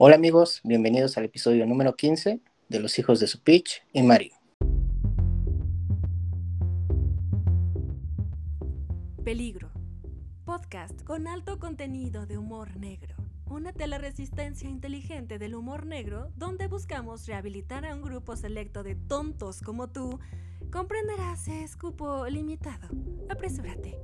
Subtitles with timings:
[0.00, 4.32] Hola amigos, bienvenidos al episodio número 15 de Los hijos de su pitch y Mario.
[9.24, 9.72] Peligro.
[10.44, 13.16] Podcast con alto contenido de humor negro.
[13.46, 18.84] Únete a la resistencia inteligente del humor negro donde buscamos rehabilitar a un grupo selecto
[18.84, 20.20] de tontos como tú.
[20.70, 22.86] Comprenderás, es cupo limitado.
[23.28, 23.98] Apresúrate.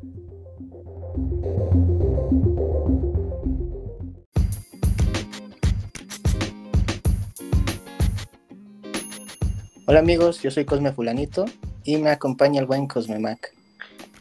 [9.87, 11.45] Hola amigos, yo soy Cosme Fulanito
[11.85, 13.53] y me acompaña el buen Cosme Mac.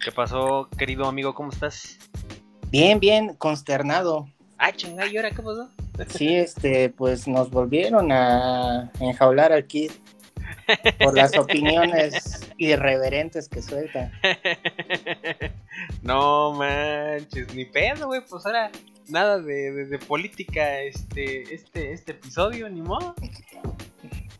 [0.03, 1.33] ¿Qué pasó, querido amigo?
[1.33, 1.99] ¿Cómo estás?
[2.69, 4.27] Bien, bien, consternado.
[4.57, 5.69] Ah, chingada, ¿y ahora qué pasó?
[6.09, 9.91] Sí, este, pues nos volvieron a enjaular al Kid
[10.99, 14.11] por las opiniones irreverentes que suelta.
[16.01, 18.69] no manches, ni pedo, güey, pues ahora
[19.07, 23.15] nada de, de, de, política este, este, este episodio, ni modo.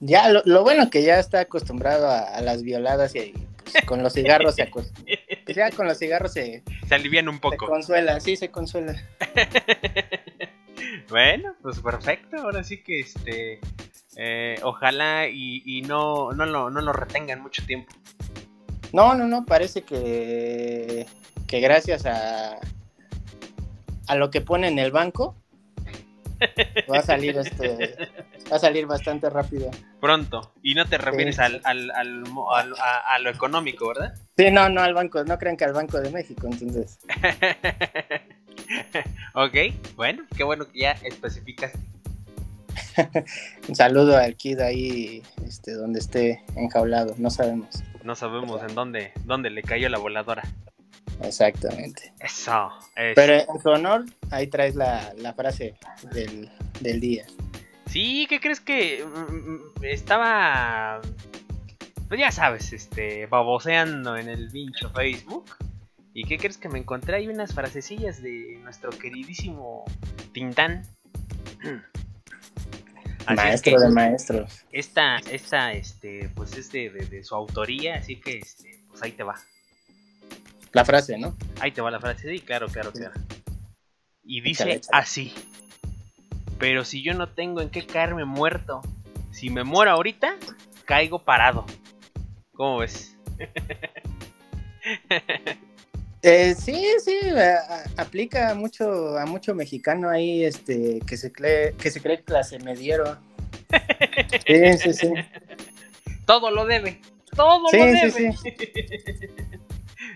[0.05, 3.33] Ya, lo, lo bueno que ya está acostumbrado a, a las violadas y
[3.63, 5.15] pues, con los cigarros se acostumbra.
[5.45, 7.65] Pues ya con los cigarros se, se alivian un poco.
[7.65, 9.01] Se consuela, sí, se consuela.
[11.09, 12.37] bueno, pues perfecto.
[12.37, 13.59] Ahora sí que este.
[14.17, 17.93] Eh, ojalá y, y no, no, lo, no lo retengan mucho tiempo.
[18.91, 21.07] No, no, no, parece que,
[21.47, 22.59] que gracias a,
[24.07, 25.35] a lo que pone en el banco
[26.91, 27.95] va a salir este
[28.53, 29.71] va a salir bastante rápido.
[29.99, 30.53] Pronto.
[30.61, 31.41] Y no te refieres sí.
[31.41, 32.23] al, al, al,
[32.53, 34.13] al a, a, lo económico, ¿verdad?
[34.37, 36.99] Sí, no, no al banco, no crean que al Banco de México, entonces.
[39.33, 39.55] ok,
[39.95, 41.79] bueno, qué bueno que ya especificaste.
[43.67, 47.83] Un saludo al Kid ahí, este, donde esté enjaulado, no sabemos.
[48.03, 50.43] No sabemos en dónde, dónde le cayó la voladora.
[51.23, 52.13] Exactamente.
[52.19, 53.13] Eso, eso.
[53.15, 55.75] Pero en su honor, ahí traes la, la frase
[56.11, 56.49] del,
[56.81, 57.25] del, día.
[57.93, 60.99] Sí, ¿qué crees que mm, estaba,
[62.07, 65.45] pues ya sabes, este, baboseando en el pincho Facebook?
[66.11, 69.85] ¿Y qué crees que me encontré ahí unas frasecillas de nuestro queridísimo
[70.33, 70.87] Tintán?
[73.27, 74.65] Así Maestro es que, de maestros.
[74.71, 79.11] Esta, esta, este, pues es de, de, de su autoría, así que, este, pues ahí
[79.11, 79.35] te va.
[80.73, 81.37] La frase, ¿no?
[81.61, 83.13] Ahí te va la frase, sí, claro, claro, claro.
[84.23, 84.99] Y dice échale, échale.
[84.99, 85.33] así.
[86.63, 88.81] Pero si yo no tengo en qué caerme muerto,
[89.31, 90.37] si me muero ahorita,
[90.85, 91.65] caigo parado.
[92.53, 93.17] ¿Cómo ves?
[96.21, 101.91] eh, sí, sí, a, aplica mucho a mucho mexicano ahí, este, que se cree, que
[101.91, 103.17] se cree clase mediero.
[104.47, 105.13] Sí, sí, sí.
[106.25, 107.01] Todo lo debe.
[107.35, 108.09] Todo sí, lo debe.
[108.09, 108.51] Sí, sí.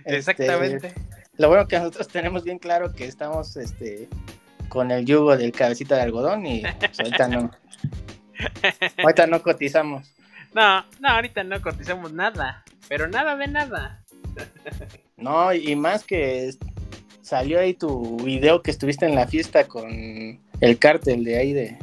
[0.06, 0.88] Exactamente.
[0.88, 1.02] Este,
[1.36, 4.08] lo bueno que nosotros tenemos bien claro que estamos este
[4.70, 7.52] con el yugo del cabecita de algodón y pues, ahorita no.
[9.04, 10.14] ahorita no cotizamos.
[10.54, 14.04] No, no, ahorita no cotizamos nada, pero nada de nada.
[15.18, 16.52] no, y más que
[17.22, 21.78] salió ahí tu video que estuviste en la fiesta con el cártel de ahí de,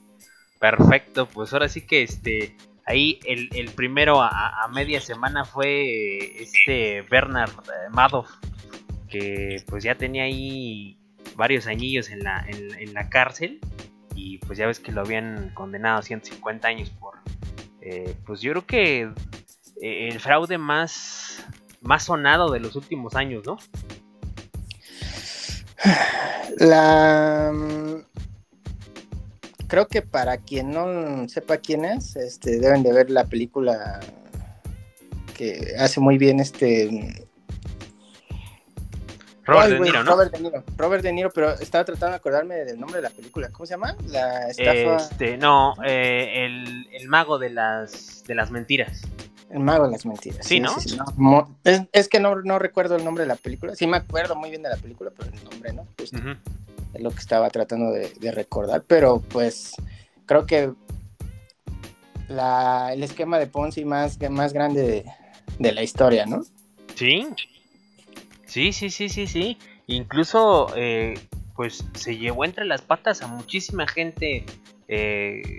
[0.59, 2.57] Perfecto, pues ahora sí que este
[2.91, 8.31] ahí el, primero a, media semana fue este Bernard eh, Madoff,
[9.09, 10.99] que pues ya tenía ahí
[11.37, 13.61] varios añillos en la, en, la cárcel
[14.15, 17.15] y pues ya ves que lo habían condenado a 150 años por,
[17.81, 19.03] eh, pues yo creo que
[19.81, 21.47] eh, el fraude más,
[21.81, 23.59] más sonado de los últimos años, ¿no?
[26.59, 27.53] La
[29.71, 34.01] creo que para quien no sepa quién es, este deben de ver la película
[35.37, 37.29] que hace muy bien este
[39.45, 40.11] Robert De Niro, ¿no?
[40.11, 43.11] Robert De Niro, Robert De Niro, pero estaba tratando de acordarme del nombre de la
[43.11, 43.49] película.
[43.51, 43.97] ¿Cómo se llama?
[44.07, 44.97] La estafa.
[44.97, 49.03] Este, no, eh, el, el, mago de las de las mentiras.
[49.51, 50.47] El mago de las mentiras.
[50.47, 50.77] Sí, ¿no?
[51.65, 53.75] es, es, que no, no, recuerdo el nombre de la película.
[53.75, 55.87] Sí me acuerdo muy bien de la película, pero el nombre no.
[56.95, 58.85] Es lo que estaba tratando de, recordar.
[58.87, 59.75] Pero pues
[60.27, 60.73] creo que
[62.29, 65.05] el esquema de Ponzi más, más grande de,
[65.59, 66.43] de la historia, ¿no?
[66.95, 67.27] Sí,
[68.51, 69.59] Sí, sí, sí, sí, sí.
[69.87, 71.15] Incluso, eh,
[71.55, 74.45] pues se llevó entre las patas a muchísima gente
[74.89, 75.59] eh,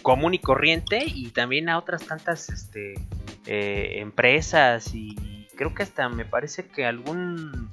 [0.00, 2.94] común y corriente y también a otras tantas este,
[3.44, 7.63] eh, empresas y creo que hasta me parece que algún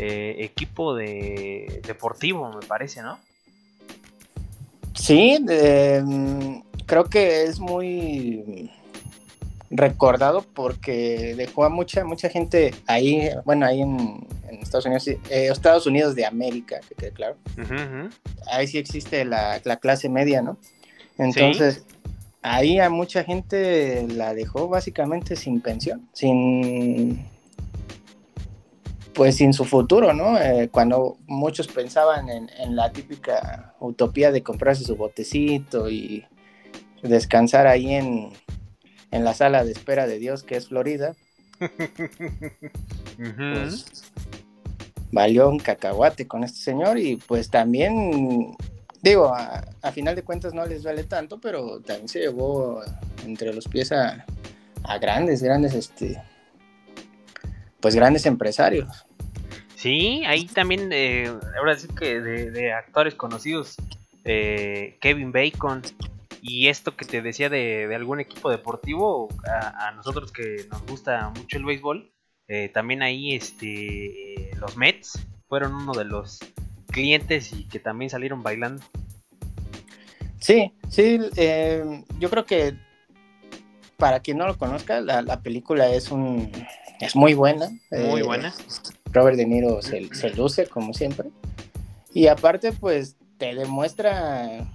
[0.00, 3.18] equipo de deportivo, me parece, ¿no?
[4.94, 5.38] Sí,
[6.86, 8.70] creo que es muy
[9.70, 14.26] recordado porque dejó a mucha mucha gente ahí, bueno, ahí en,
[14.60, 17.36] Estados Unidos, eh, Estados Unidos de América, que quede claro.
[18.50, 20.58] Ahí sí existe la, clase media, ¿no?
[21.18, 21.84] Entonces,
[22.42, 27.24] ahí a mucha gente la dejó básicamente sin pensión, sin
[29.14, 30.38] pues sin su futuro, ¿no?
[30.38, 36.24] Eh, cuando muchos pensaban en, en la típica utopía de comprarse su botecito y
[37.02, 38.32] descansar ahí en,
[39.10, 41.14] en la sala de espera de Dios, que es Florida,
[43.18, 43.86] pues,
[45.12, 48.56] valió un cacahuate con este señor y pues también,
[49.02, 52.82] digo, a, final de cuentas no les vale tanto, pero también se llevó
[53.24, 54.24] entre los pies a,
[55.00, 56.20] grandes, grandes, este,
[57.80, 59.06] pues grandes empresarios.
[59.74, 63.76] Sí, ahí también, eh, ahora sí que de, actores conocidos,
[64.24, 65.82] eh, Kevin Bacon,
[66.42, 71.56] y esto que te decía de, algún equipo deportivo, a, nosotros que nos gusta mucho
[71.56, 72.12] el béisbol,
[72.48, 76.40] eh, también ahí este, los Mets fueron uno de los
[76.90, 78.82] clientes y que también salieron bailando.
[80.40, 82.74] Sí, sí, eh, yo creo que
[83.96, 86.50] para quien no lo conozca, la, película es un
[87.00, 87.70] es muy buena.
[87.90, 88.54] Muy eh, buena.
[89.12, 91.30] Robert De Niro se, se luce como siempre.
[92.12, 94.68] Y aparte, pues te demuestra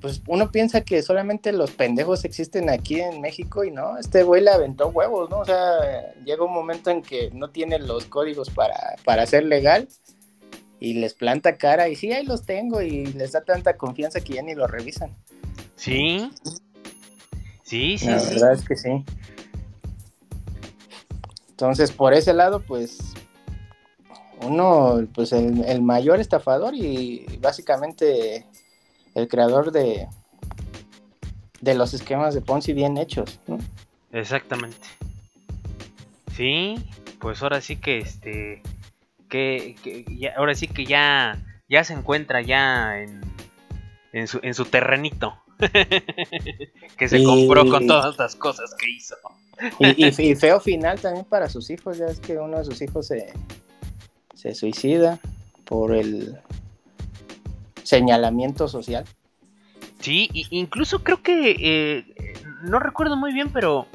[0.00, 4.42] pues uno piensa que solamente los pendejos existen aquí en México y no, este güey
[4.42, 5.40] le aventó huevos, ¿no?
[5.40, 9.88] O sea, llega un momento en que no tiene los códigos para, para ser legal
[10.78, 14.34] y les planta cara y sí, ahí los tengo y les da tanta confianza que
[14.34, 15.16] ya ni lo revisan.
[15.74, 16.30] Sí.
[17.64, 18.06] Sí, sí.
[18.06, 19.04] La verdad es que sí.
[21.58, 23.14] Entonces, por ese lado, pues
[24.42, 28.46] uno, pues el, el mayor estafador y básicamente
[29.16, 30.06] el creador de,
[31.60, 33.58] de los esquemas de Ponzi bien hechos, ¿no?
[34.12, 34.86] Exactamente.
[36.36, 36.76] Sí,
[37.18, 38.62] pues ahora sí que este
[39.28, 39.74] que,
[40.36, 43.20] ahora sí que ya ya se encuentra ya en,
[44.12, 45.36] en, su, en su terrenito
[46.96, 49.16] que se compró con todas las cosas que hizo.
[49.78, 53.32] y, feo final también para sus hijos, ya es que uno de sus hijos se,
[54.34, 55.18] se suicida
[55.64, 56.38] por el
[57.82, 59.04] señalamiento social.
[60.00, 63.86] Sí, incluso creo que, eh, no recuerdo muy bien, pero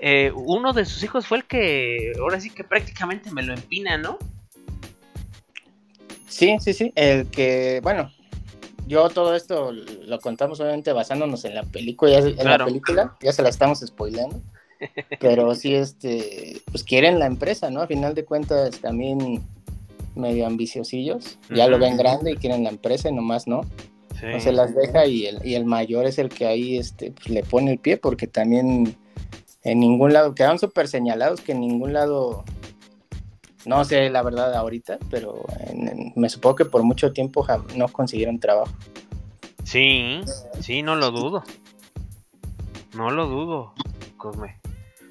[0.00, 3.98] eh, uno de sus hijos fue el que ahora sí que prácticamente me lo empina,
[3.98, 4.18] ¿no?
[6.28, 8.12] Sí, sí, sí, el que, bueno,
[8.86, 13.42] yo todo esto lo contamos obviamente basándonos en la película, en la película, ya se
[13.42, 14.40] la estamos spoileando,
[15.20, 17.82] pero sí, este, pues quieren la empresa, ¿no?
[17.82, 19.42] A final de cuentas también
[20.14, 23.62] medio ambiciosillos, ya lo ven grande y quieren la empresa y nomás no.
[24.22, 27.28] No se las deja y el, y el mayor es el que ahí este, pues,
[27.28, 28.96] le pone el pie porque también
[29.66, 32.44] en ningún lado, quedaron súper señalados que en ningún lado,
[33.66, 35.44] no sé la verdad ahorita, pero
[36.14, 38.72] me supongo que por mucho tiempo no consiguieron trabajo.
[39.64, 40.20] Sí,
[40.60, 41.42] sí, no lo dudo.
[42.94, 43.74] No lo dudo.
[44.16, 44.58] Cosme.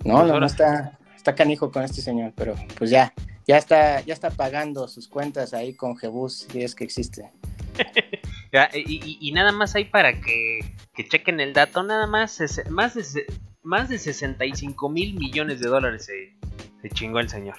[0.04, 3.14] No, Pues no, no está, está canijo con este señor, pero pues ya,
[3.48, 7.32] ya está, ya está pagando sus cuentas ahí con Jebus, si es que existe.
[8.54, 10.60] Ya, y, y- y nada más hay para que,
[10.94, 13.26] que chequen el dato, nada más, ses- más de,
[13.64, 16.38] más de 65 mil millones de dólares se,
[16.82, 17.56] se chingó el señor.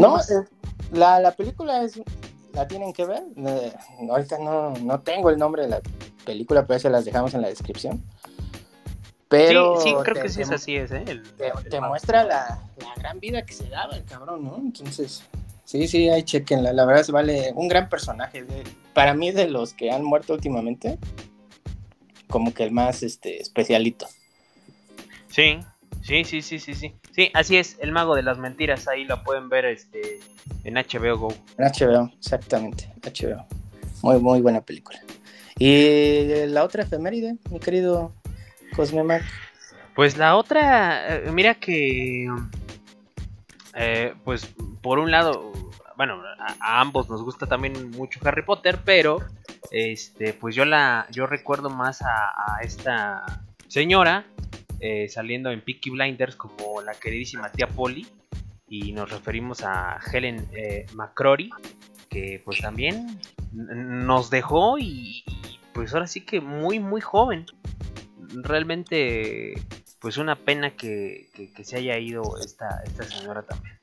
[0.00, 0.44] No, eh,
[0.92, 2.00] la, la película es,
[2.52, 3.22] la tienen que ver.
[3.36, 3.72] eh,
[4.10, 5.80] ahorita no, no tengo el nombre de la
[6.24, 8.02] película, pero se las dejamos en la descripción.
[9.28, 11.04] Pero sí, sí, creo te- que sí es así, es, ¿eh?
[11.06, 11.92] El- te, el te mago.
[11.92, 14.56] muestra la, la gran vida que se daba el cabrón, ¿no?
[14.58, 15.22] Entonces,
[15.64, 16.72] sí, sí, ahí chequenla.
[16.74, 18.44] La verdad, se vale un gran personaje.
[18.44, 20.98] de- para mí, de los que han muerto últimamente,
[22.28, 24.06] como que el más este, especialito.
[25.28, 25.58] Sí,
[26.02, 26.94] sí, sí, sí, sí, sí.
[27.12, 30.20] Sí, así es, el mago de las mentiras, ahí lo pueden ver este
[30.64, 31.34] en HBO Go.
[31.58, 33.46] En HBO, exactamente, HBO.
[34.02, 35.00] Muy, muy buena película.
[35.58, 38.12] Y la otra efeméride, mi querido
[38.74, 39.22] Cosme Mac.
[39.94, 42.26] Pues la otra, eh, mira que,
[43.74, 44.48] eh, pues
[44.80, 45.52] por un lado,
[45.96, 49.18] bueno, a, a ambos nos gusta también mucho Harry Potter, pero,
[49.70, 54.24] este, pues yo la, yo recuerdo más a, a esta señora
[54.82, 58.06] eh, saliendo en Peaky Blinders como la queridísima tía Polly
[58.68, 61.50] y nos referimos a Helen eh, McCrory
[62.10, 63.20] que pues también
[63.52, 65.24] nos dejó y,
[65.72, 67.46] pues ahora sí que muy muy joven
[68.42, 69.54] realmente
[70.00, 73.78] pues una pena que, que- se haya ido esta, esta señora también.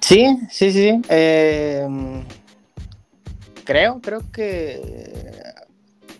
[0.00, 1.02] Sí, sí, sí.
[1.10, 1.86] eh,
[3.64, 4.80] creo, creo que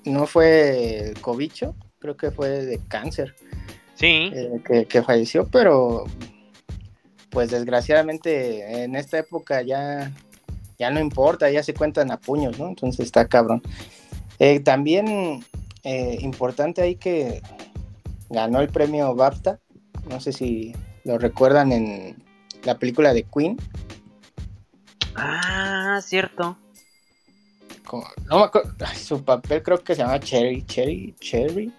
[0.04, 1.74] no fue cobicho,
[2.04, 3.34] creo que fue de cáncer
[3.94, 6.04] Sí, eh, que, que falleció, pero
[7.30, 10.12] pues desgraciadamente en esta época ya,
[10.78, 12.68] ya no importa, ya se cuentan a puños, ¿no?
[12.68, 13.62] Entonces está cabrón.
[14.38, 15.44] Eh, también
[15.84, 17.40] eh, importante ahí que
[18.28, 19.60] ganó el premio BAFTA,
[20.10, 22.16] no sé si lo recuerdan en
[22.64, 23.56] la película de Queen,
[25.14, 26.58] ah, cierto.
[27.86, 31.72] Como- no me acuerdo, ay, su papel creo que se llama Cherry, Cherry, Cherry,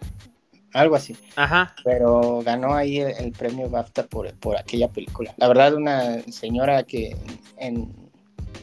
[0.73, 1.15] algo así.
[1.35, 5.33] Ajá, pero ganó ahí el, el premio BAFTA por, por aquella película.
[5.37, 7.15] La verdad, una señora que
[7.57, 7.93] en,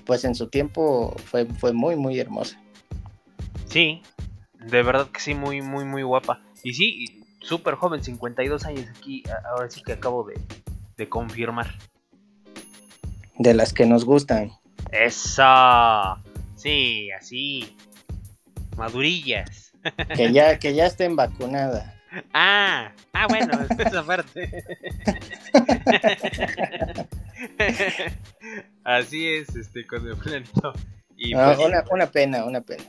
[0.04, 2.58] pues en su tiempo fue, fue muy, muy hermosa.
[3.66, 4.02] sí,
[4.58, 6.40] de verdad que sí, muy, muy, muy guapa.
[6.62, 10.40] Y sí, súper joven, 52 años aquí, ahora sí que acabo de,
[10.96, 11.74] de confirmar.
[13.38, 14.52] De las que nos gustan.
[14.92, 15.42] Eso,
[16.62, 17.76] sí, así,
[18.76, 19.72] madurillas.
[20.16, 21.92] Que ya, que ya estén vacunadas.
[22.32, 24.64] Ah, ah, bueno, esa parte.
[28.84, 30.72] Así es, este, con el planito.
[31.16, 32.84] Y Ah, pues, una, una pena, una pena.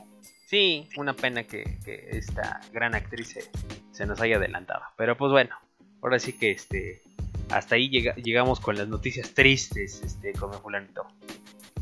[0.46, 3.44] sí, una pena que, que esta gran actriz se,
[3.92, 4.82] se nos haya adelantado.
[4.96, 5.56] Pero pues bueno,
[6.02, 7.02] ahora sí que este,
[7.50, 11.06] hasta ahí llega- llegamos con las noticias tristes, este, con el fulanito.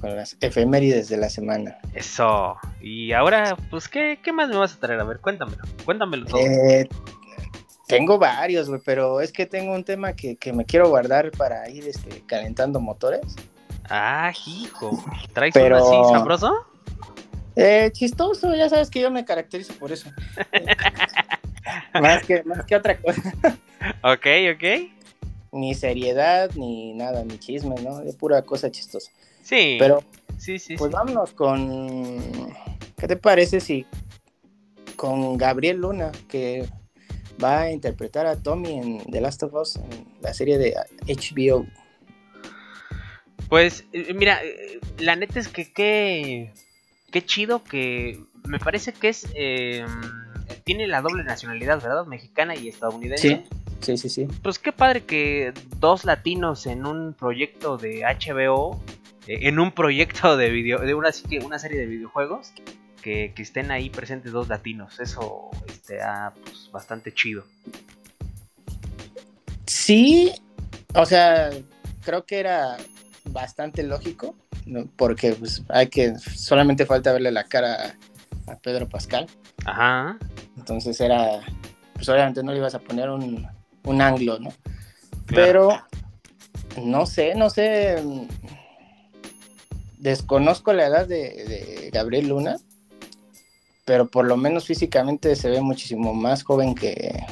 [0.03, 1.79] Con las efemérides de la semana.
[1.95, 2.57] Eso.
[2.81, 4.99] Y ahora, pues, ¿qué, qué más me vas a traer?
[5.01, 6.41] A ver, cuéntamelo, cuéntamelo todo.
[6.41, 6.89] Eh,
[7.87, 11.69] tengo varios, güey, pero es que tengo un tema que, que me quiero guardar para
[11.71, 13.21] ir este, calentando motores.
[13.89, 16.67] Ah, hijo, ¿traes Pero- uno así sabroso?
[17.55, 20.11] Eh, chistoso, ya sabes que yo me caracterizo por eso.
[22.01, 23.35] más, que, más que otra cosa.
[24.03, 24.91] Ok, ok.
[25.53, 28.01] Ni seriedad, ni nada, ni chisme, ¿no?
[28.01, 29.13] De pura cosa chistosa.
[29.43, 29.77] Sí.
[29.79, 30.03] Pero,
[30.39, 30.95] sí, sí, pues sí.
[30.95, 32.55] vámonos con.
[32.97, 33.87] ¿Qué te parece si
[34.97, 36.69] con Gabriel Luna, que
[37.43, 40.75] va a interpretar a Tommy en The Last of Us, en la serie de
[41.07, 41.67] HBO?
[43.49, 46.53] Pues, eh, mira, eh, la neta es que qué,
[47.11, 49.27] qué chido que me parece que es...
[49.35, 49.85] eh,
[50.65, 52.07] tiene la doble nacionalidad, ¿verdad?
[52.07, 53.29] Mexicana y estadounidense.
[53.29, 53.59] Sí.
[53.81, 54.29] Sí, sí, sí.
[54.45, 58.81] Pues qué padre que dos latinos en un proyecto de HBO,
[59.27, 62.53] en un proyecto de video, de una, así que una serie de videojuegos,
[63.03, 65.01] que, que estén ahí presentes dos latinos.
[65.01, 67.45] Eso está pues, bastante chido.
[69.67, 70.33] Sí,
[70.95, 71.51] o sea,
[72.05, 72.77] creo que era
[73.25, 74.37] bastante lógico,
[74.67, 74.87] ¿no?
[74.97, 77.97] porque pues, hay que solamente falta verle la cara
[78.47, 79.27] a, a Pedro Pascal,
[79.65, 80.19] Ajá.
[80.57, 81.41] entonces era,
[81.95, 83.47] pues obviamente no le ibas a poner un,
[83.85, 84.51] un ángulo, ¿no?
[85.27, 85.27] Claro.
[85.27, 88.03] Pero no sé, no sé,
[90.03, 92.57] desconozco la edad de, de Gabriel Luna,
[93.85, 97.25] pero por lo menos físicamente se ve muchísimo más joven que,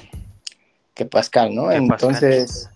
[0.94, 1.68] que Pascal, ¿no?
[1.68, 1.82] Que Pascal.
[2.14, 2.70] Entonces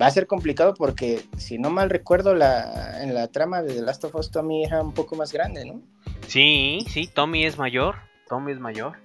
[0.00, 3.82] va a ser complicado porque si no mal recuerdo la, en la trama de The
[3.82, 5.80] Last of Us Tommy era un poco más grande, ¿no?
[6.28, 7.96] Sí, sí, Tommy es mayor.
[8.28, 8.98] Tommy es mayor.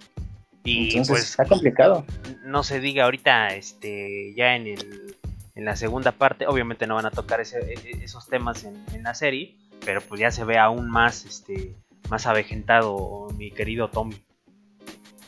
[0.63, 2.05] Y Entonces pues está complicado.
[2.43, 5.15] no se diga ahorita, este, ya en el
[5.55, 9.01] en la segunda parte, obviamente no van a tocar ese- e- esos temas en, en
[9.01, 9.55] la serie,
[9.85, 11.75] pero pues ya se ve aún más, este,
[12.09, 14.21] más avejentado mi querido Tommy.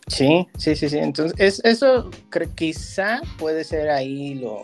[0.08, 0.98] Sí, sí, sí, sí.
[0.98, 4.63] Entonces, es, eso cre- quizá puede ser ahí lo,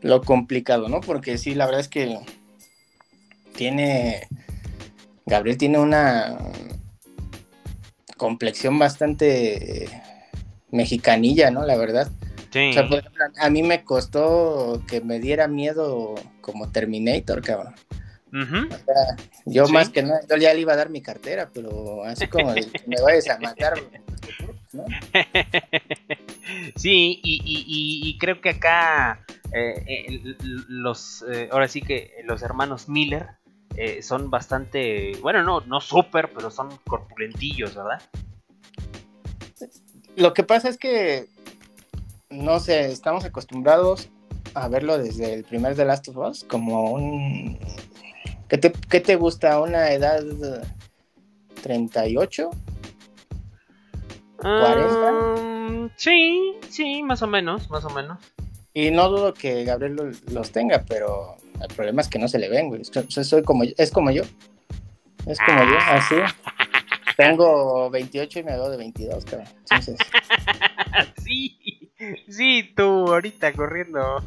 [0.00, 1.00] lo complicado, ¿no?
[1.00, 2.18] Porque sí, la verdad es que
[3.54, 4.26] tiene.
[5.26, 6.36] Gabriel tiene una
[8.16, 9.88] complexión bastante
[10.70, 11.64] mexicanilla, ¿no?
[11.64, 12.10] La verdad.
[12.50, 12.70] Sí.
[12.70, 17.74] O sea, por ejemplo, a mí me costó que me diera miedo como Terminator, cabrón.
[18.32, 18.66] Ujú.
[18.66, 19.72] O sea, yo Sí.
[19.72, 22.66] más que nada, yo ya le iba a dar mi cartera, pero así como de
[22.86, 23.74] me vayas a matar,
[24.72, 24.84] ¿no?
[26.76, 30.36] sí, y, y- y- y creo que acá eh, eh,
[30.68, 33.26] los, eh, ahora sí que los hermanos Miller
[34.02, 38.02] son bastante, bueno, no, no súper, pero son corpulentillos, ¿verdad?
[40.16, 41.26] Lo que pasa es que,
[42.28, 44.08] no sé, estamos acostumbrados
[44.54, 47.58] a verlo desde el primer The Last of Us como un...
[48.52, 49.58] ¿Qué te, qué te gusta?
[49.62, 50.22] ¿Una edad
[51.62, 52.50] 38?
[54.44, 58.18] Ah, sí, sí, más o menos, más o menos.
[58.74, 62.38] Y no dudo que Gabriel lo- los tenga, pero el problema es que no se
[62.38, 62.84] le ven, güey.
[62.84, 64.22] Soy- soy como, es como yo.
[65.24, 66.16] Es como yo, así.
[67.16, 69.48] Tengo 28 y me veo de 22, cabrón.
[69.60, 69.96] Entonces,
[71.24, 71.90] sí,
[72.28, 74.22] sí, tú ahorita corriendo.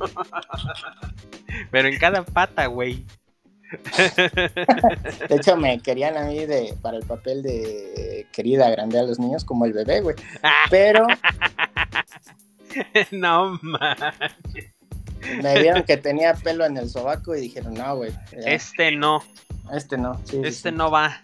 [1.72, 3.05] Pero en cada pata, güey.
[5.30, 9.20] de hecho, me querían a mí de, para el papel de querida grande a los
[9.20, 10.16] niños como el bebé, güey.
[10.70, 11.08] Pero
[13.12, 13.98] no man.
[15.42, 18.12] me vieron que tenía pelo en el sobaco y dijeron, no, güey.
[18.32, 19.24] Este no,
[19.74, 20.20] este no.
[20.26, 20.76] sí, este sí.
[20.76, 21.22] no va.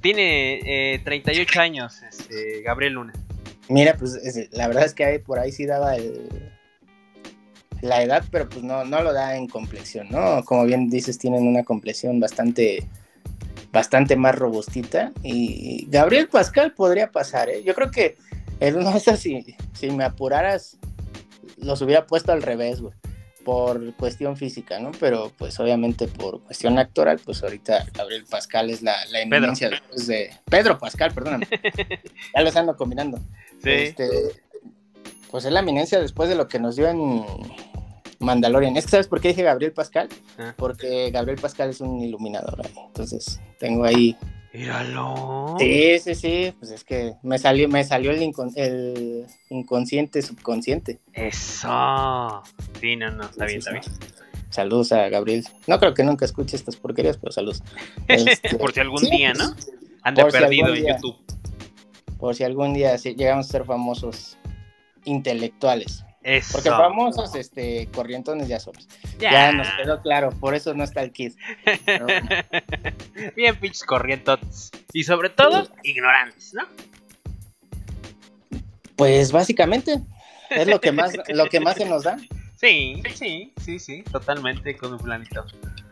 [0.00, 3.12] Tiene eh, 38 años, este, Gabriel Luna.
[3.68, 6.28] Mira, pues es- la verdad es que ahí, por ahí sí daba el,
[7.86, 10.44] la edad, pero pues no, no lo da en complexión, ¿no?
[10.44, 12.86] Como bien dices, tienen una complexión bastante,
[13.72, 15.12] bastante más robustita.
[15.22, 17.62] Y Gabriel Pascal podría pasar, ¿eh?
[17.64, 18.16] Yo creo que
[18.60, 20.78] en una de si, si me apuraras,
[21.58, 22.94] los hubiera puesto al revés, güey.
[23.44, 24.90] Por cuestión física, ¿no?
[24.98, 30.08] Pero pues obviamente por cuestión actoral, pues ahorita Gabriel Pascal es la, la eminencia después
[30.08, 30.32] de...
[30.50, 31.46] Pedro Pascal, perdóname.
[32.34, 33.20] ya los ando combinando.
[33.62, 34.08] Este,
[35.30, 37.24] pues es la eminencia después de lo que nos dio en
[38.20, 38.76] Mandalorian.
[38.76, 40.08] Es que sabes por qué dije Gabriel Pascal?
[40.38, 40.54] Ah.
[40.56, 42.60] Porque Gabriel Pascal es un iluminador.
[42.64, 42.72] ahí.
[42.86, 44.16] Entonces, tengo ahí.
[44.54, 45.56] Míralo.
[45.58, 46.54] Sí, sí, sí.
[46.58, 50.98] Pues es que me salió, me salió el, incon- el inconsciente subconsciente.
[51.12, 52.42] Eso.
[52.80, 53.84] Sí, no, no, está bien, está bien.
[54.48, 55.44] Saludos a Gabriel.
[55.66, 57.62] No creo que nunca escuche estas porquerías, pero saludos.
[58.08, 59.54] Este, Por si algún sí, día, ¿no?
[60.02, 60.94] Ande Por si perdido en día.
[60.96, 61.16] YouTube.
[62.18, 64.38] Por si algún día llegamos a ser famosos
[65.04, 66.04] intelectuales.
[66.26, 66.54] Eso.
[66.54, 68.88] Porque famosos, este, corrientones ya somos.
[69.20, 69.30] Ya.
[69.30, 71.12] Ya nos quedó claro, por eso no está el.
[71.84, 72.28] Pero bueno,
[73.36, 74.72] Bien, pinches corrientos.
[74.92, 76.64] Y sobre todo, ignorantes, ¿no?
[78.96, 80.00] pues básicamente
[80.50, 82.16] es lo que más, lo que más se nos da.
[82.56, 85.44] Sí, sí, sí, sí, totalmente con un planito.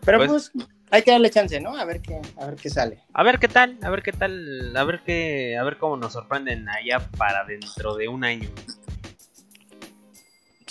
[0.05, 1.77] Pero Pues- pues, hay que darle chance, ¿no?
[1.77, 2.99] A ver qué, a ver qué sale.
[3.13, 6.13] A ver qué tal, a ver qué tal, a ver qué, a ver cómo nos
[6.15, 8.49] sorprenden allá para dentro de un año.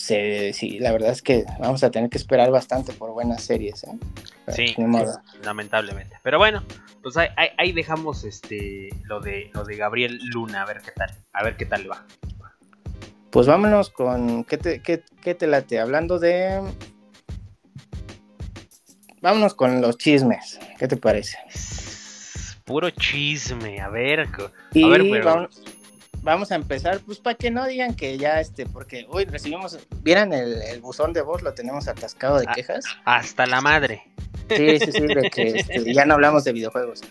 [0.06, 3.86] Sí, sí, la verdad es que vamos a tener que esperar bastante por buenas series,
[3.86, 3.92] ¿eh?
[4.50, 6.18] Sí, pues, lamentablemente.
[6.24, 6.62] Pero bueno,
[7.02, 10.92] pues ahí, ahí- ahí dejamos este lo de lo de Gabriel Luna, a ver qué
[10.92, 12.06] tal, a ver qué tal le va.
[13.30, 14.44] Pues vámonos con.
[14.44, 15.80] ¿Qué te, qué, qué te late?
[15.80, 16.62] Hablando de.
[19.22, 20.60] Vámonos con los chismes.
[20.78, 21.38] ¿Qué te parece?
[22.66, 24.30] Puro chisme, a ver.
[24.32, 25.50] co- Y A ver, pero-
[26.24, 30.34] vamos a empezar, pues para que no digan que ya este, porque hoy recibimos, vieran
[30.34, 32.54] el, el buzón de voz, lo tenemos atascado de Ah.
[32.56, 32.86] quejas.
[33.06, 34.04] Hasta la madre.
[34.50, 37.02] Sí, sí, sí, de que este, ya no hablamos de videojuegos.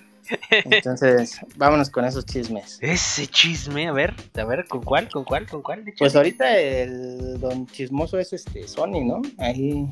[0.50, 2.78] Entonces, vámonos con esos chismes.
[2.80, 5.08] Ese chisme, a ver, a ver, ¿con cuál?
[5.08, 5.46] ¿Con cuál?
[5.46, 5.84] ¿Con cuál?
[5.98, 9.20] Pues ahorita el don chismoso es este Sony, ¿no?
[9.38, 9.86] Ahí.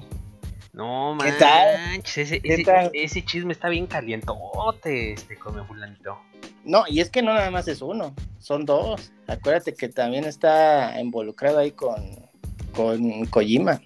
[0.72, 2.00] No ¿Qué manches, tal?
[2.04, 2.90] ese, ¿Qué ese, tal?
[2.94, 6.18] ese chisme está bien calientote, este, come fulanito.
[6.64, 9.12] No, y es que no nada más es uno, son dos.
[9.26, 12.28] Acuérdate que también está involucrado ahí con,
[12.74, 13.80] con Kojima.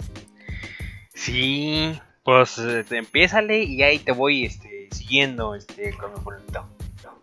[1.15, 6.69] Sí, pues eh, empiézale y ahí te voy este, siguiendo, este, come fulanito.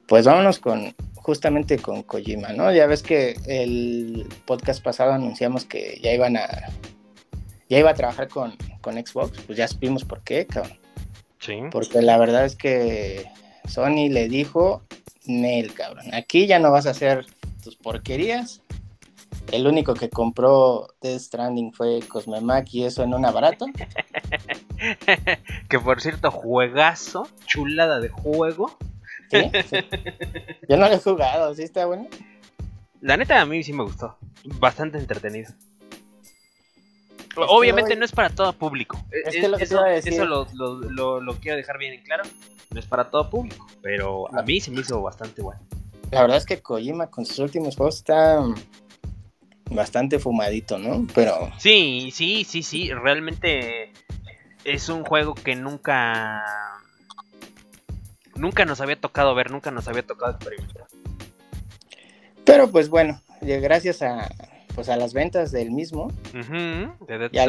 [0.08, 2.74] Pues vámonos con justamente con Kojima, ¿no?
[2.74, 6.48] Ya ves que el podcast pasado anunciamos que ya iban a
[7.72, 10.78] ya iba a trabajar con, con Xbox, pues ya supimos por qué, cabrón.
[11.40, 11.54] Sí.
[11.72, 13.26] Porque la verdad es que
[13.66, 14.84] Sony le dijo,
[15.26, 17.26] Nel, cabrón, aquí ya no vas a hacer,
[17.64, 18.62] tus porquerías.
[19.54, 23.66] El único que compró Death Stranding fue Cosmemac y eso en un barato.
[25.70, 28.78] que por cierto, juegazo, chulada de juego.
[29.30, 29.50] ¿Sí?
[30.68, 32.10] Yo no lo he jugado, ¿sí está bueno?
[33.00, 34.18] La neta a mí sí me gustó.
[34.60, 35.54] Bastante entretenido.
[37.36, 39.04] Obviamente no es para todo público.
[39.12, 42.24] Es que lo que eso, eso lo, lo, lo, quiero dejar bien en claro.
[42.72, 45.60] No es para todo público, pero a mí se me hizo bastante bueno.
[46.12, 48.44] La verdad es que Kojima con sus últimos juegos está
[49.70, 51.08] bastante fumadito, ¿no?
[51.14, 51.52] Pero...
[51.58, 52.92] Sí, sí, sí, sí.
[52.94, 53.94] Realmente
[54.64, 56.44] es un juego que nunca...
[58.36, 60.88] Nunca nos había tocado ver, nunca nos había tocado experimentar.
[62.46, 64.30] Pero pues bueno, gracias a,
[64.82, 66.12] pues a las ventas del mismo,
[67.32, 67.48] ya,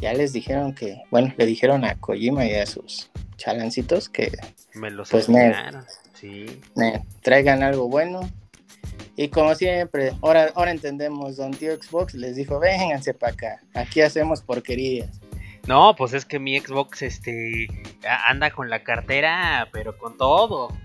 [0.00, 4.32] ya, les dijeron que, bueno, le dijeron a Kojima y a sus chalancitos que
[4.74, 5.28] me los pues
[6.14, 6.60] sí.
[7.22, 8.28] traigan algo bueno.
[9.14, 14.00] Y como siempre, ahora, ahora entendemos, Don Tío Xbox les dijo, vénganse para acá, aquí
[14.00, 15.20] hacemos porquerías.
[15.68, 17.68] No, pues es que mi Xbox este
[18.26, 20.76] anda con la cartera, pero con todo.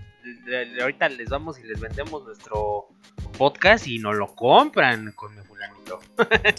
[0.80, 2.88] Ahorita les vamos y les vendemos nuestro
[3.36, 6.00] podcast y no lo compran con mi fulanito.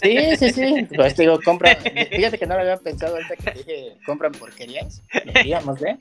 [0.02, 0.88] Sí, sí, sí.
[0.96, 1.76] Pues digo, compran.
[1.82, 5.02] Fíjate que no lo había pensado ahorita que dije, compran porquerías.
[5.42, 5.98] Digamos, ¿eh?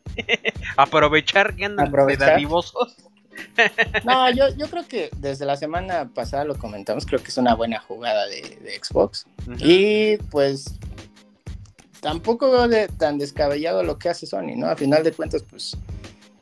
[0.78, 1.92] Aprovechar que andan.
[4.04, 7.56] No, yo, yo creo que desde la semana pasada lo comentamos, creo que es una
[7.56, 9.26] buena jugada de, Xbox.
[9.60, 10.76] Y pues
[12.02, 14.68] tampoco veo de, tan descabellado lo que hace Sony, ¿no?
[14.68, 15.78] A final de cuentas, pues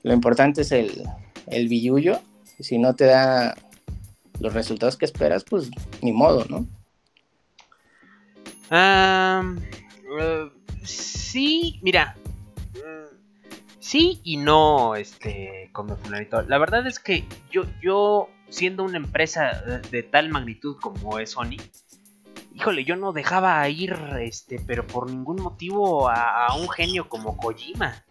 [0.03, 1.03] lo importante es el,
[1.47, 2.19] el billullo.
[2.59, 3.55] Si no te da
[4.39, 6.67] los resultados que esperas, pues ni modo, ¿no?
[8.69, 10.49] Uh,
[10.83, 12.15] sí, mira.
[12.75, 13.15] Mm,
[13.79, 16.41] sí y no, este, como fulanito.
[16.43, 21.57] La verdad es que yo, yo, siendo una empresa de, tal magnitud como es Sony,
[22.53, 28.03] híjole, yo no dejaba ir, este, pero por ningún motivo a un genio como Kojima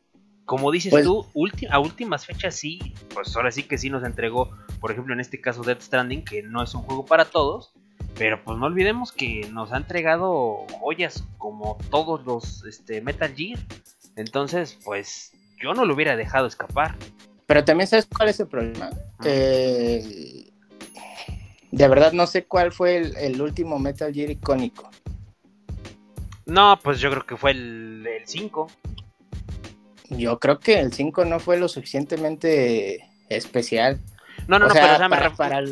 [0.52, 1.26] como dices pues tú,
[1.70, 2.78] a últimas fechas sí,
[3.14, 6.42] pues ahora sí que sí nos entregó, por ejemplo en este caso Death Stranding, que
[6.42, 7.72] no es un juego para todos,
[8.18, 13.58] pero pues no olvidemos que nos ha entregado joyas como todos los este, Metal Gear.
[14.14, 16.96] Entonces, pues yo no lo hubiera dejado escapar.
[17.46, 18.90] Pero también sabes cuál es el problema.
[19.24, 20.52] Eh,
[21.70, 24.90] de verdad no sé cuál fue el, último Metal Gear icónico.
[26.44, 28.66] No, pues yo creo que fue el 5
[30.18, 34.01] yo creo que el 5 no fue lo suficientemente especial.
[34.48, 35.62] No, no, no, pero para, para,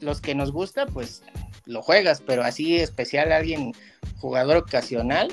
[0.00, 1.22] los que nos gusta, pues
[1.66, 3.72] lo juegas, pero así especial alguien
[4.18, 5.32] jugador ocasional.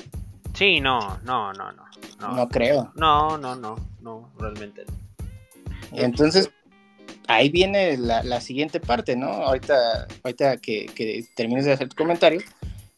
[0.54, 1.84] Sí, no, no, no, no.
[2.20, 2.92] No, creo.
[2.96, 5.98] No, no, no, no, realmente no.
[5.98, 6.50] Y entonces,
[7.26, 9.28] ahí viene la, siguiente parte, ¿no?
[9.28, 12.40] Ahorita, ahorita que, que termines de hacer tu comentario,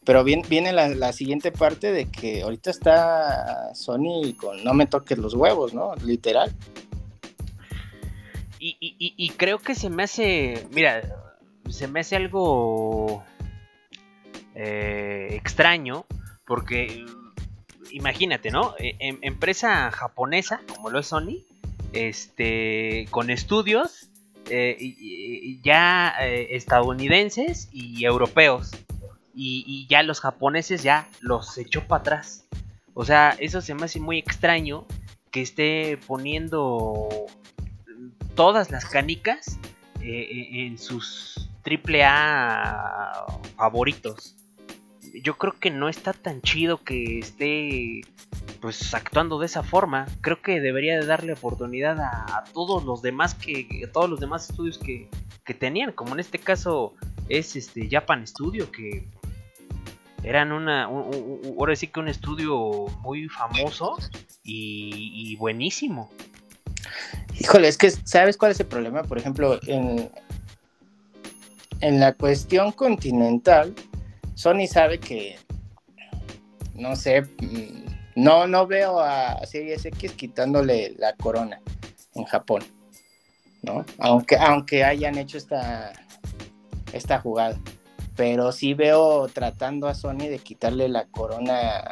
[0.05, 5.33] pero viene, la, siguiente parte de que ahorita está Sony con no me toques los
[5.33, 5.95] huevos, ¿no?
[5.95, 6.53] Literal.
[8.59, 11.01] Y, creo que se me hace, mira,
[11.69, 13.23] se me hace algo
[14.55, 16.05] eh, extraño,
[16.45, 17.05] porque
[17.91, 18.73] imagínate, ¿no?
[18.79, 21.45] E, em, empresa japonesa, como lo es Sony,
[21.91, 24.09] este, con estudios
[24.49, 28.71] eh, ya eh, estadounidenses y europeos
[29.33, 32.45] y, ya los japoneses ya los echó para atrás.
[32.93, 34.85] O sea, eso se me hace muy extraño
[35.31, 37.09] que esté poniendo
[38.35, 39.59] todas las canicas
[40.01, 44.35] eh, eh, en sus triple A favoritos.
[45.23, 48.01] Yo creo que no está tan chido que esté
[48.61, 50.07] pues actuando de esa forma.
[50.21, 54.49] Creo que debería de darle oportunidad a, todos los demás que a todos los demás
[54.49, 55.09] estudios que,
[55.45, 56.93] que tenían, como en este caso
[57.29, 59.07] es este Japan Studio que
[60.23, 63.97] eran una, ahora sí que un estudio muy famoso
[64.43, 66.09] y, buenísimo.
[67.39, 69.03] Híjole, es que ¿sabes cuál es el problema?
[69.03, 70.09] Por ejemplo, en,
[71.81, 73.73] en la cuestión continental,
[74.35, 75.37] Sony sabe que,
[76.73, 77.83] no sé, mm,
[78.15, 81.59] no, no veo a Series X quitándole la corona
[82.15, 82.63] en Japón,
[83.61, 83.83] ¿no?
[83.97, 85.91] Aunque, aunque hayan hecho esta,
[86.93, 87.59] esta jugada
[88.15, 91.83] pero sí veo tratando a Sony de quitarle la corona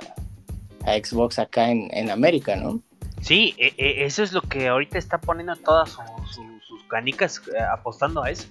[0.86, 2.82] a Xbox acá en, América, ¿no?
[3.22, 8.24] Sí, e, e, eso es lo que ahorita está poniendo todas sus canicas eh, apostando
[8.24, 8.48] a eso.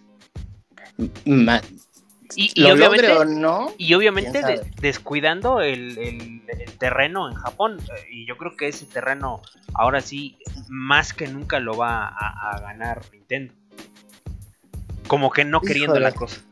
[2.36, 3.72] y, obviamente, no?
[3.78, 4.42] y obviamente
[4.80, 6.42] descuidando el,
[6.78, 7.78] terreno en Japón.
[8.10, 9.42] Y yo creo que ese terreno
[9.74, 13.54] ahora sí, más que nunca lo va a ganar Nintendo.
[15.08, 16.42] como que no queriendo la cosa.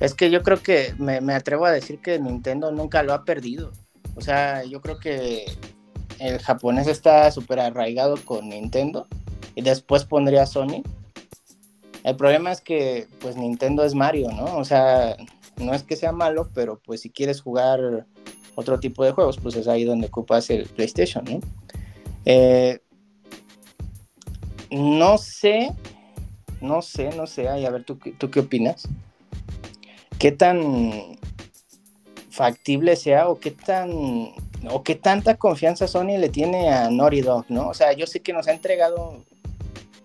[0.00, 3.24] Es que yo creo que me, me atrevo a decir que Nintendo nunca lo ha
[3.24, 3.72] perdido.
[4.14, 5.46] O sea, yo creo que
[6.18, 9.06] el japonés está súper arraigado con Nintendo
[9.54, 10.82] y después pondría Sony.
[12.04, 14.56] El problema es que pues Nintendo es Mario, ¿no?
[14.56, 15.16] O sea,
[15.56, 18.06] no es que sea malo, pero pues si quieres jugar
[18.54, 21.40] otro tipo de juegos, pues es ahí donde ocupas el PlayStation, ¿no?
[22.24, 22.80] Eh,
[24.70, 25.72] no sé,
[26.60, 28.88] no sé, no sé, ay, a ver, ¿tú, ¿tú qué opinas?
[30.18, 31.18] ¿Qué tan
[32.30, 33.90] factible sea o qué tan
[34.70, 37.68] o qué tanta confianza Sony le tiene a Naughty Dog, ¿no?
[37.68, 39.24] O sea, yo sé que nos ha entregado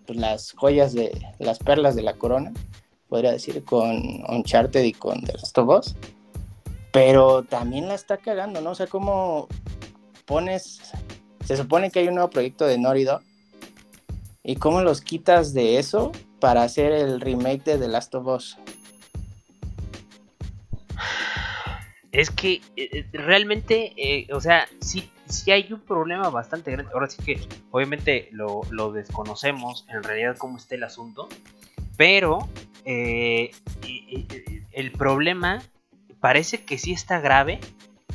[0.06, 2.54] pues, las joyas de las perlas de la corona,
[3.08, 5.95] podría decir, con Uncharted y con The Last of Us,
[6.91, 8.71] pero también la está cagando, ¿no?
[8.71, 9.47] O sea, cómo
[10.26, 10.80] pones,
[11.45, 13.21] se supone que hay un nuevo proyecto de Naughty Dog
[14.43, 18.58] y cómo los quitas de eso para hacer el remake de The Last of Us.
[22.13, 22.62] Es que eh,
[22.93, 26.91] eh, realmente, eh, o sea, sí, sí hay un problema bastante grande.
[26.93, 31.28] Ahora sí que, obviamente, lo, lo desconocemos en realidad cómo está el asunto.
[31.97, 32.47] Pero
[32.86, 33.52] el
[34.91, 35.62] problema
[36.19, 37.60] parece que sí está grave.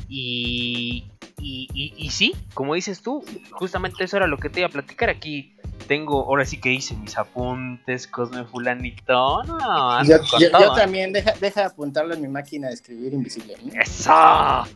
[0.07, 1.05] Y,
[1.39, 4.71] y, y- y sí, como dices tú, justamente eso era lo que te iba a
[4.71, 5.09] platicar.
[5.09, 5.55] Aquí
[5.87, 9.43] tengo, ahora sí que hice mis apuntes, Cosme Fulanito.
[9.43, 13.55] No, Yo, también, deja, deja de apuntarlo en mi máquina de escribir invisible.
[13.63, 13.81] ¿no?
[13.81, 14.67] ¡Eso!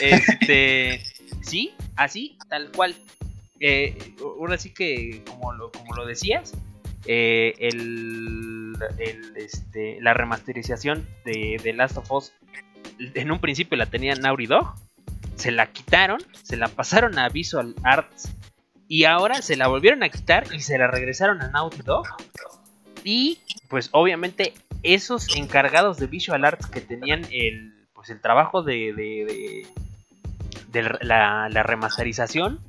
[0.00, 1.02] este.
[1.42, 2.94] Sí, así, tal cual.
[3.60, 6.52] Eh, ahora sí que, como lo, como lo decías,
[7.06, 12.32] eh, el, el, este, la remasterización de, de Last of Us,
[12.98, 14.74] en un principio la tenía Naughty Dog,
[15.36, 18.32] se la quitaron, se la pasaron a Visual Arts
[18.88, 22.06] y ahora se la volvieron a quitar y se la regresaron a Naughty Dog.
[23.04, 28.92] Y pues obviamente esos encargados de Visual Arts que tenían el, pues, el trabajo de,
[28.94, 29.66] de, de-
[30.72, 32.60] de la, remasterización,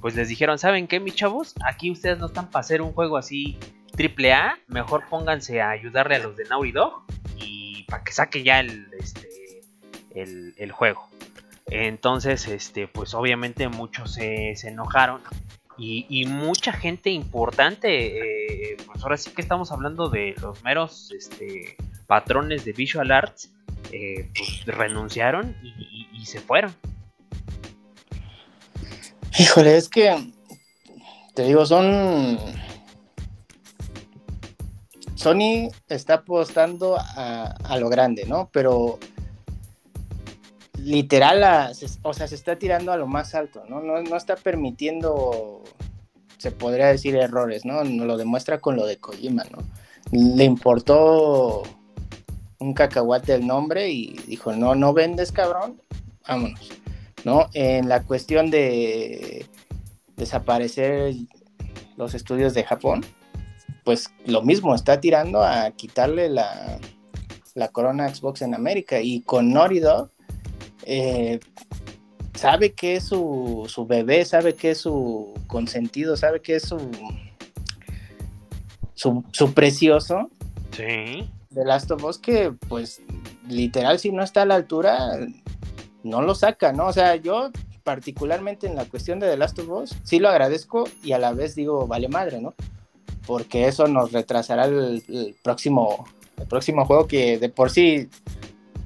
[0.00, 1.54] pues les dijeron, ¿saben qué, mis chavos?
[1.66, 3.58] Aquí ustedes no están para hacer un juego así
[3.96, 7.02] triple A, mejor pónganse a ayudarle a los de Naughty Dog
[7.38, 9.28] y para que saque ya el, este,
[10.14, 11.08] el, el juego.
[11.66, 15.20] Entonces, este, pues obviamente muchos se, se enojaron
[15.84, 21.76] y, mucha gente importante, eh, pues ahora sí que estamos hablando de los meros este,
[22.06, 23.52] patrones de Visual Arts,
[23.90, 26.72] eh, pues renunciaron y, se fueron.
[29.36, 30.32] Híjole, es que
[31.34, 32.38] te digo, son.
[35.16, 38.48] Sony está apostando a lo grande, ¿no?
[38.52, 39.00] Pero
[40.82, 43.80] literal, o sea, se está tirando a lo más alto, ¿no?
[43.80, 45.62] No, no está permitiendo,
[46.38, 47.84] se podría decir, errores, ¿no?
[47.84, 49.58] Lo demuestra con lo de Kojima, ¿no?
[50.10, 51.62] Le importó
[52.58, 55.80] un cacahuate el nombre y dijo, no, no vendes, cabrón,
[56.26, 56.82] vámonos.
[57.24, 57.48] ¿no?
[57.54, 59.46] En la cuestión de
[60.16, 61.14] desaparecer
[61.96, 63.04] los estudios de Japón,
[63.84, 66.78] pues lo mismo, está tirando a quitarle la,
[67.54, 70.10] la corona Xbox en América y con Naughty Dog,
[70.84, 71.40] eh,
[72.34, 76.78] sabe que es su, su bebé, sabe que es su consentido, sabe que es su,
[78.94, 80.30] su, su precioso
[80.72, 81.28] Sí.
[81.50, 83.02] de Last of Us que pues
[83.48, 85.18] literal si no está a la altura
[86.02, 86.86] no lo saca, ¿no?
[86.86, 87.50] O sea, yo
[87.84, 91.32] particularmente en la cuestión de The Last of Us sí lo agradezco y a la
[91.32, 92.54] vez digo vale madre, ¿no?
[93.26, 96.06] Porque eso nos retrasará el, el próximo
[96.38, 98.08] el próximo juego que de por sí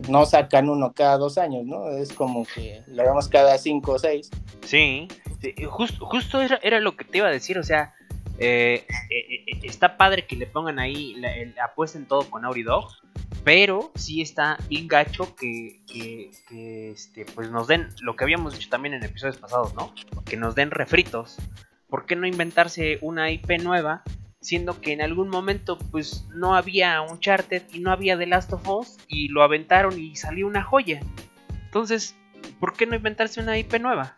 [0.09, 1.91] no sacan uno cada dos años, ¿no?
[1.91, 4.31] Es como que lo hagamos cada cinco o seis.
[4.65, 5.09] Sí,
[5.41, 7.95] sí, jus- justo era, era lo que te iba a decir, o sea,
[8.39, 12.63] eh, eh, eh, está padre que le pongan ahí, la, el- apuesten todo con Naughty
[12.63, 12.89] Dog,
[13.45, 18.55] pero sí está bien gacho que, que, que, este, pues nos den lo que habíamos
[18.55, 19.95] dicho también en episodios pasados, ¿no?
[20.25, 21.37] Que nos den refritos.
[21.89, 24.03] ¿Por qué no inventarse una IP nueva?
[24.47, 28.69] Siendo que en algún momento pues no había Uncharted y no había The Last of
[28.69, 31.01] Us y lo aventaron y salió una joya.
[31.65, 32.15] Entonces,
[32.61, 34.15] ¿por qué no inventarse una IP nueva?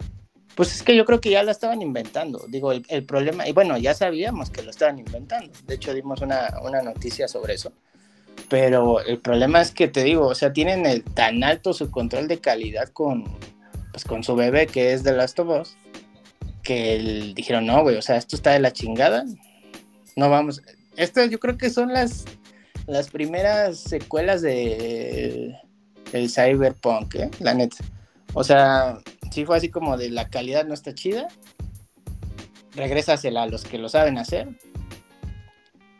[0.54, 2.44] Pues es que yo creo que ya la estaban inventando.
[2.46, 5.50] Digo, el, el problema, y bueno, ya sabíamos que lo estaban inventando.
[5.66, 7.72] De hecho, dimos una, una noticia sobre eso.
[8.50, 12.28] Pero el problema es que te digo, o sea, tienen el, tan alto su control
[12.28, 13.24] de calidad con,
[13.92, 15.76] pues, con su bebé que es de Last of Us,
[16.62, 19.24] que el- dijeron, no, güey, o sea, esto está de la chingada.
[20.18, 20.60] No vamos.
[20.96, 22.24] Estas yo creo que son las,
[22.88, 25.54] las primeras secuelas de
[26.12, 27.30] el Cyberpunk, ¿eh?
[27.38, 27.76] La neta.
[28.34, 28.98] O sea,
[29.30, 31.28] sí fue así como de la calidad no está chida.
[32.74, 34.48] Regrésasela a los que lo saben hacer.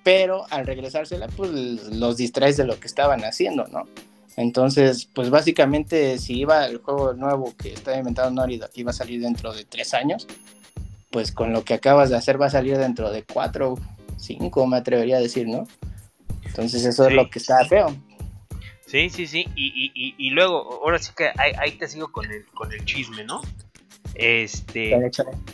[0.02, 3.84] pero al regresársela, pues los distraes de lo que estaban haciendo, ¿no?
[4.36, 9.20] Entonces, pues básicamente si iba el juego nuevo que está inventado Dog iba a salir
[9.20, 10.26] dentro de tres años,
[11.10, 13.76] pues con lo que acabas de hacer va a salir dentro de cuatro,
[14.18, 15.66] cinco, me atrevería a decir, ¿no?
[16.44, 17.94] Entonces eso es lo que está feo.
[18.86, 19.46] Sí, sí, sí.
[19.54, 23.22] Y, y, y, luego, ahora sí que ahí, te sigo con el, con el chisme,
[23.22, 23.42] ¿no?
[24.14, 24.98] Este,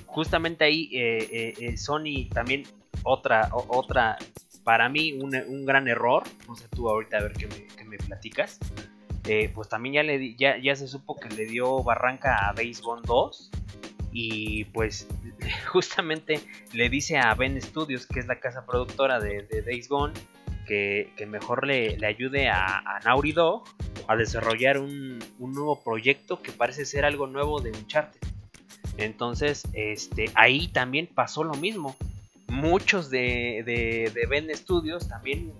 [0.07, 2.62] justamente ahí eh, eh, eh, Sony también
[3.03, 4.16] otra, otra,
[4.62, 6.22] para mí un, un, gran error.
[6.46, 8.61] No sé tú ahorita a ver qué me, qué me platicas.
[9.53, 13.50] pues también ya, le, ya, ya se supo que le dio barranca a Gone 2
[14.16, 15.09] y pues
[15.66, 16.40] justamente
[16.72, 20.14] le dice a Ben Studios, que es la casa productora de, Days Gone,
[20.66, 23.64] que, mejor le, ayude a, a, Dog
[24.07, 28.20] a desarrollar un, nuevo proyecto que parece ser algo nuevo de Uncharted.
[28.98, 31.96] Entonces, este, ahí también pasó lo mismo.
[32.46, 35.53] Muchos de, de, Ben Studios también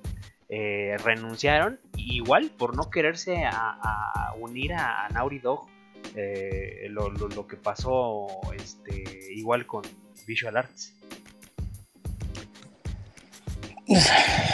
[0.49, 5.74] eh, renunciaron, igual por no quererse a, unir a, a Dog
[6.15, 9.83] eh, lo, lo, que pasó este, igual con
[10.27, 10.95] Visual Arts.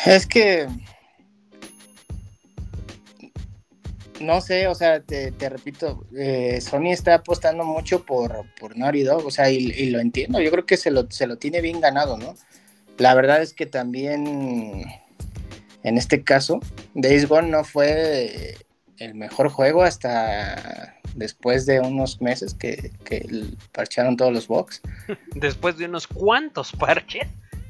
[0.06, 0.66] Es que
[4.20, 9.26] no sé, o sea, te, repito, eh, Sony está apostando mucho por, por Naughty Dog,
[9.26, 12.18] o sea, y, lo entiendo, yo creo que se lo, se lo tiene bien ganado,
[12.18, 12.34] ¿no?
[12.98, 14.84] La verdad es que también,
[15.82, 16.60] en este caso,
[16.94, 18.56] Days Gone no fue
[18.98, 22.92] el mejor juego hasta después de unos meses que,
[23.72, 24.80] parcharon todos los bugs.
[25.34, 27.26] Después de unos cuantos parches.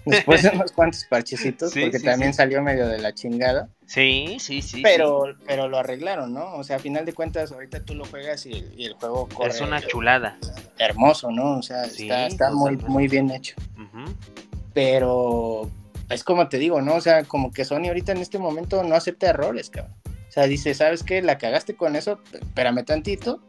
[0.07, 3.69] Después de unos cuantos parchecitos, porque también salió medio de la chingada.
[3.87, 4.83] Sí, sí, sí.
[4.83, 6.55] Pero, pero lo arreglaron, ¿no?
[6.55, 9.51] O sea, a final de cuentas, ahorita tú lo juegas y, el juego corre.
[9.51, 10.39] Es una chulada.
[10.79, 11.59] Hermoso, ¿no?
[11.59, 13.57] O sea, está, muy, muy bien hecho.
[14.73, 15.69] Pero
[16.09, 16.95] es como te digo, ¿no?
[16.95, 19.95] O sea, como que Sony ahorita en este momento no acepta errores, cabrón.
[20.31, 21.23] O sea, dice, ¿sabes qué?
[21.23, 23.43] La cagaste con eso, espérame tantito.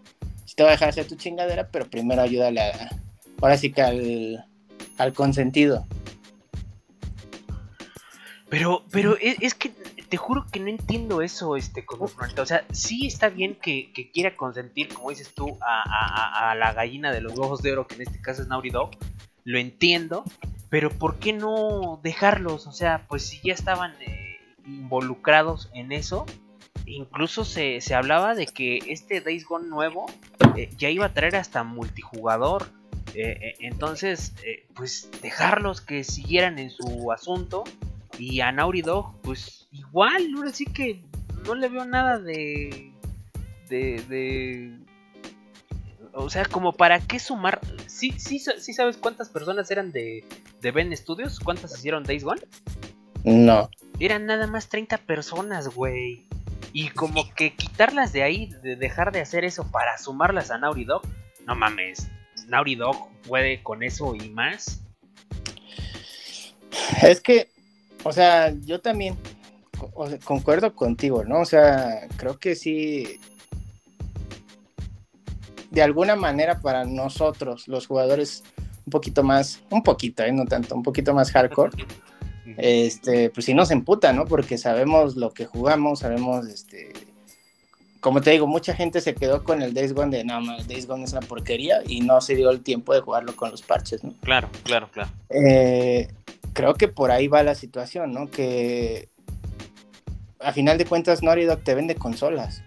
[0.45, 2.89] Si te voy a dejar hacer tu chingadera, pero primero ayúdale a,
[3.39, 5.85] ahora sí que al, consentido.
[8.49, 13.05] Pero, pero es, que te juro que no entiendo eso, este, como O sea, sí
[13.05, 17.73] está bien que, quiera consentir, como dices tú, a, la gallina de los ojos de
[17.73, 18.89] oro, que en este caso es Naughty Dog.
[19.43, 20.23] Lo entiendo,
[20.69, 22.65] pero ¿por qué no dejarlos?
[22.65, 26.25] O sea, pues si ya estaban eh, involucrados en eso,
[26.86, 30.05] incluso se, hablaba de que este Days Gone nuevo
[30.55, 32.67] eh, ya iba a traer hasta multijugador.
[33.13, 34.34] Eh, eh, entonces,
[34.73, 37.63] pues dejarlos que siguieran en su asunto.
[38.17, 41.01] Y a Naughty Dog, pues igual, ahora sí que
[41.45, 42.91] no le veo nada de.
[43.69, 44.03] de.
[44.07, 44.77] de
[46.13, 47.62] o sea, como para qué sumar.
[47.88, 50.25] ¿Sí, sí, sí sabes cuántas personas eran de,
[50.62, 51.39] de Ben Studios?
[51.39, 52.41] ¿Cuántas hicieron Days Gone?
[53.23, 53.69] No.
[53.99, 56.25] Eran nada más 30 personas, güey.
[56.74, 60.86] Y como que quitarlas de ahí, de dejar de hacer eso para sumarlas a Naughty
[60.86, 61.02] Dog,
[61.45, 62.08] no mames,
[62.47, 64.82] Naughty Dog puede con eso y más.
[67.02, 67.50] Es que,
[68.04, 69.17] o sea, yo también
[70.24, 71.39] concuerdo contigo, ¿no?
[71.39, 73.19] O sea, creo que sí,
[75.71, 78.43] de alguna manera para nosotros, los jugadores
[78.86, 80.32] un poquito más, un poquito, ¿eh?
[80.32, 81.71] no tanto, un poquito más hardcore,
[82.57, 84.25] este, pues sí nos emputa, ¿no?
[84.25, 86.91] Porque sabemos lo que jugamos, sabemos, este,
[87.99, 90.87] como te digo, mucha gente se quedó con el Days Gone de, no, no, Days
[90.87, 94.03] Gone es una porquería y no se dio el tiempo de jugarlo con los parches,
[94.03, 94.13] ¿no?
[94.21, 95.11] Claro, claro, claro.
[95.29, 96.07] Eh,
[96.53, 98.29] creo que por ahí va la situación, ¿no?
[98.29, 99.09] Que
[100.39, 102.63] a final de cuentas Naughty Dog te vende consolas.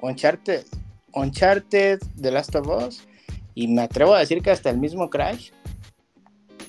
[0.00, 0.64] Uncharted,
[1.12, 3.06] Uncharted, The Last of Us
[3.54, 5.50] y me atrevo a decir que hasta el mismo Crash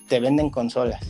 [0.08, 1.02] te venden consolas.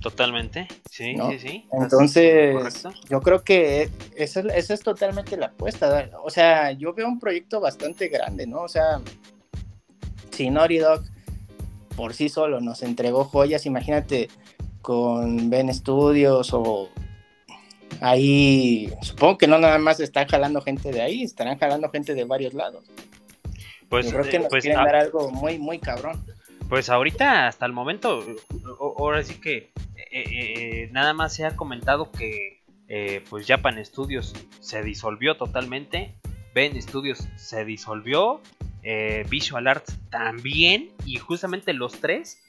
[0.00, 1.68] Totalmente, sí, sí, sí.
[1.72, 6.10] Entonces, yo creo que esa, es totalmente la apuesta.
[6.22, 8.62] O sea, yo veo un proyecto bastante grande, ¿no?
[8.62, 9.00] O sea,
[10.30, 11.02] si Naughty Dog
[11.96, 14.28] por sí solo nos entregó joyas, imagínate
[14.82, 16.88] con Ben Studios o
[18.00, 22.24] ahí, supongo que no nada más están jalando gente de ahí, estarán jalando gente de
[22.24, 22.84] varios lados.
[23.88, 26.24] Pues, yo creo que nos pues, quieren dar algo muy, muy cabrón.
[26.68, 28.22] Pues ahorita, hasta el momento,
[28.78, 34.34] ahora sí que eh, eh, nada más se ha comentado que eh, pues Japan Studios
[34.60, 36.14] se disolvió totalmente,
[36.54, 38.42] Ben Studios se disolvió,
[39.28, 42.42] Visual Arts también, y justamente los tres,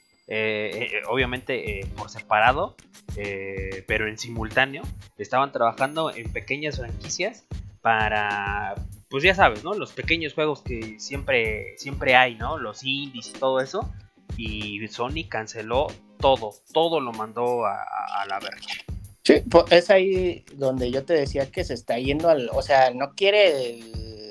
[1.08, 2.76] obviamente por separado,
[3.86, 4.82] pero en simultáneo,
[5.18, 7.44] estaban trabajando en pequeñas franquicias
[7.82, 8.74] para,
[9.10, 9.74] pues ya sabes, ¿no?
[9.74, 12.58] Los pequeños juegos que siempre, siempre hay, ¿no?
[12.58, 13.92] Los indies y todo eso.
[14.36, 18.60] Y Sony canceló todo, todo lo mandó a, la verga.
[19.22, 23.14] Sí, es ahí donde yo te decía que se está yendo al, o sea, no
[23.14, 23.80] quiere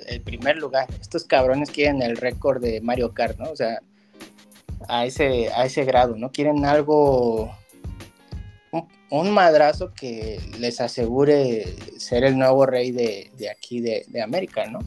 [0.08, 0.88] el, primer lugar.
[1.00, 3.52] Estos cabrones quieren el récord de Mario Kart, ¿no?
[3.52, 3.80] O sea,
[4.88, 6.32] a ese, a ese grado, ¿no?
[6.32, 7.56] Quieren algo,
[9.10, 11.66] un, madrazo que les asegure
[11.98, 14.80] ser el nuevo rey de, aquí de, de América, ¿no?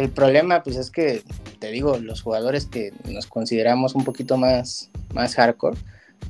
[0.00, 1.22] El problema, pues es que,
[1.58, 5.76] te digo, los jugadores que nos consideramos un poquito más, más hardcore,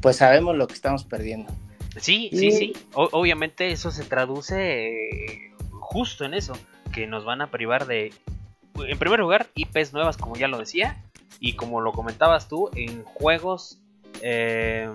[0.00, 1.52] pues sabemos lo que estamos perdiendo.
[1.96, 2.72] Sí, sí, sí.
[2.94, 6.54] obviamente eso se traduce justo en eso,
[6.92, 8.12] que nos van a privar de,
[8.74, 11.04] en primer lugar, IPs nuevas, como ya lo decía,
[11.38, 13.78] y como lo comentabas tú, en juegos,
[14.20, 14.90] eh,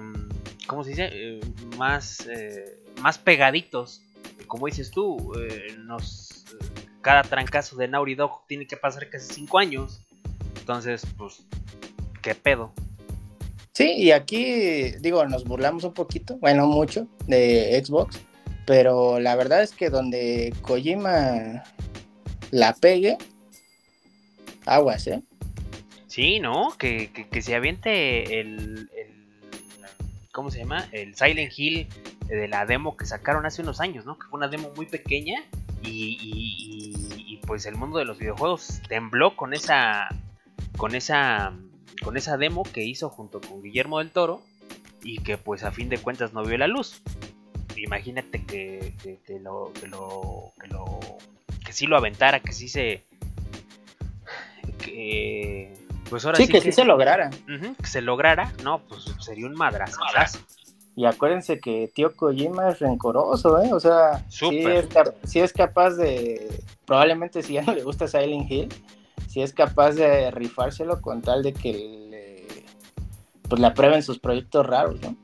[0.67, 1.09] ¿cómo se dice?
[1.13, 1.39] Eh,
[1.77, 4.01] más, eh, más pegaditos.
[4.47, 6.44] Como dices tú, eh, nos
[7.05, 10.01] cada trancazo de Naughty Dog tiene que pasar casi 5 años.
[10.57, 11.45] Entonces, pues,
[12.23, 12.73] ¿qué pedo?
[13.73, 18.19] Sí, y aquí, digo, nos burlamos un poquito, bueno, mucho, de Xbox,
[18.65, 21.63] pero la verdad es que donde Kojima
[22.49, 23.19] la pegue,
[24.65, 25.21] aguas, ¿eh?
[26.07, 26.75] Sí, ¿no?
[26.79, 29.27] Que, se aviente el, el,
[30.31, 30.89] ¿Cómo se llama?
[30.91, 31.87] El Silent Hill
[32.29, 34.17] de la demo que sacaron hace unos años, ¿no?
[34.17, 35.43] Que fue una demo muy pequeña
[35.85, 40.09] y, pues el mundo de los videojuegos tembló con esa
[40.77, 41.53] con esa
[42.03, 44.41] con esa demo que hizo junto con Guillermo del Toro
[45.03, 47.03] y que pues a fin de cuentas no vio la luz.
[47.77, 50.99] Imagínate que, que, lo, que lo que lo
[51.63, 53.05] que sí lo aventara que sí se
[54.79, 55.71] que
[56.09, 57.29] pues ahora sí, que, sí se lograra.
[57.29, 59.99] Que se lograra no pues sería un madrazo
[60.95, 63.73] y acuérdense que tío Kojima es rencoroso, ¿eh?
[63.73, 64.63] O sea, sí
[65.33, 66.49] es, capaz de,
[66.85, 68.69] probablemente si ya no le gusta Silent Hill,
[69.27, 72.47] si es capaz de rifárselo con tal de que le,
[73.49, 75.17] pues le aprueben sus proyectos raros, ¿no?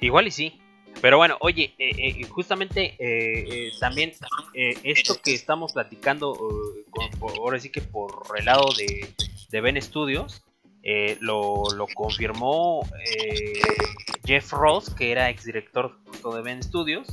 [0.00, 0.60] Igual y sí.
[1.00, 4.12] Pero bueno, oye, eh, eh, justamente eh, también
[4.54, 6.36] esto que estamos platicando,
[7.38, 9.08] ahora sí que por el lado de,
[9.50, 10.42] de Ben Studios,
[11.20, 12.82] lo, lo, confirmó
[14.26, 15.96] Jeff Ross, que era exdirector
[16.34, 17.06] de Ben Studios,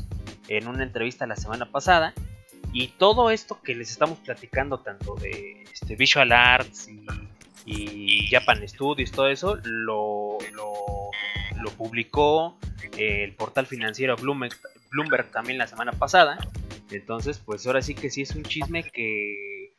[0.47, 2.13] en una entrevista la semana pasada.
[2.73, 6.89] Y todo esto que les estamos platicando, tanto de este, Visual Arts
[7.65, 12.57] y, Japan Studios, todo eso, lo, lo, publicó
[12.97, 14.53] eh, el portal financiero Bloomberg,
[14.91, 16.37] Bloomberg también la semana pasada.
[16.91, 19.71] Entonces, pues ahora sí que sí es un chisme que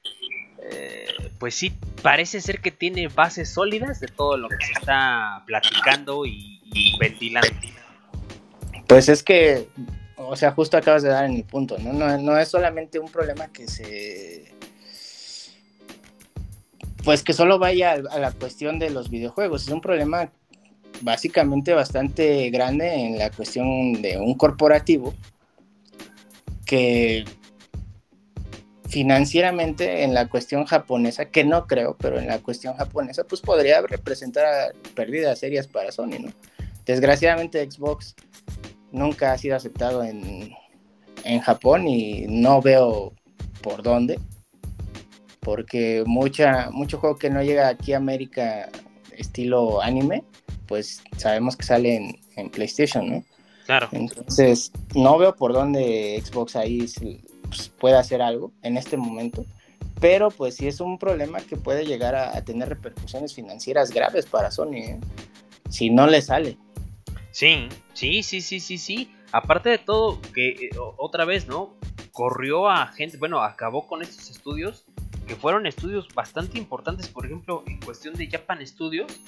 [0.70, 1.06] eh,
[1.38, 1.72] pues sí,
[2.02, 6.53] parece ser que tiene bases sólidas de todo lo que se está platicando y,
[6.98, 7.48] ventilando.
[8.86, 9.68] Pues es que,
[10.16, 11.92] o sea, justo acabas de dar en el punto, ¿no?
[12.18, 14.52] No, es solamente un problema que se...
[17.04, 20.30] Pues que solo vaya a la cuestión de los videojuegos, es un problema
[21.02, 25.14] básicamente bastante grande en la cuestión de un corporativo
[26.64, 27.24] que
[28.88, 33.82] financieramente en la cuestión japonesa, que no creo, pero en la cuestión japonesa, pues podría
[33.82, 36.32] representar pérdidas serias para Sony, ¿no?
[36.86, 38.14] Desgraciadamente Xbox
[38.92, 40.52] nunca ha sido aceptado en,
[41.24, 43.12] en Japón y no veo
[43.62, 44.18] por dónde,
[45.40, 48.68] porque mucha, mucho juego que no llega aquí a América
[49.16, 50.24] estilo anime,
[50.66, 53.24] pues sabemos que sale en, en PlayStation, ¿no?
[53.66, 53.88] Claro.
[53.92, 56.86] Entonces, no veo por dónde Xbox ahí
[57.48, 59.46] pues, puede hacer algo en este momento,
[60.00, 64.50] pero pues sí es un problema que puede llegar a, tener repercusiones financieras graves para
[64.50, 65.00] Sony, ¿eh?
[65.70, 66.58] si no le sale.
[67.34, 69.12] Sí, sí, sí, sí, sí, sí.
[69.32, 71.74] Aparte de todo, que eh, otra vez, ¿no?
[72.12, 74.84] Corrió a gente, bueno, acabó con estos estudios,
[75.26, 79.20] que fueron estudios bastante importantes, por ejemplo, en cuestión de Japan Studios,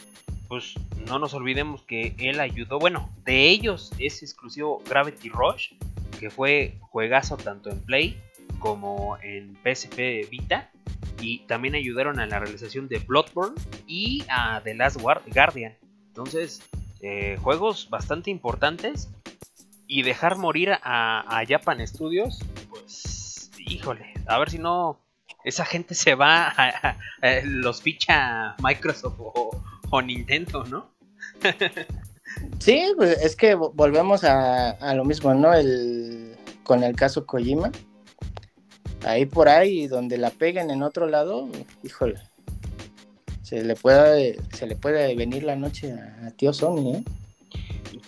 [0.47, 0.75] pues
[1.09, 5.73] no nos olvidemos que él ayudó, bueno, de ellos es exclusivo Gravity Rush,
[6.21, 8.23] que fue juegazo tanto en Play
[8.61, 10.71] como en PSP Vita.
[11.21, 13.57] Y también ayudaron a la realización de Bloodborne
[13.89, 15.77] y a The Last Guardian.
[16.09, 16.63] Entonces,
[17.01, 19.11] eh, juegos bastante importantes.
[19.89, 24.99] Y dejar morir a, Japan Studios, pues, híjole, a ver si no
[25.45, 26.97] esa gente se va, a,
[27.45, 30.91] los ficha Microsoft o, Nintendo, ¿no?
[32.59, 35.55] Sí, pues es que volvemos a, lo mismo, ¿no?
[35.55, 37.71] El, con el caso Kojima.
[39.07, 41.49] Ahí por ahí, donde la peguen en otro lado,
[41.83, 42.21] híjole,
[43.47, 47.05] se le puede, se le puede venir la noche a, tío Sony, ¿eh?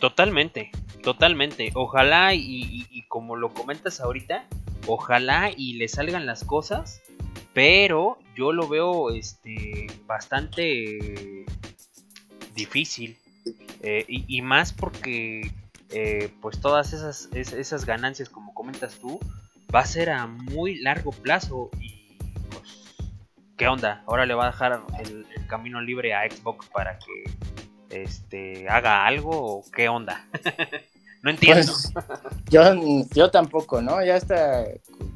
[0.01, 0.73] Totalmente,
[1.05, 1.71] totalmente.
[1.75, 4.47] Ojalá y, y, como lo comentas ahorita,
[4.89, 7.01] ojalá y le salgan las cosas,
[7.55, 11.45] pero yo lo veo este bastante
[12.57, 13.17] difícil
[13.81, 15.53] Eh, y, más porque
[15.91, 19.21] eh, pues todas esas, esas ganancias, como comentas tú,
[19.73, 21.98] va a ser a muy largo plazo y
[23.59, 24.03] ¿qué onda?
[24.07, 29.31] Ahora le va a dejar el, camino libre a Xbox para que este haga algo
[29.33, 30.27] o qué onda?
[31.23, 31.73] no entiendo.
[31.93, 31.93] Pues,
[32.51, 32.63] yo,
[33.15, 34.05] yo tampoco, ¿no?
[34.05, 34.65] Ya hasta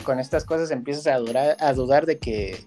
[0.05, 1.17] con estas cosas empiezas a,
[1.67, 2.65] a dudar de que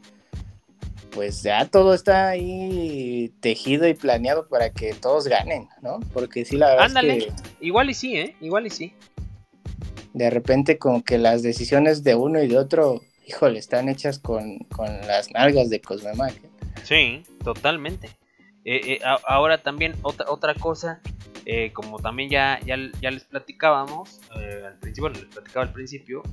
[1.09, 5.99] pues ya todo está ahí tejido y planeado para que todos ganen, ¿no?
[6.13, 7.17] Porque sí, la verdad Ándale.
[7.17, 7.65] es que...
[7.65, 8.35] Igual y sí, ¿eh?
[8.41, 8.93] Igual y sí.
[10.13, 14.59] De repente como que las decisiones de uno y de otro, híjole, están hechas con,
[15.07, 16.35] las nalgas de Cosmemac.
[16.35, 16.49] ¿eh?
[16.83, 18.07] Sí, totalmente.
[18.63, 21.01] Eh, eh, ahora también otra, otra cosa,
[21.73, 26.23] como también ya, ya, ya les platicábamos, al principio, les platicaba al principio,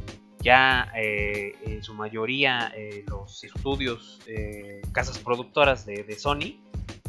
[0.42, 6.58] ya eh, en su mayoría eh, los estudios, eh, casas productoras de, Sony,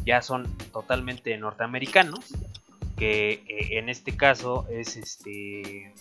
[0.06, 2.32] ya son totalmente norteamericanos,
[2.96, 5.92] que en este caso es este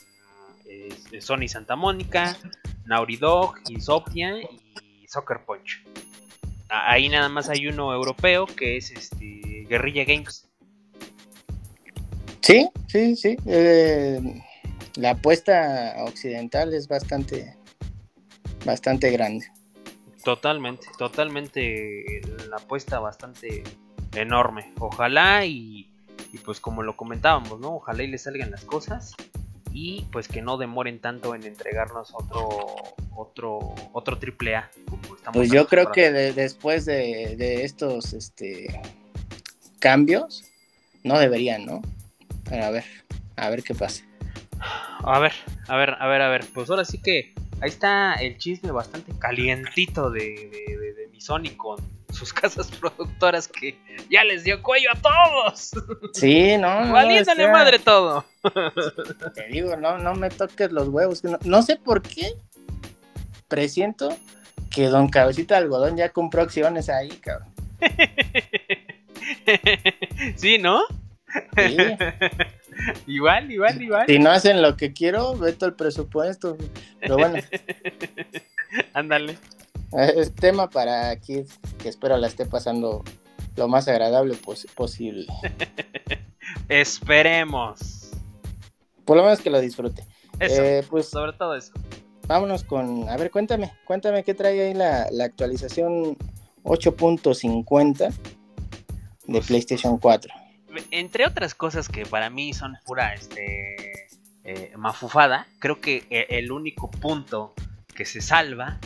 [1.19, 2.37] Sony Santa Mónica,
[2.85, 5.85] Naughty Dog, Insomnia y Soccer Punch.
[6.69, 10.49] Ahí nada más hay uno europeo que es este Guerrilla Games.
[12.41, 13.37] Sí, sí, sí
[14.95, 17.55] la apuesta occidental es bastante,
[18.65, 19.47] bastante grande.
[20.23, 23.63] Totalmente, totalmente la apuesta bastante
[24.13, 24.73] enorme.
[24.79, 25.89] Ojalá y,
[26.45, 27.75] pues como lo comentábamos, ¿no?
[27.75, 29.15] Ojalá y le salgan las cosas
[29.73, 32.75] y pues que no demoren tanto en entregarnos otro
[33.15, 34.69] otro otro triple A.
[35.33, 38.79] Pues yo creo que después de, de, estos este
[39.79, 40.43] cambios
[41.03, 41.81] no deberían, ¿no?
[42.49, 42.85] Pero a ver,
[43.35, 44.05] a ver qué pasa.
[44.99, 45.33] A ver,
[45.67, 46.45] a ver, a ver, a ver.
[46.53, 51.77] Pues ahora sí que ahí está el chisme bastante calientito de, de, mi Sony con
[52.13, 53.77] sus casas productoras que
[54.09, 55.71] ya les dio cuello a todos.
[56.13, 56.85] Sí, no.
[56.85, 58.25] no madre todo.
[59.35, 61.23] Te digo, no, no me toques los huevos.
[61.23, 62.33] No, no sé por qué
[63.47, 64.15] presiento
[64.69, 67.49] que Don Cabecita de Algodón ya compró acciones ahí, cabrón.
[70.35, 70.83] sí, ¿no?
[71.57, 71.77] Sí.
[73.07, 74.05] igual, igual, igual.
[74.07, 76.57] Si no hacen lo que quiero, veto el presupuesto.
[76.99, 77.39] Pero bueno.
[78.93, 79.37] Ándale.
[80.15, 81.43] Es tema para aquí
[81.77, 83.03] que espero la esté pasando
[83.55, 84.35] lo más agradable
[84.75, 85.27] posible.
[86.69, 88.11] Esperemos.
[89.05, 90.05] Por lo menos que lo disfrute.
[90.39, 91.73] Eso, eh, pues, sobre todo eso.
[92.27, 96.17] Vámonos con, a ver, cuéntame, cuéntame qué trae ahí la, la actualización
[96.63, 98.13] 8.50 de
[99.27, 100.33] pues, PlayStation 4
[100.91, 103.75] entre otras cosas que para mí son pura este,
[104.43, 107.53] eh, mafufada, creo que eh, el único punto
[107.95, 108.79] que se salva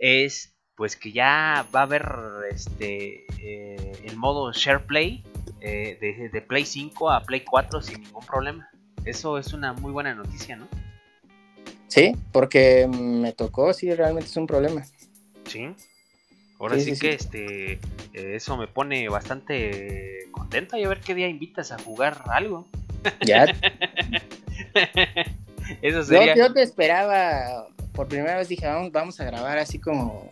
[0.00, 2.10] es pues que ya va a haber
[2.50, 5.22] este eh, el modo share play
[5.60, 8.70] de, de, Play 5 a Play 4 sin ningún problema.
[9.04, 10.66] Eso es una muy buena noticia, ¿no?
[11.88, 14.84] Sí, porque me tocó, sí, realmente es un problema.
[15.44, 15.74] Sí.
[16.58, 17.80] Ahora sí, que este
[18.12, 22.68] eso me pone bastante contenta y a ver qué día invitas a jugar algo.
[23.26, 23.46] Ya.
[25.82, 26.36] eso sería.
[26.36, 27.66] Yo, te esperaba,
[28.00, 30.30] por primera vez dije, vamos, vamos a grabar así como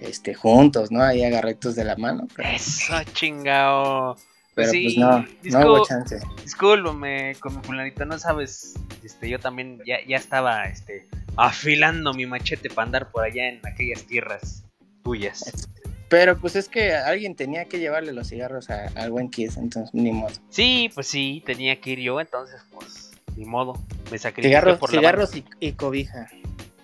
[0.00, 1.02] este juntos, ¿no?
[1.02, 2.26] Ahí agarritos de la mano.
[2.38, 4.16] Eso, chingao.
[4.54, 6.18] Pero pues no, no hubo chance.
[6.42, 11.06] Discúlpame, con mi fulanito, no sabes, este, yo también ya, ya estaba, este,
[11.36, 14.64] afilando mi machete para andar por allá en aquellas tierras
[15.04, 15.68] tuyas.
[16.08, 20.12] Pero pues es que alguien tenía que llevarle los cigarros al buen Kiss, entonces ni
[20.12, 20.32] modo.
[20.48, 23.05] Sí, pues sí, tenía que ir yo, entonces pues
[23.36, 23.74] ni modo.
[24.10, 25.30] Me sacrifiqué cigarros, por cigarros
[25.60, 26.28] y, cobija.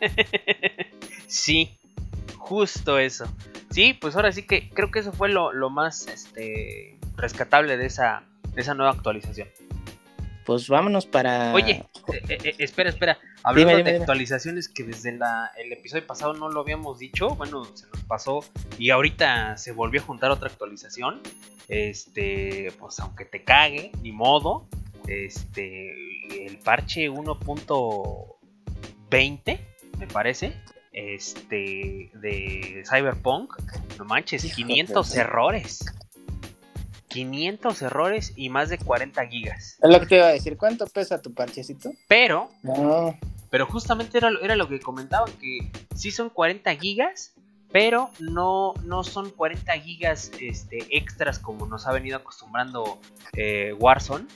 [1.27, 1.79] sí,
[2.37, 3.27] justo eso.
[3.71, 7.87] Sí, pues ahora sí que creo que eso fue lo, lo más este rescatable de
[7.87, 8.25] esa,
[8.55, 9.49] de esa nueva actualización
[10.45, 11.53] pues vámonos para.
[11.55, 13.19] Oye, eh, eh, eh, espera, espera.
[13.43, 18.03] Hablando de actualizaciones que desde el episodio pasado no lo habíamos dicho, bueno, se nos
[18.05, 18.45] pasó
[18.79, 21.21] y ahorita se volvió a juntar otra actualización.
[21.69, 24.67] Este, pues aunque te cague, ni modo.
[25.09, 26.12] Este,
[26.47, 29.61] el parche 1.20,
[29.99, 30.55] me parece.
[30.93, 33.57] Este, de Cyberpunk,
[33.99, 35.85] no manches, 500 errores.
[37.09, 39.79] 500 errores y más de 40 gigas.
[39.83, 40.57] Es lo que te iba a decir.
[40.57, 41.91] ¿Cuánto pesa tu parchecito?
[42.09, 42.51] Pero,
[43.51, 47.35] pero justamente era, era lo que comentaban, que sí son 40 gigas,
[47.71, 52.99] pero no, no son 40 gigas este, extras como nos ha venido acostumbrando
[53.35, 54.27] eh, Warzone.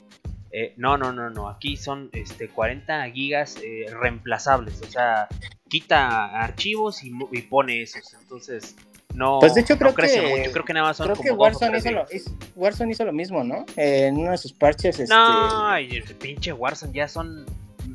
[0.51, 1.49] Eh, no, no, no, no.
[1.49, 4.81] Aquí son este, 40 gigas eh, reemplazables.
[4.81, 5.27] O sea,
[5.67, 8.13] quita archivos y, y pone esos.
[8.21, 8.75] Entonces,
[9.13, 10.51] no, Pues de hecho no creo crece que- mucho.
[10.51, 13.13] Creo que nada más son Creo como que Warzone hizo, lo, hizo- Warzone hizo lo
[13.13, 13.65] mismo, ¿no?
[13.75, 15.13] Eh, en uno de sus parches, este...
[15.13, 17.45] No, el pinche Warzone ya son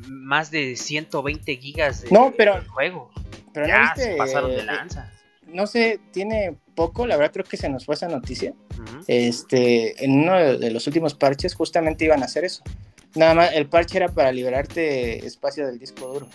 [0.07, 3.11] más de 120 gigas de, No, pero- de juego.
[3.53, 5.11] pero ya no viste, se pasaron de lanza.
[5.53, 8.53] No sé, tiene poco, la verdad creo que se nos fue esa noticia.
[9.07, 12.63] Este, en uno de, los últimos parches justamente iban a hacer eso.
[13.15, 16.27] Nada más, el parche era para liberarte espacio del disco duro.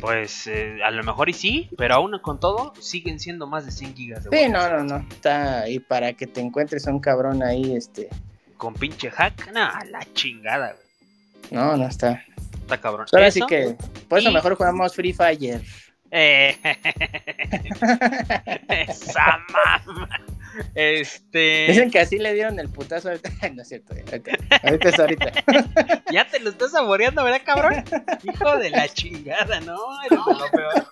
[0.00, 3.72] Pues eh, a lo mejor y sí, pero aún con todo siguen siendo más de
[3.72, 5.06] 100 gigas de Sí, no, no, no.
[5.10, 8.10] Está ahí para que te encuentres a un cabrón ahí, este.
[8.58, 10.86] Con pinche hack, no, a la chingada, güey.
[11.50, 12.22] No, no está.
[12.60, 13.06] Está cabrón.
[13.12, 13.76] Ahora sí que,
[14.08, 15.62] por eso y- mejor jugamos Free Fire.
[16.10, 16.56] Eh,
[18.68, 19.82] esa mamá.
[20.74, 21.66] Este.
[21.68, 23.30] Dicen que así le dieron el putazo ahorita.
[23.54, 24.20] no es cierto, ahorita,
[24.62, 25.32] ahorita es ahorita.
[26.12, 27.84] Ya te lo estás saboreando, ¿verdad, cabrón?
[28.24, 29.76] Hijo de la chingada, ¿no?
[30.10, 30.86] Lo peor.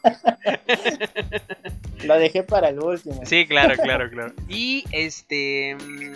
[2.05, 3.21] Lo dejé para el último.
[3.25, 4.35] Sí, claro, claro, claro.
[4.49, 5.77] Y este.
[5.77, 6.13] mm,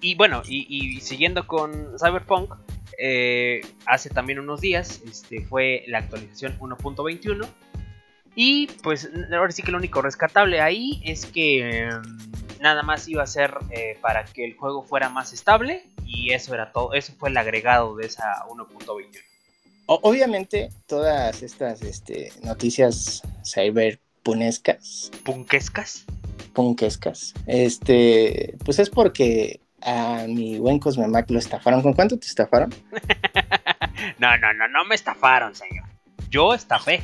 [0.00, 2.54] Y bueno, y, y siguiendo con Cyberpunk,
[2.98, 7.46] eh, hace también unos días este, fue la actualización 1.21.
[8.34, 13.22] Y pues ahora sí que lo único rescatable ahí es que mm, nada más iba
[13.22, 15.84] a ser eh, para que el juego fuera más estable.
[16.06, 16.94] Y eso era todo.
[16.94, 19.06] Eso fue el agregado de esa 1.21.
[19.86, 26.04] O- obviamente, todas estas este, noticias cyberpunescas, Punkescas.
[26.52, 31.82] punkescas, este, pues es porque a mi buen Cosmemac lo estafaron.
[31.82, 32.72] ¿Con cuánto te estafaron?
[34.18, 35.84] No, no, no, no me estafaron, señor.
[36.28, 37.02] Yo estafé.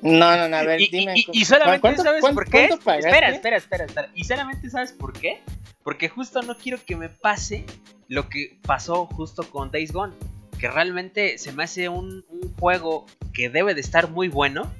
[0.00, 1.14] No, no, no, a ver, y, dime.
[1.16, 2.64] y- y solamente ¿cuánto- sabes cuánto- por qué.
[2.66, 4.08] Espera, espera, espera, espera.
[4.14, 5.40] Y solamente sabes por qué.
[5.82, 7.64] Porque justo no quiero que me pase
[8.08, 10.14] lo que pasó justo con Days Gone.
[10.58, 14.72] Que realmente se me hace un, un juego que debe de estar muy bueno.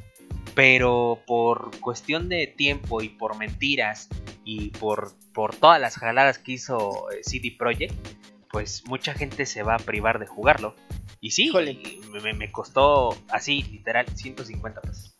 [0.55, 4.09] Pero por cuestión de tiempo y por mentiras
[4.45, 7.95] y por, por todas las jaladas que hizo eh, CD Projekt,
[8.51, 10.75] pues mucha gente se va a privar de jugarlo.
[11.21, 11.51] Y sí,
[12.23, 15.19] me, me costó así, literal, 150 pesos.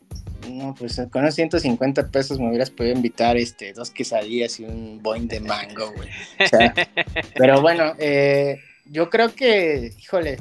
[0.49, 5.03] No, pues con unos 150 pesos me hubieras podido invitar este, dos quesadillas y un
[5.03, 6.09] boing de mango, güey.
[6.41, 6.73] O sea,
[7.35, 10.39] pero bueno, eh, yo creo que, híjole,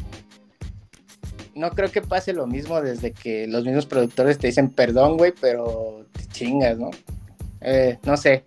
[1.56, 5.34] no creo que pase lo mismo desde que los mismos productores te dicen perdón, güey,
[5.40, 6.92] pero te chingas, ¿no?
[7.62, 8.46] Eh, no sé,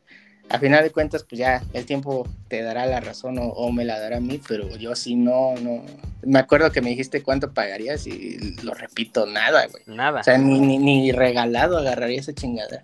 [0.50, 3.84] a final de cuentas, pues ya el tiempo te dará la razón o, o me
[3.84, 5.82] la dará a mí, pero yo sí no, no.
[6.22, 9.82] Me acuerdo que me dijiste cuánto pagarías y lo repito, nada, güey.
[9.86, 10.20] Nada.
[10.20, 12.82] O sea, ni, ni, ni regalado agarraría esa chingada.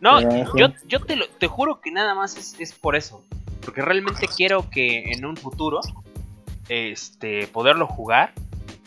[0.00, 3.22] No, Pero, yo, yo te, lo- te juro que nada más es, es por eso.
[3.64, 5.80] Porque realmente quiero que en un futuro
[6.68, 8.32] este, poderlo jugar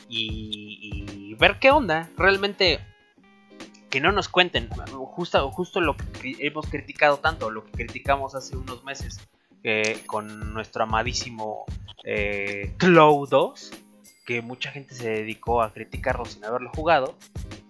[0.09, 2.09] y, y ver qué onda.
[2.17, 2.79] Realmente
[3.91, 4.69] que no nos cuenten.
[4.69, 9.19] Justo, justo lo que hemos criticado tanto, lo que criticamos hace unos meses
[9.63, 11.65] eh, con nuestro amadísimo
[12.03, 13.71] eh, Cloud 2.
[14.25, 17.15] Que mucha gente se dedicó a criticarlo sin haberlo jugado.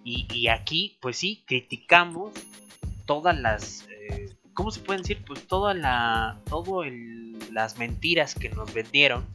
[0.04, 2.32] Y, y aquí, pues sí, criticamos
[3.04, 8.48] todas las eh, cómo se pueden decir pues toda la todo el, las mentiras que
[8.48, 9.26] nos vendieron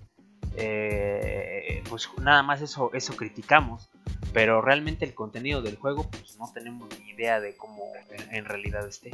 [0.57, 3.89] eh, pues nada más eso eso criticamos.
[4.33, 8.45] Pero realmente el contenido del juego pues no tenemos ni idea de cómo en, en
[8.45, 9.11] realidad esté.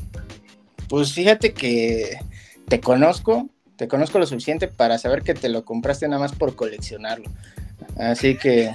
[0.90, 2.18] Pues fíjate que
[2.68, 6.56] te conozco, te conozco lo suficiente para saber que te lo compraste nada más por
[6.56, 7.30] coleccionarlo.
[7.98, 8.72] Así que,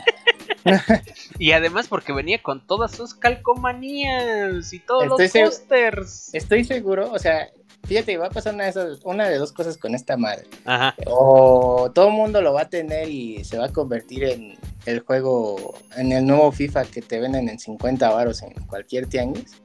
[1.38, 6.34] y además porque venía con todas sus calcomanías y todos Estoy los pósters.
[6.34, 7.48] estoy seguro, o sea,
[7.88, 10.46] fíjate, va a pasar una de, esas, una de dos cosas con esta madre.
[10.66, 14.58] ajá O todo el mundo lo va a tener y se va a convertir en
[14.86, 19.60] el juego, en el nuevo FIFA que te venden en 50 varos en cualquier tianguis.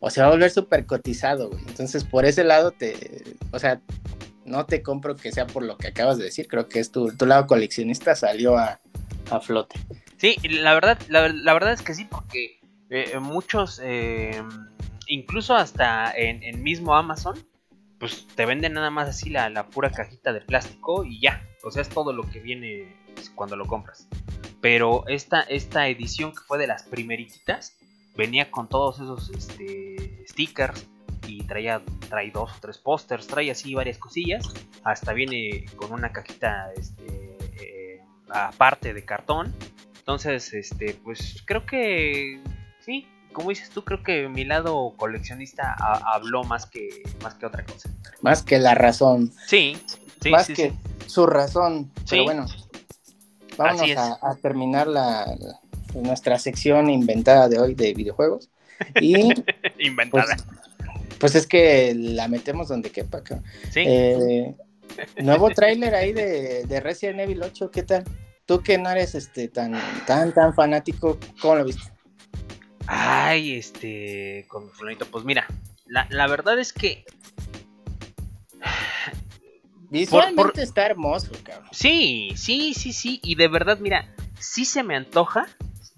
[0.00, 1.60] O se va a volver súper cotizado, güey.
[1.66, 3.80] Entonces, por ese lado, te, o sea,
[4.44, 6.46] no te compro que sea por lo que acabas de decir.
[6.48, 8.80] Creo que es tu, tu lado coleccionista salió a,
[9.30, 9.78] a flote.
[10.16, 12.60] Sí, la verdad, la, la verdad es que sí, porque
[12.90, 14.42] eh, muchos, eh,
[15.06, 17.36] incluso hasta en, en mismo Amazon,
[17.98, 21.42] pues te venden nada más así la, la pura cajita de plástico y ya.
[21.64, 22.96] O sea, es todo lo que viene
[23.34, 24.08] cuando lo compras.
[24.60, 27.76] Pero esta, esta edición que fue de las primeritas,
[28.16, 30.86] venía con todos esos este, stickers
[31.26, 34.52] y traía trae dos o tres pósters, trae así varias cosillas.
[34.82, 39.54] Hasta viene con una cajita este, eh, aparte de cartón.
[39.98, 42.40] Entonces, este, pues creo que
[42.80, 46.88] sí, como dices tú, creo que mi lado coleccionista ha- habló más que
[47.22, 47.88] más que otra cosa.
[48.22, 49.76] Más que la razón, Sí,
[50.20, 50.76] sí, más sí, que sí.
[51.06, 51.90] su razón.
[52.08, 52.46] Pero bueno,
[53.84, 53.96] es.
[53.96, 55.60] a, a terminar la, la-
[56.00, 58.50] nuestra sección inventada de hoy de videojuegos.
[59.00, 59.30] Y
[59.78, 60.36] inventada.
[60.36, 63.22] Pues, Pues es que la metemos donde quepa.
[63.74, 64.54] Eh,
[65.22, 68.04] nuevo tráiler ahí de, de Resident Evil 8, ¿qué tal?
[68.46, 69.72] Tú que no eres este tan
[70.06, 71.82] tan tan fanático, ¿cómo lo viste?
[72.90, 75.46] Ay, este, con mi fulanito, pues mira,
[75.86, 77.04] la, la verdad es que
[79.90, 81.68] Visualmente por- está hermoso, cabrón.
[81.72, 84.06] sí, sí, sí, sí, y de verdad, mira,
[84.38, 85.46] sí se me antoja,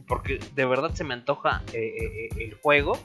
[0.06, 2.04] porque de verdad se me antoja eh, eh,
[2.36, 2.98] eh, el juego,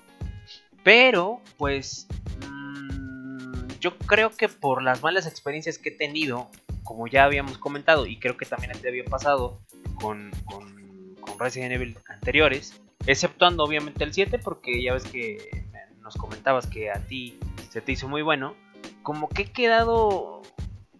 [0.83, 2.07] pero pues
[2.47, 6.49] mm, yo creo que por las malas experiencias que he tenido,
[6.83, 9.59] como ya habíamos comentado, y creo que también te había pasado
[9.99, 15.65] con, con, con Resident Evil anteriores, exceptuando obviamente el 7, porque ya ves que
[16.01, 17.39] nos comentabas que a ti
[17.69, 18.55] se te hizo muy bueno,
[19.01, 20.41] como que he quedado,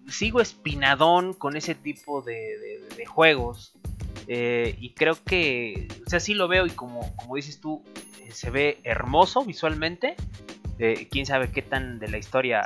[0.08, 3.74] sigo espinadón con ese tipo de, juegos.
[4.28, 7.84] eh, y creo que, o sea, sí lo veo y como, como dices tú,
[8.24, 10.16] eh, se ve hermoso visualmente.
[10.80, 12.64] eh, quién sabe qué tan de la historia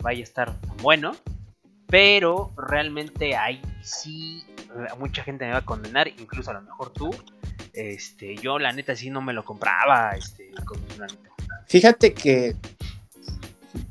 [0.00, 1.16] vaya a estar tan bueno.
[1.88, 4.42] Pero realmente ahí sí,
[4.98, 7.10] mucha gente me va a condenar, incluso a lo mejor tú.
[7.72, 10.78] Este, yo la neta sí no me lo compraba, este, con.
[11.66, 12.56] Fíjate que,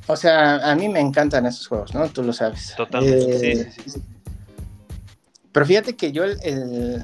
[0.08, 2.08] o sea, a mí me encantan esos juegos, ¿no?
[2.10, 2.74] Tú lo sabes.
[2.76, 4.02] Totalmente, Eh, sí, sí, sí.
[5.52, 7.04] Pero fíjate que yo, el, el-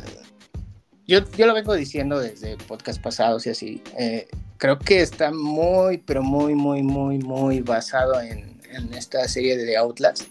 [1.07, 3.83] yo, yo lo vengo diciendo desde podcast pasados y así.
[3.97, 4.27] eh,
[4.57, 9.77] creo que está muy, pero muy, muy, muy, muy basado en, en esta serie de
[9.77, 10.23] Outlast.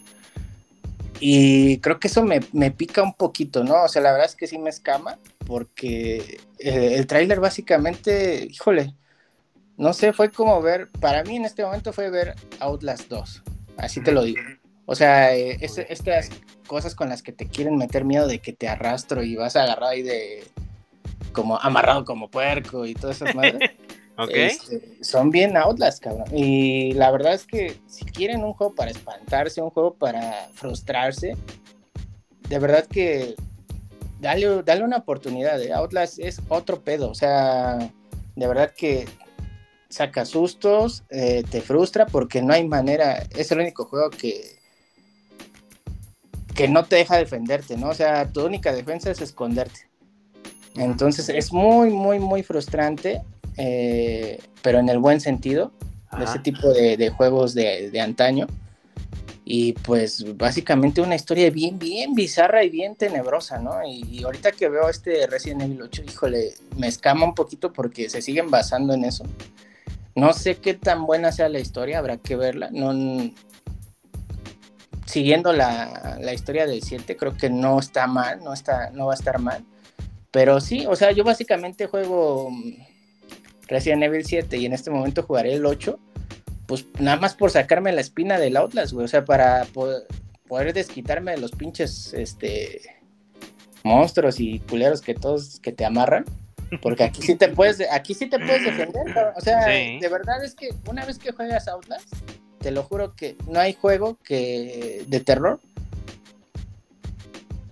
[1.20, 3.84] Y creo que eso me, me pica un poquito, ¿no?
[3.84, 8.94] O sea, la verdad es que sí me escama, porque eh, el tráiler básicamente, híjole,
[9.76, 13.42] no sé, fue como ver, para mí en este momento fue ver Outlast 2,
[13.76, 14.42] así te lo digo.
[14.86, 16.30] O sea, eh, es- estas
[16.66, 19.92] cosas con las que te quieren meter miedo de que te arrastro y vas agarrado
[19.92, 20.44] ahí de
[21.32, 23.70] como amarrado como puerco y todas esas madres.
[24.28, 26.26] Este, son bien Outlast, cabrón.
[26.32, 31.36] Y la verdad es que si quieren un juego para espantarse, un juego para frustrarse,
[32.48, 33.34] de verdad que
[34.20, 35.60] dale, dale una oportunidad.
[35.62, 35.72] ¿eh?
[35.72, 37.10] Outlast es otro pedo.
[37.10, 37.78] O sea,
[38.36, 39.06] de verdad que
[39.88, 43.24] saca sustos, eh, te frustra porque no hay manera.
[43.36, 44.60] Es el único juego que
[46.60, 47.88] que no te deja defenderte, ¿no?
[47.88, 49.88] O sea, tu única defensa es esconderte.
[50.74, 53.22] Entonces es muy, muy, muy frustrante,
[53.62, 55.70] eh, pero en el buen sentido,
[56.12, 56.24] de Ajá.
[56.24, 58.46] ese tipo de, de juegos de, de antaño.
[59.44, 63.84] Y pues básicamente una historia bien, bien bizarra y bien tenebrosa, ¿no?
[63.86, 68.08] Y, y ahorita que veo este Resident Evil 8, híjole, me escama un poquito porque
[68.08, 69.24] se siguen basando en eso.
[70.14, 72.70] No sé qué tan buena sea la historia, habrá que verla.
[72.72, 72.92] No,
[75.04, 79.12] siguiendo la, la historia del 7, creo que no está mal, no, está, no va
[79.12, 79.64] a estar mal.
[80.30, 82.89] Pero sí, o sea, yo básicamente juego mm,
[83.70, 85.98] Resident Evil 7 y en este momento jugaré el 8,
[86.66, 90.02] pues nada más por sacarme la espina del Outlast, güey, o sea, para poder,
[90.46, 92.80] poder desquitarme de los pinches este,
[93.84, 96.24] monstruos y culeros que todos que te amarran.
[96.82, 99.34] Porque aquí sí te puedes, aquí sí te puedes defender, cabrón.
[99.36, 99.98] o sea, Sí.
[100.00, 102.12] de verdad es que una vez que juegas Outlast,
[102.60, 105.60] te lo juro que no hay juego que de terror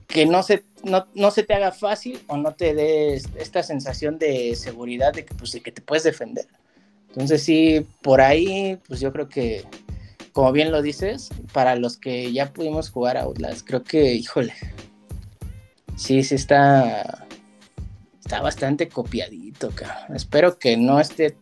[0.08, 3.62] que no se, no, no se te haga fácil o no te dé est- esta
[3.62, 6.46] sensación de seguridad de que, pues, de que te puedes defender.
[7.08, 9.64] Entonces sí, por ahí, pues yo creo que,
[10.32, 14.54] como bien lo dices, para los que ya pudimos jugar a Outlast, creo que, híjole,
[15.96, 17.26] sí, sí está,
[18.20, 20.16] está bastante copiadito, cabrón.
[20.16, 21.36] Espero que no esté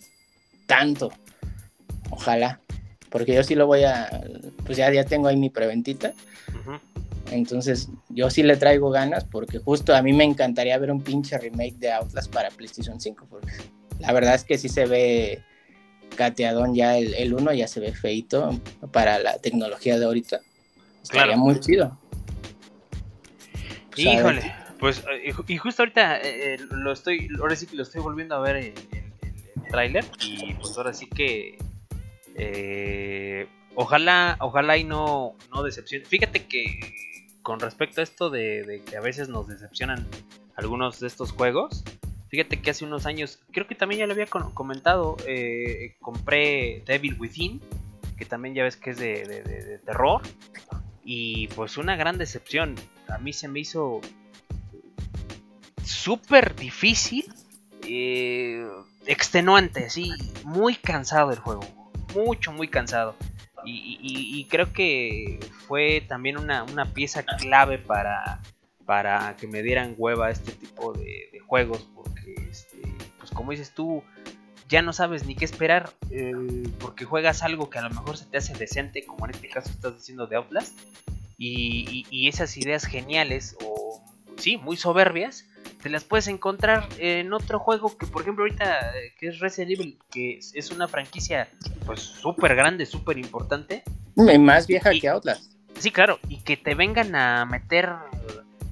[0.67, 1.13] tanto,
[2.11, 2.61] ojalá,
[3.11, 4.09] porque yo sí lo voy a,
[4.65, 6.13] pues ya, ya tengo ahí mi preventita.
[7.31, 11.37] Entonces, yo sí le traigo ganas porque justo a mí me encantaría ver un pinche
[11.39, 13.53] remake de Outlast para PlayStation 5, porque
[13.99, 15.43] la verdad es que sí se ve
[16.17, 18.59] cateadón ya el, el 1, ya se ve feito
[18.93, 20.41] para la tecnología de ahorita.
[21.03, 21.39] Estaría Claro.
[21.39, 21.99] muy chido.
[23.95, 23.99] Pues.
[24.07, 27.77] Híjole, pues eh, y ju- y justo ahorita eh, eh, lo estoy, ahora sí que
[27.77, 28.73] lo estoy volviendo a ver el, el,
[29.23, 31.57] el- el tráiler y pues ahora sí que
[32.35, 36.05] eh, ojalá, ojalá y no, no decepcione.
[36.05, 36.79] Fíjate que
[37.47, 40.05] con respecto a esto de, que a veces nos decepcionan
[40.57, 41.85] algunos de estos juegos,
[42.29, 47.15] fíjate que hace unos años, creo que también ya lo había comentado, eh, compré Devil
[47.21, 47.61] Within,
[48.19, 50.23] que también ya ves que es de terror.
[51.05, 52.75] Y pues una gran decepción.
[53.07, 54.01] A mí se me hizo
[55.85, 57.33] súper difícil,
[57.87, 58.67] eh,
[59.07, 60.11] extenuante, sí,
[60.43, 61.63] muy cansado el juego,
[62.13, 63.15] mucho, muy cansado.
[63.67, 68.41] Y, y- y- creo que fue también una, una pieza clave para,
[68.85, 72.81] para que me dieran hueva este tipo de, de juegos, porque, este,
[73.19, 74.03] pues como dices tú,
[74.69, 76.33] ya no sabes ni qué esperar eh,
[76.81, 79.71] porque juegas algo que a lo mejor se te hace decente, como en este caso
[79.71, 80.79] estás diciendo de Outlast,
[81.39, 84.01] y, y esas ideas geniales o
[84.39, 85.45] sí, muy soberbias,
[85.87, 89.71] te las puedes encontrar en otro juego que por ejemplo ahorita eh, que es Resident
[89.71, 91.49] Evil, que es una franquicia
[91.85, 93.85] pues súper grande, súper importante.
[94.17, 95.53] Más vieja que Outlast.
[95.79, 97.89] Sí, claro, y que te vengan a meter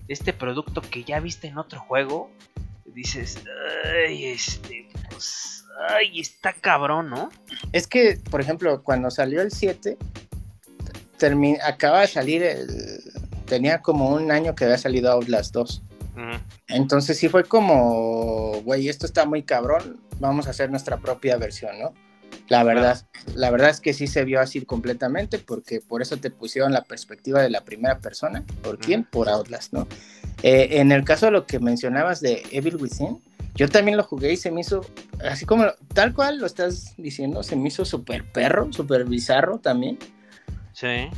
[0.09, 2.33] este producto que ya viste en otro juego,
[2.85, 3.45] dices,
[4.09, 7.31] ay, este, pues, ay, está cabrón, ¿no?
[7.71, 9.97] Es que, por ejemplo, cuando salió el 7,
[11.63, 12.67] acaba de salir el...
[13.47, 15.83] Tenía como un año que había salido Outlast 2.
[16.69, 21.79] Entonces sí fue como, güey, esto está muy cabrón, vamos a hacer nuestra propia versión,
[21.79, 21.93] ¿no?
[22.49, 26.31] La verdad, la verdad es que sí se vio así completamente, porque por eso te
[26.31, 28.45] pusieron la perspectiva de la primera persona.
[28.63, 29.05] ¿Por quién?
[29.05, 29.89] Por Outlast, ¿no?
[30.43, 33.19] Eh, en el caso de lo que mencionabas de Evil Within,
[33.55, 34.85] yo también lo jugué y se me hizo,
[35.25, 39.99] así como tal cual lo estás diciendo, se me hizo súper perro, súper bizarro también.
[40.73, 41.09] Sí.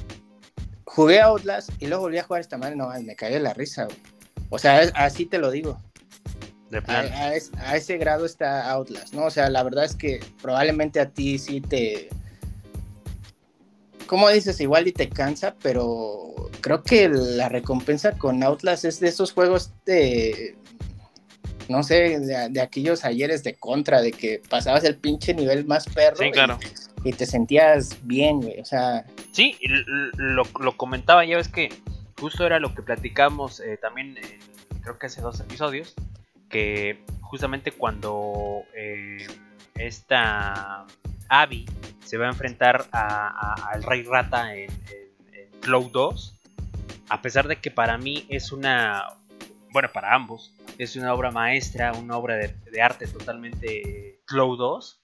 [0.85, 3.87] Jugué a Outlast y luego volví a jugar esta madre, no, me de la risa,
[3.87, 4.16] güey.
[4.51, 5.81] O sea, así te lo digo.
[6.71, 7.07] De plan.
[7.13, 9.27] A, ese grado está Outlast, ¿no?
[9.27, 12.09] O sea, la verdad es que probablemente a ti sí te.
[14.07, 19.09] Como dices, igual y te cansa, pero creo que la recompensa con Outlast es de
[19.09, 20.57] esos juegos de.
[21.69, 26.19] No sé, de, aquellos ayeres de contra, de que pasabas el pinche nivel más perro.
[26.19, 26.59] Sí, claro.
[27.03, 29.05] Y, te sentías bien, güey, o sea.
[29.33, 29.57] Sí,
[30.17, 31.71] lo, lo comentaba, ya ves que
[32.21, 34.17] justo era lo que platicamos eh, también,
[34.83, 35.95] creo que hace dos episodios,
[36.49, 39.27] que justamente cuando eh,
[39.75, 40.87] esta
[41.29, 41.67] Abby
[42.05, 44.71] se va a enfrentar al Rey Rata en,
[45.61, 46.35] Cloud 2,
[47.09, 49.05] a pesar de que para mí es una,
[49.73, 55.01] bueno, para ambos, es una obra maestra, una obra de, arte totalmente Cloud 2,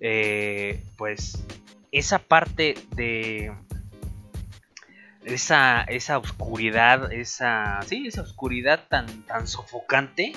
[0.00, 1.44] eh, pues
[1.92, 3.52] esa parte de
[5.26, 10.32] esa, esa oscuridad, esa, sí, esa oscuridad tan, tan sofocante,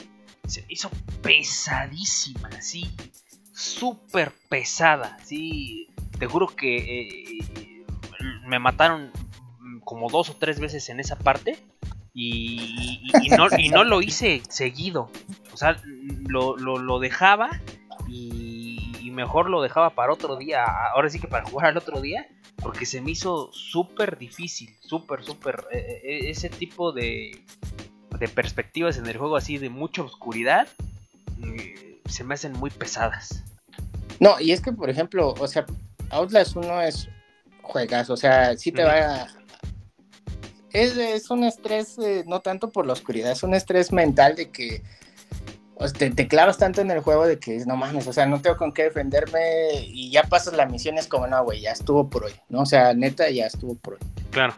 [0.47, 0.89] se hizo
[1.21, 2.89] pesadísima, sí,
[3.53, 7.85] súper pesada, sí, te juro que eh,
[8.47, 9.11] me mataron
[9.83, 11.59] como dos o tres veces en esa parte
[12.13, 15.11] y, no, y no, lo hice seguido,
[15.53, 15.79] o sea,
[16.27, 17.61] lo, lo dejaba
[18.07, 20.63] y, y mejor lo dejaba para otro día,
[20.95, 22.27] ahora sí que para jugar al otro día
[22.62, 25.66] porque se me hizo súper difícil, súper, súper.
[25.72, 27.43] Eh, eh, eh, ese tipo de,
[28.18, 30.68] de perspectivas en el juego así de mucha oscuridad
[32.07, 33.43] se me hacen muy pesadas.
[34.20, 35.66] No, y es que, por ejemplo, o sea,
[36.10, 37.07] Outlast 1 es
[37.62, 39.28] juegas, o sea, sí te va a...
[40.74, 44.84] Es, es un estrés, no tanto por la oscuridad, es un estrés mental de que
[45.97, 48.73] te, clavas tanto en el juego de que no mames, o sea, no tengo con
[48.73, 49.39] qué defenderme
[49.86, 52.61] y ya pasas la misión, es como, no, güey, ya estuvo por hoy, ¿no?
[52.61, 53.99] O sea, neta, ya estuvo por hoy.
[54.32, 54.55] Claro.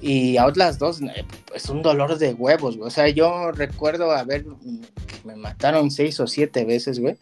[0.00, 1.24] Y Outlast 2 eh,
[1.54, 2.88] es un dolor de huevos, güey.
[2.88, 7.16] O sea, yo recuerdo haber, que me mataron seis o siete veces, güey.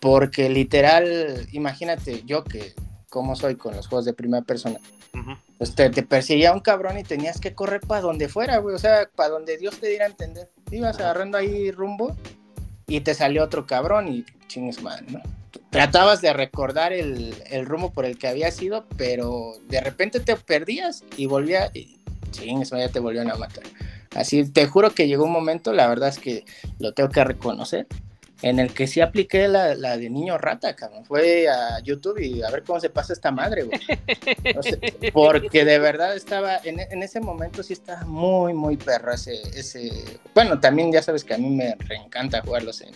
[0.00, 2.74] Porque literal, imagínate, yo que,
[3.12, 4.78] como soy con los juegos de primera persona,
[5.58, 8.74] pues te, te, perseguía un cabrón y tenías que correr para donde fuera, güey.
[8.74, 10.48] O sea, para donde Dios te diera a entender.
[10.70, 12.16] Ibas agarrando ahí rumbo
[12.86, 15.20] y te salió otro cabrón y chingues ¿no?
[15.68, 17.34] Tratabas de recordar el,
[17.66, 22.00] rumbo por el que había sido, pero de repente te perdías y volvía y
[22.30, 23.64] chingues, ya te volvieron a matar.
[24.14, 26.46] Así, te juro que llegó un momento, la verdad es que
[26.78, 27.86] lo tengo que reconocer,
[28.42, 31.04] en el que sí apliqué la, de niño rata, cabrón.
[31.04, 33.80] Fue a YouTube y a ver cómo se pasa esta madre, güey.
[35.12, 39.90] porque de verdad estaba, en, ese momento sí estaba muy, muy perro ese, ese...
[40.34, 42.94] Bueno, también ya sabes que a mí me reencanta jugarlos en,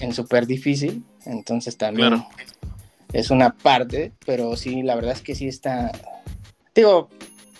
[0.00, 2.24] en súper difícil, entonces también
[3.12, 5.92] es una parte, pero sí, la verdad es que sí está...
[6.74, 7.08] Digo,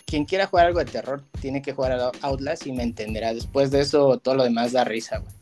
[0.06, 3.32] quien quiera jugar algo de terror tiene que jugar a Outlast y me entenderá.
[3.32, 5.37] Después de eso, todo lo demás da risa, güey.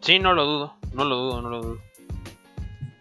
[0.00, 1.78] Sí, no lo dudo, no lo dudo, no lo dudo.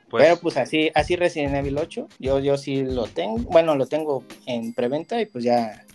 [0.09, 0.23] Pues...
[0.23, 4.23] Pero pues así, así Resident Evil 8, yo, yo sí lo tengo, bueno, lo tengo
[4.45, 5.85] en preventa y pues ya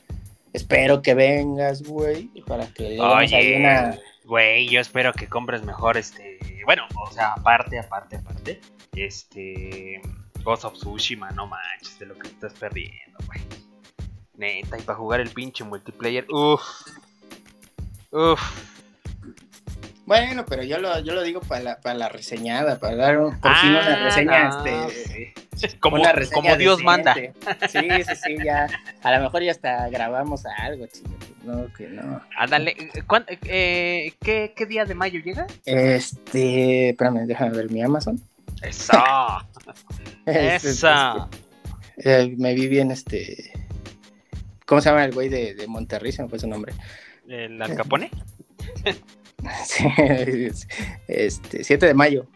[0.52, 3.98] espero que vengas, güey, para que le Oye, una...
[4.24, 8.60] Güey, yo espero que compres mejor este, bueno, o sea, aparte, aparte, aparte,
[8.94, 10.00] este,
[10.44, 13.40] Ghost of Tsushima, no manches, de lo que estás perdiendo, güey.
[14.34, 16.62] Neta, y para jugar el pinche multiplayer, uff,
[18.10, 18.71] uff.
[20.12, 23.56] Bueno, pero yo lo, yo lo digo para la, para la reseñada, para dar por
[23.56, 25.32] fin una ah, reseña este,
[25.80, 26.84] como, una reseña como Dios decente.
[26.84, 27.14] manda.
[27.66, 28.68] Sí, sí, sí, ya.
[29.02, 31.08] A lo mejor ya hasta grabamos algo, chico.
[31.44, 32.20] No, que no.
[32.36, 35.46] Ándale, eh, ¿cuán- eh, ¿qué, ¿qué día de mayo llega?
[35.64, 38.20] Este, espérame, déjame ver mi Amazon.
[38.60, 38.92] Eso.
[40.26, 41.30] Este, Eso.
[41.96, 43.50] este, eh, me vi bien, este.
[44.66, 46.12] ¿Cómo se llama el güey de, de Monterrey?
[46.12, 46.74] Se me fue su nombre.
[47.26, 48.10] ¿El Al Capone?
[51.08, 52.26] Este, 7 de mayo.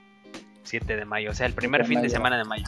[0.64, 2.64] 7 de mayo, o sea, el primer de fin de semana de mayo.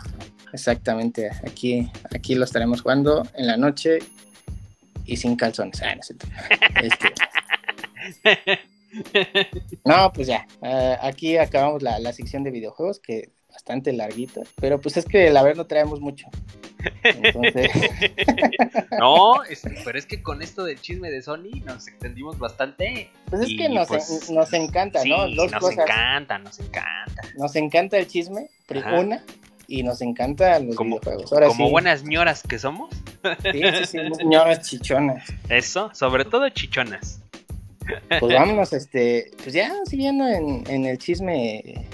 [0.52, 1.30] Exactamente.
[1.46, 3.98] Aquí, aquí lo estaremos jugando en la noche
[5.04, 5.82] y sin calzones.
[5.82, 6.14] Ah, no, es.
[6.80, 8.58] Este,
[9.84, 10.46] no, pues ya.
[10.62, 13.32] eh, aquí acabamos la, la sección de videojuegos, que
[13.68, 14.40] bastante larguita.
[14.60, 16.26] Pero pues es que la verdad no traemos mucho.
[17.02, 17.70] Entonces,
[18.98, 23.10] no, es- pero es que con esto del chisme de Sony nos extendimos bastante.
[23.28, 25.28] pues es que nos, pues, nos encanta, Sí, ¿no?
[25.28, 25.78] Dos nos cosas.
[25.80, 27.22] encanta, nos encanta.
[27.36, 28.98] Nos encanta el chisme, Ajá.
[29.00, 29.22] una,
[29.66, 31.32] y nos encantan los Como- videojuegos.
[31.32, 32.88] Ahora Como sí, buenas ñoras que somos,
[33.42, 35.24] sí, sí, sí, señoras chichonas.
[35.50, 37.20] eso, sobre todo chichonas.
[38.20, 41.86] Pues vámonos, este, pues ya siguiendo en, en el chisme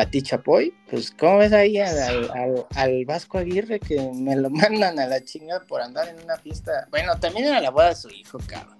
[0.00, 4.48] Pati Chapoy, pues ¿cómo ves ahí al, al- al- al Vasco Aguirre que me lo
[4.50, 6.88] mandan a la chingada por andar en una fiesta?
[6.90, 8.78] Bueno, también era la boda de su hijo, cabrón.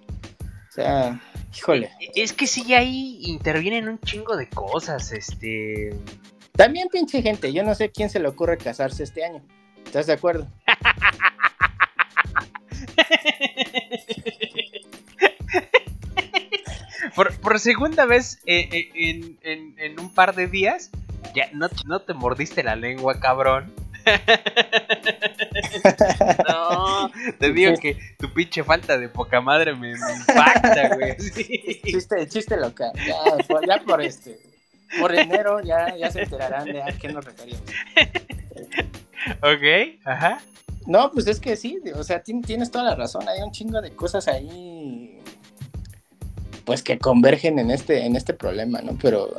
[0.67, 1.21] O sea,
[1.55, 1.91] híjole.
[2.15, 5.95] Es que sí, ahí intervienen un chingo de cosas, este...
[6.53, 9.43] También pinche gente, yo no sé quién se le ocurre casarse este año.
[9.85, 10.47] ¿Estás de acuerdo?
[17.15, 20.89] Por, por segunda vez eh, eh, en, en- en un par de días,
[21.35, 23.73] ya no, no te mordiste la lengua, cabrón.
[26.47, 31.15] No, te digo que tu pinche falta de poca madre me, me impacta, güey.
[31.19, 31.81] Sí.
[31.83, 32.91] Chiste, chiste local.
[33.05, 33.15] Ya,
[33.47, 34.39] por, ya por este.
[34.99, 37.61] Por enero ya, ya se enterarán de a qué nos referimos.
[39.41, 40.41] Ok, ajá.
[40.87, 43.81] No, pues es que sí, o sea, ti- tienes toda la razón, hay un chingo
[43.81, 45.19] de cosas ahí
[46.65, 48.97] pues que convergen en este en este problema, ¿no?
[49.01, 49.33] Pero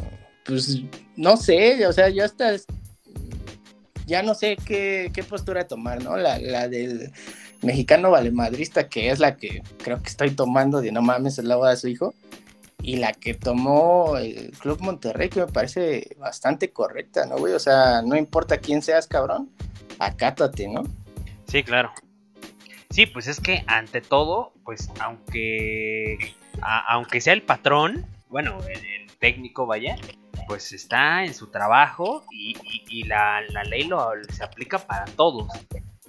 [0.45, 0.83] pues
[1.17, 2.57] no sé, o sea, yo hasta
[4.07, 6.17] ya no sé qué, qué postura tomar, ¿no?
[6.17, 7.13] La, la del
[7.63, 11.57] mexicano valemadrista, que es la que creo que estoy tomando de no mames, es la
[11.57, 12.15] boda de su hijo,
[12.83, 17.55] y la que tomó el Club Monterrey, que me parece bastante correcta, ¿no, güey?
[17.55, 19.51] O sea, no importa quién seas, cabrón,
[19.99, 20.83] acátate, ¿no?
[21.47, 21.93] Sí, claro.
[22.91, 26.19] Sí, pues es que ante todo, pues aunque
[26.61, 29.97] aunque sea el patrón, bueno, el, el técnico vaya,
[30.53, 35.07] pues está en su trabajo y, y- y la, la ley lo, se aplica para
[35.07, 35.49] todos.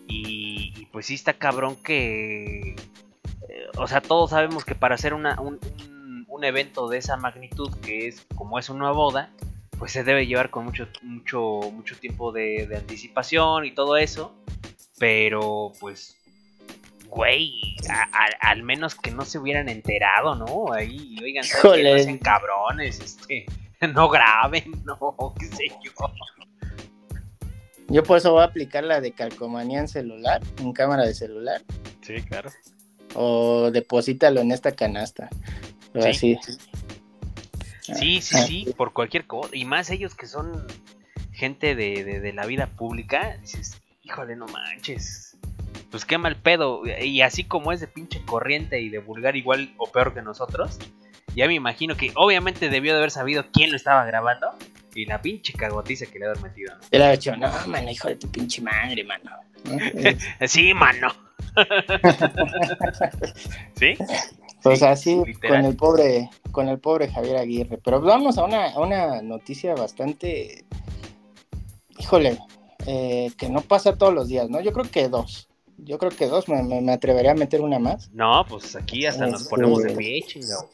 [0.06, 2.76] Y, y pues sí está cabrón que,
[3.48, 7.16] eh, o sea, todos sabemos que para hacer una, un, un- un evento de esa
[7.16, 9.30] magnitud, que es como es una boda,
[9.80, 14.36] pues se debe llevar con mucho, mucho, mucho tiempo de, de anticipación y todo eso.
[15.00, 16.18] Pero pues,
[17.08, 20.74] güey, a- a- al menos que no se hubieran enterado, ¿no?
[20.74, 21.46] Ahí, oigan,
[22.04, 23.46] sean cabrones, este,
[23.94, 25.92] no graben, no, qué sé yo.
[27.90, 31.62] Yo por eso voy a aplicar la de calcomanía en celular, en cámara de celular,
[32.02, 32.50] Sí, claro.
[33.14, 35.30] o deposítalo en esta canasta.
[35.94, 36.08] O Sí.
[36.10, 36.40] así.
[37.82, 39.50] Sí, sí, Ah, sí, por cualquier cosa.
[39.56, 40.66] Y más ellos que son
[41.34, 45.38] gente de, de- de la vida pública, dices, híjole, no manches.
[45.92, 46.82] Pues qué mal pedo.
[46.88, 50.80] Y así como es de pinche corriente y de vulgar igual o peor que nosotros,
[51.36, 54.48] ya me imagino que obviamente debió de haber sabido quién lo estaba grabando
[54.96, 56.74] y la pinche cagotiza que le haber metido.
[56.76, 56.82] ¿no?
[56.92, 59.32] Le he dicho, no, mano, hijo de tu pinche madre, mano.
[59.66, 59.78] ¿no?
[60.48, 61.14] Sí, mano.
[63.76, 63.96] ¿Sí?
[64.62, 65.58] Pues Sí, así literal.
[65.58, 67.78] con el pobre, con el pobre Javier Aguirre.
[67.84, 70.66] Pero vamos a una, a una noticia bastante,
[72.00, 72.38] híjole,
[72.86, 74.62] eh, que no pasa todos los días, ¿no?
[74.62, 75.50] Yo creo que dos.
[75.78, 78.10] Yo creo que dos, me, me- me atrevería a meter una más.
[78.14, 80.70] No, pues aquí hasta nos Este- ponemos de pie, chingado.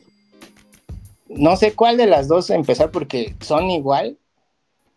[1.30, 4.18] No sé cuál de las dos empezar porque son igual,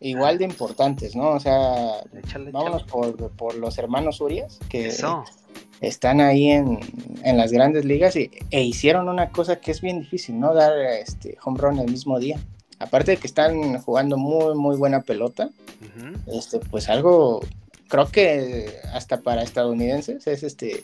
[0.01, 1.31] igual de importantes, ¿no?
[1.31, 3.13] O sea, Échale, vámonos échale.
[3.13, 5.25] por, por los hermanos Urias, que Eso.
[5.81, 6.81] están ahí en,
[7.23, 10.55] en las grandes ligas y, e hicieron una cosa que es bien difícil, ¿no?
[10.55, 12.39] Dar este home run el mismo día.
[12.79, 15.51] Aparte de que están jugando muy, muy buena pelota,
[16.27, 17.41] este, pues algo,
[17.89, 20.83] creo que hasta para estadounidenses es este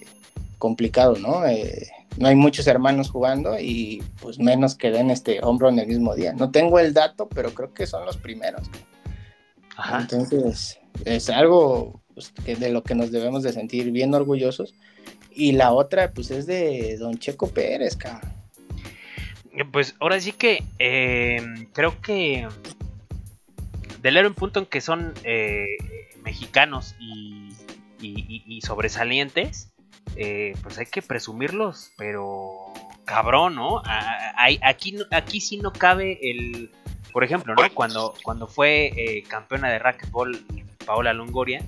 [0.58, 1.46] complicado, ¿no?
[1.46, 5.86] Eh, no hay muchos hermanos jugando y pues menos que den este home run el
[5.86, 6.32] mismo día.
[6.32, 8.68] No tengo el dato, pero creo que son los primeros.
[9.76, 10.00] Ajá.
[10.00, 14.74] Entonces, es algo pues, que de lo que nos debemos de sentir bien orgullosos.
[15.30, 18.32] Y la otra, pues, es de Don Checo Pérez, cabrón.
[19.72, 21.40] Pues ahora sí que eh,
[21.72, 22.46] creo que
[24.02, 25.76] del en punto en que son eh,
[26.22, 27.50] mexicanos y,
[28.00, 29.72] y, sobresalientes,
[30.16, 32.72] eh, pues hay que presumirlos, pero
[33.04, 33.82] cabrón, ¿no?
[34.64, 36.70] aquí, aquí sí no cabe el,
[37.12, 37.62] por ejemplo, ¿no?
[37.74, 40.44] Cuando, cuando fue eh, campeona de racquetball
[40.84, 41.62] Paola Longoria,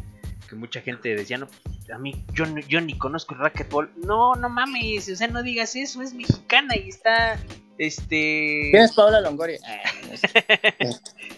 [0.49, 1.49] que mucha gente decía, no,
[1.95, 3.91] a mí yo, yo ni conozco el racquetball.
[3.97, 7.39] No, no mames, o sea, no digas eso, es mexicana y está
[7.79, 8.69] este.
[8.71, 9.59] ¿Quién es Paola Longoria?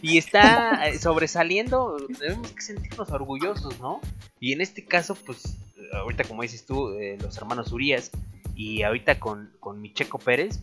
[0.05, 4.01] Y está eh, sobresaliendo, debemos que sentirnos orgullosos, ¿no?
[4.41, 5.57] Y en este caso, pues,
[5.93, 8.11] ahorita como dices tú, eh, los hermanos Urias,
[8.55, 10.61] y ahorita con, con Micheco Pérez,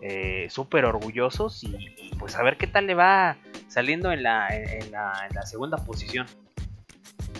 [0.00, 1.76] eh, súper orgullosos y,
[2.18, 3.36] pues a ver qué tal le va
[3.68, 6.26] saliendo en la, en la, en la segunda posición.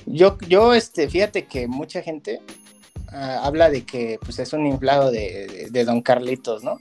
[0.07, 2.41] Yo, yo, este, fíjate que mucha gente
[3.09, 6.79] ah, habla de que pues es un inflado de, de Don Carlitos, ¿no?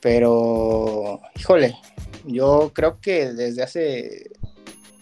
[0.00, 1.76] Pero, híjole,
[2.24, 4.30] yo creo que desde hace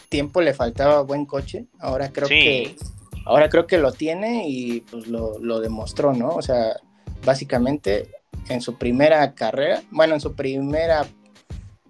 [0.08, 1.66] tiempo le faltaba buen coche.
[1.78, 2.76] Ahora creo que
[3.24, 6.30] ahora creo que lo tiene y pues lo, demostró, ¿no?
[6.30, 6.76] O sea,
[7.24, 8.10] básicamente
[8.48, 11.06] en su primera carrera, bueno, en su primera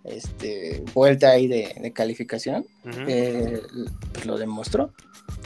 [0.05, 2.66] este, vuelta ahí de, calificación,
[3.09, 3.61] eh,
[4.12, 4.93] pues lo demostró.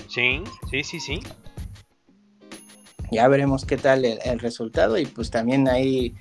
[0.09, 1.21] Sí, sí, sí, sí.
[3.11, 6.15] Ya veremos qué tal el resultado y pues también ahí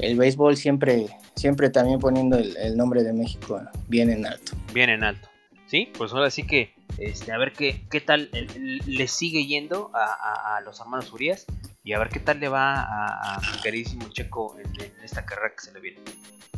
[0.00, 4.52] el béisbol siempre, siempre también poniendo el, nombre de México bien en alto.
[4.72, 5.28] Bien en alto.
[5.66, 8.30] Sí, pues ahora sí que este, a ver qué, qué tal
[8.86, 11.46] le sigue yendo a, los hermanos Urias
[11.82, 15.64] y a ver qué tal le va a, mi queridísimo Checo en, esta carrera que
[15.64, 16.00] se le viene.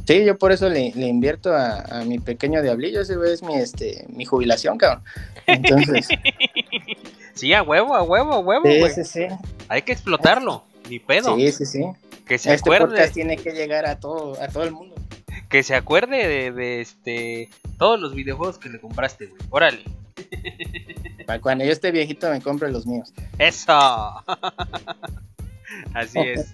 [0.05, 4.25] Sí, yo por eso le, invierto a, mi pequeño diablillo, ese es mi, este, mi
[4.25, 5.05] jubilación, cabrón.
[5.47, 6.09] Entonces...
[7.35, 8.65] sí, a huevo, a huevo, a huevo.
[8.65, 9.27] Sí, sí, sí.
[9.69, 11.37] Hay que explotarlo, ni pedo.
[11.37, 11.85] Sí, sí, sí.
[12.27, 13.09] Que se este acuerde.
[13.11, 14.97] tiene que llegar a todo, a todo el mundo.
[15.53, 19.43] Que se acuerde de, este todos los videojuegos que le compraste, güey.
[19.51, 19.85] Órale.
[21.27, 23.13] Para cuando yo esté viejito me compre los míos.
[23.39, 23.71] Eso.
[25.95, 26.51] Así es.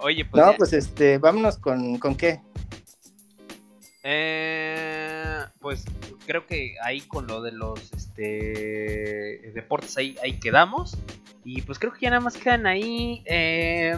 [0.00, 0.44] Oye, pues.
[0.44, 2.40] No, pues este, vámonos con, con qué.
[4.02, 5.84] Eh, pues
[6.26, 10.98] creo que ahí con lo de los este, deportes ahí, ahí quedamos.
[11.44, 13.22] Y pues creo que ya nada más quedan ahí.
[13.26, 13.96] Eh,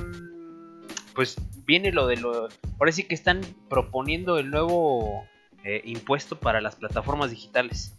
[1.15, 2.49] pues viene lo de lo...
[2.79, 5.25] Ahora sí que están proponiendo el nuevo
[5.64, 7.93] eh, impuesto para las plataformas digitales.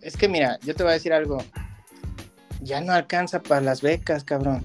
[0.00, 1.38] Es que mira, yo te voy a decir algo.
[2.60, 4.64] Ya no alcanza para las becas, cabrón.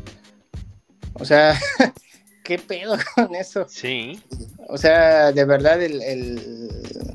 [1.13, 1.59] O sea,
[2.43, 3.65] ¿qué pedo con eso?
[3.69, 4.21] Sí.
[4.67, 6.71] O sea, de verdad, el,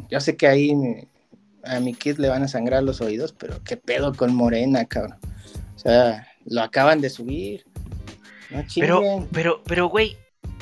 [0.08, 0.72] yo sé que ahí
[1.64, 5.18] a mi kid le van a sangrar los oídos, pero ¿qué pedo con Morena, cabrón?
[5.74, 7.64] O sea, lo acaban de subir.
[8.50, 10.16] No pero, pero, pero, güey,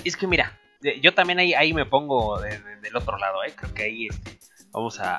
[0.04, 0.58] es que mira,
[1.02, 3.52] yo también ahí, ahí me pongo del otro lado, ¿eh?
[3.54, 4.38] creo que ahí este,
[4.72, 5.16] vamos a,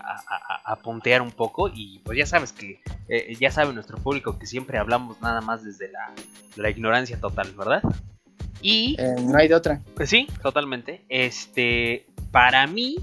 [0.65, 4.47] a, puntear un poco y pues ya sabes que, eh, ya sabe nuestro público que
[4.47, 6.11] siempre hablamos nada más desde la,
[6.55, 7.83] la ignorancia total, ¿verdad?
[8.61, 8.95] Y...
[8.99, 9.81] Eh, no hay de otra.
[9.95, 11.03] Pues sí, totalmente.
[11.09, 12.97] Este, para mí,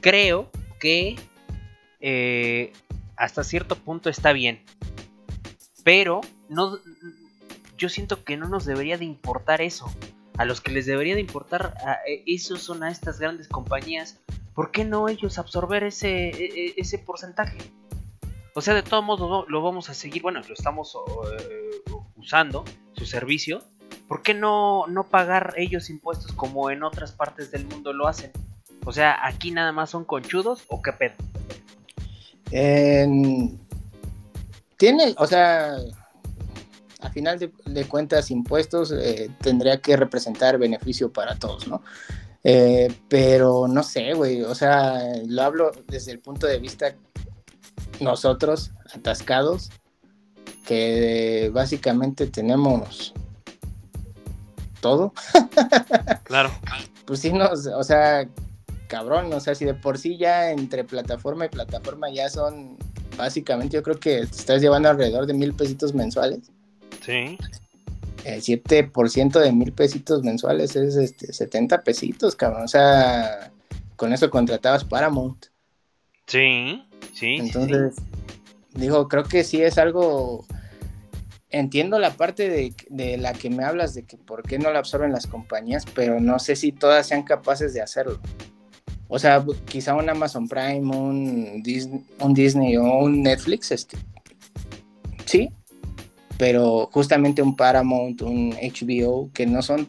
[0.00, 1.16] creo que
[2.00, 2.72] eh,
[3.16, 4.62] hasta cierto punto está bien.
[5.82, 6.78] Pero no,
[7.76, 9.90] yo siento que no nos debería de importar eso
[10.38, 14.20] a los que les debería de importar a e, esos son a estas grandes compañías,
[14.54, 17.58] ¿por qué no ellos absorber ese, e, e, ese porcentaje?
[18.54, 20.96] O sea, de todos modos lo, vamos a seguir, bueno, lo estamos
[21.40, 21.82] eh,
[22.16, 22.64] usando,
[22.96, 23.62] su servicio.
[24.08, 28.30] ¿Por qué no, no pagar ellos impuestos como en otras partes del mundo lo hacen?
[28.84, 31.14] O sea, ¿aquí nada más son conchudos o qué pedo?
[34.76, 35.76] tiene, o sea,
[37.06, 41.82] a final de, cuentas impuestos eh, tendría que representar beneficio para todos, ¿no?
[42.42, 46.94] Eh, pero no sé, güey, o sea, lo hablo desde el punto de vista
[48.00, 49.70] nosotros, atascados,
[50.64, 53.14] que básicamente tenemos
[54.80, 55.12] todo.
[56.24, 56.50] claro.
[57.04, 58.28] Pues sí, no, o sea,
[58.88, 62.76] cabrón, o sea, si de por sí ya entre plataforma y plataforma ya son,
[63.16, 66.50] básicamente yo creo que te estás llevando alrededor de mil pesitos mensuales.
[67.06, 67.38] Sí.
[68.24, 72.64] El 7% de mil pesitos mensuales es este, 70 pesitos, cabrón.
[72.64, 73.52] O sea,
[73.94, 75.46] con eso contratabas Paramount.
[76.26, 76.82] Sí,
[77.14, 77.36] sí.
[77.36, 77.94] Entonces,
[78.74, 80.44] digo, creo que sí es algo.
[81.50, 84.80] Entiendo la parte de, de, la que me hablas de que por qué no la
[84.80, 88.20] absorben las compañías, pero no sé si todas sean capaces de hacerlo.
[89.06, 93.96] O sea, quizá un Amazon Prime, un Disney, un Disney o un Netflix, este,
[95.24, 95.48] sí,
[96.38, 99.88] pero justamente un Paramount, un HBO, que no son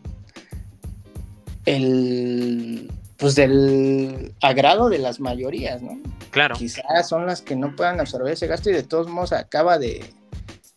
[1.66, 6.00] el pues del agrado de las mayorías, ¿no?
[6.30, 6.56] Claro.
[6.56, 10.06] quizás son las que no puedan absorber ese gasto y de todos modos acaba de,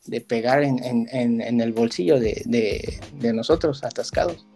[0.07, 4.47] de pegar en, en- en- en el bolsillo de, de- de nosotros atascados.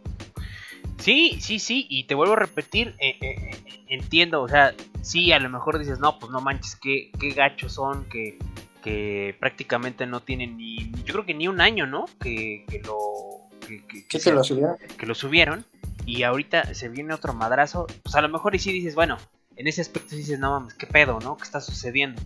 [0.99, 4.73] Sí, sí, sí, y te vuelvo a repetir, eh, eh, eh, entiendo, o sea,
[5.03, 8.39] sí, a lo mejor dices, no, pues no manches, qué, qué gachos son, que,
[8.85, 12.05] que prácticamente no tienen ni, yo creo que ni un año, ¿no?
[12.21, 13.49] Que, que lo...
[13.67, 14.77] Que, Sí, lo subieron.
[14.99, 15.65] que lo subieron
[16.05, 19.17] y ahorita se viene otro madrazo, pues a lo mejor y sí dices, bueno,
[19.57, 21.39] en ese aspecto dices, no mames, qué pedo, ¿no?
[21.39, 22.21] ¿Qué está sucediendo?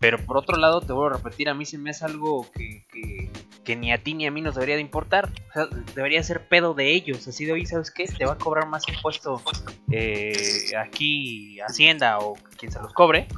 [0.00, 2.86] Pero por otro lado, te vuelvo a repetir, a mí se me hace algo que,
[2.90, 3.30] que,
[3.62, 5.28] que ni a ti ni a mí nos debería de importar.
[5.50, 7.28] O sea, debería ser pedo de ellos.
[7.28, 8.06] Así de hoy, ¿sabes qué?
[8.06, 9.42] Te va a cobrar más impuesto
[9.90, 13.28] eh, aquí Hacienda o quien se los cobre.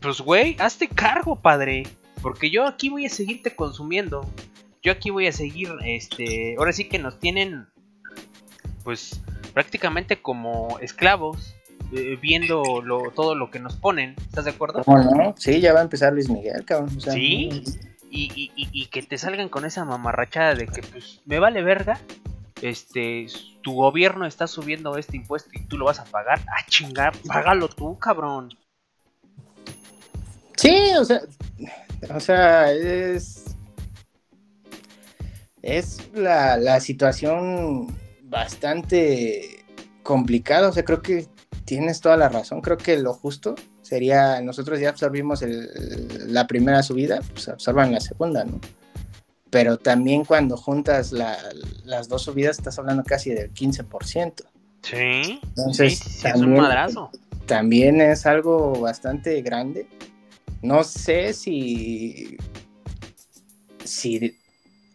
[0.00, 1.84] Pues, güey, hazte cargo, padre.
[2.22, 4.28] Porque yo aquí voy a seguirte consumiendo.
[4.82, 6.56] Yo aquí voy a seguir, este...
[6.58, 7.66] Ahora sí que nos tienen,
[8.84, 9.20] pues,
[9.54, 11.54] prácticamente como esclavos.
[11.94, 14.14] eh, viendo lo, todo lo que nos ponen.
[14.18, 14.84] ¿Estás de acuerdo?
[14.84, 15.34] ¿Cómo no?
[15.38, 16.90] Sí, ya va a empezar Luis Miguel, cabrón.
[16.96, 17.48] o sea, Sí.
[18.10, 21.62] y, y- y- y que te salgan con esa mamarrachada de que pues me vale
[21.62, 21.98] verga,
[22.60, 23.26] este,
[23.62, 27.68] tu gobierno está subiendo este impuesto y tú lo vas a pagar, a chingar, págalo
[27.68, 28.50] tú, cabrón.
[30.58, 31.20] Sí, o sea,
[32.14, 33.44] o sea, es
[35.62, 37.88] es la, la situación
[38.24, 39.64] bastante
[40.02, 41.26] complicada, o sea, creo que
[41.64, 46.82] tienes toda la razón, creo que lo justo sería, nosotros ya absorbimos el- la primera
[46.82, 48.60] subida, pues absorban la segunda, ¿no?
[49.50, 51.36] Pero también cuando juntas la-
[51.84, 54.44] las dos subidas estás hablando casi del 15%.
[54.82, 57.10] Sí, Entonces, sí, sí, es un madrazo.
[57.46, 59.88] también es algo bastante grande.
[60.62, 62.36] No sé si,
[63.84, 64.36] si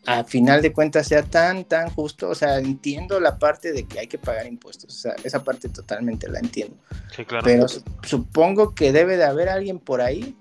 [0.06, 2.30] a final de cuentas sea tan, tan justo.
[2.30, 4.94] O sea, entiendo la parte de que hay que pagar impuestos.
[4.94, 6.76] O sea, esa parte totalmente la entiendo.
[7.16, 7.44] Sí, claro.
[7.46, 10.36] Pero su- supongo que debe de haber alguien por ahí,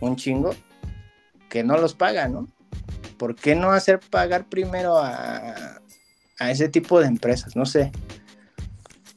[0.00, 0.54] un chingo,
[1.48, 2.48] que no los paga, ¿no?
[3.18, 5.80] ¿Por qué no hacer pagar primero a,
[6.38, 7.56] a ese tipo de empresas?
[7.56, 7.92] No sé.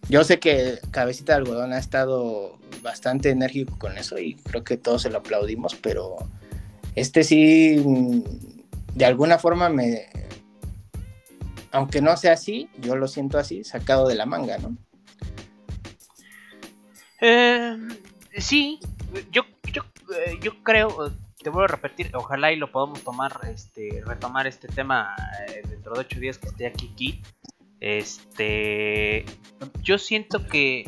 [0.10, 4.76] Yo sé que Cabecita de Algodón ha estado bastante enérgico con eso y creo que
[4.76, 6.18] todos se lo aplaudimos, pero
[6.96, 8.22] este sí, mm,
[8.96, 10.08] de alguna forma me,
[11.72, 14.76] aunque no sea así, yo lo siento así, sacado de la manga, ¿no?
[17.22, 17.78] Eh,
[18.38, 18.80] sí,
[19.32, 19.84] yo, yo,
[20.16, 21.12] eh, yo creo, eh,
[21.44, 25.16] te vuelvo a repetir, ojalá y lo podamos tomar, este, retomar este tema
[25.48, 27.22] eh, dentro de ocho días que esté aquí, aquí.
[27.80, 29.26] Este,
[29.82, 30.82] yo siento que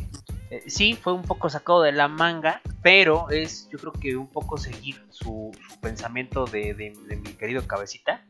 [0.49, 4.27] eh, sí fue un poco sacado de la manga, pero es, yo creo que un
[4.27, 5.51] poco seguir su,
[5.81, 6.93] pensamiento de,
[7.23, 8.25] mi querido cabecita.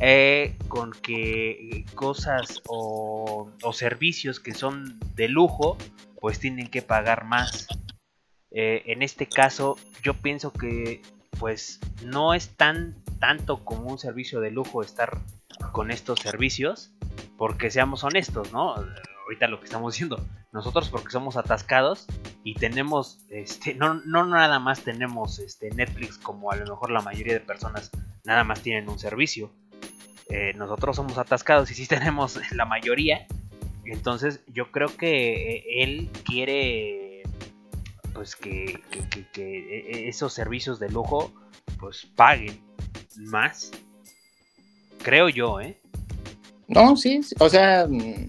[0.00, 5.76] eh, con que cosas o, o servicios que son de lujo
[6.20, 7.68] pues tienen que pagar más.
[8.50, 11.02] Eh, en este caso, yo pienso que
[11.38, 15.18] pues no es tan tanto como un servicio de lujo estar
[15.72, 16.92] con estos servicios,
[17.36, 18.74] porque seamos honestos, ¿no?
[19.24, 22.06] Ahorita lo que estamos diciendo, nosotros porque somos atascados
[22.44, 27.02] y tenemos, este, no, no nada más tenemos este Netflix como a lo mejor la
[27.02, 27.90] mayoría de personas
[28.24, 29.52] nada más tienen un servicio.
[30.30, 33.26] Eh, nosotros somos atascados y sí tenemos la mayoría,
[33.84, 37.22] entonces yo creo que eh, él quiere
[38.14, 38.80] pues que,
[39.10, 41.32] que- eh, esos servicios de lujo
[41.78, 42.60] pues paguen
[43.16, 43.70] más.
[45.08, 45.80] Creo yo, ¿eh?
[46.66, 48.28] No, sí, o sea, mm,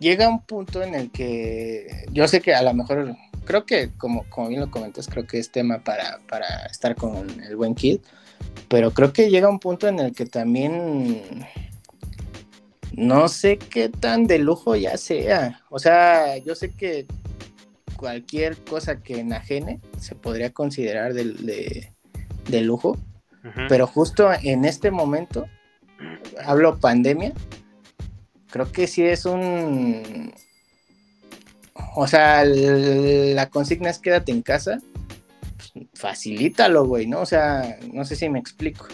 [0.00, 3.16] llega un punto en el que yo sé que a lo mejor,
[3.46, 7.26] creo que como, como bien lo comentas, creo que es tema para, para estar con
[7.40, 8.00] el buen kid,
[8.68, 11.46] pero creo que llega un punto en el que también
[12.92, 15.62] no sé qué tan de lujo ya sea.
[15.70, 17.06] O sea, yo sé que
[17.96, 21.92] cualquier cosa que enajene se podría considerar de, de-
[22.50, 22.98] de lujo,
[23.68, 25.46] Pero justo en este momento,
[26.44, 27.32] hablo pandemia,
[28.50, 30.32] creo que sí es un...
[31.94, 34.78] O sea, la consigna es quédate en casa,
[35.56, 37.20] pues, facilítalo, güey, ¿no?
[37.20, 38.86] O sea, no sé si me explico.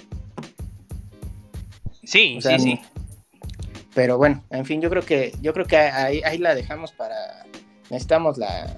[2.03, 2.81] Sí, O sea, sí, sí.
[3.95, 7.47] Pero bueno, en fin, yo creo que yo creo que ahí, ahí la dejamos para
[7.91, 8.77] necesitamos la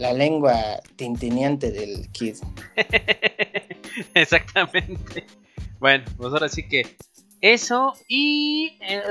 [0.00, 2.36] la lengua tintineante del kid.
[4.14, 5.26] Exactamente.
[5.78, 6.96] Bueno, pues ahora sí que
[7.40, 9.02] eso y eh,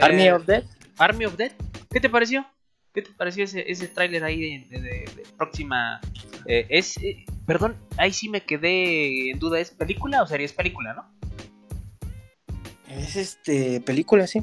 [0.00, 0.64] Army eh, of Death.
[0.98, 1.52] Army of Dead.
[1.90, 2.46] ¿Qué te pareció?
[2.92, 6.00] ¿Qué te pareció ese, ese tráiler ahí de, de- de- de próxima?
[6.46, 9.60] eh, es, eh, perdón, ahí sí me quedé en duda.
[9.60, 11.16] ¿Es película o sería es película, no?
[12.88, 14.42] Es este película, sí.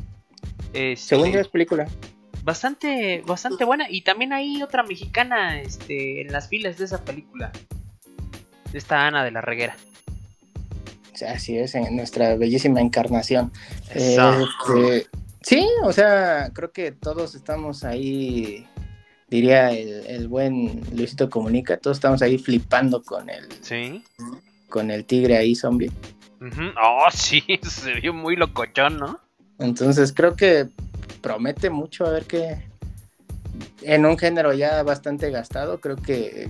[0.74, 1.88] Este, Según yo es película.
[2.44, 3.90] Bastante, bastante buena.
[3.90, 7.52] Y también hay otra mexicana este, en las filas de esa película.
[8.74, 9.76] Esta Ana de la Reguera.
[11.28, 13.52] Así es, en nuestra bellísima encarnación.
[13.94, 15.08] Este,
[15.42, 18.68] sí, o sea, creo que todos estamos ahí,
[19.30, 24.04] diría el, buen Luisito Comunica, todos estamos ahí flipando con el, ¿Sí?
[24.70, 25.92] con el tigre ahí zombie.
[26.82, 29.20] Oh, sí, se vio muy locochón, ¿no?
[29.60, 30.68] Entonces creo que
[31.24, 32.70] promete mucho a ver qué.
[33.82, 36.48] En un género ya bastante gastado, creo que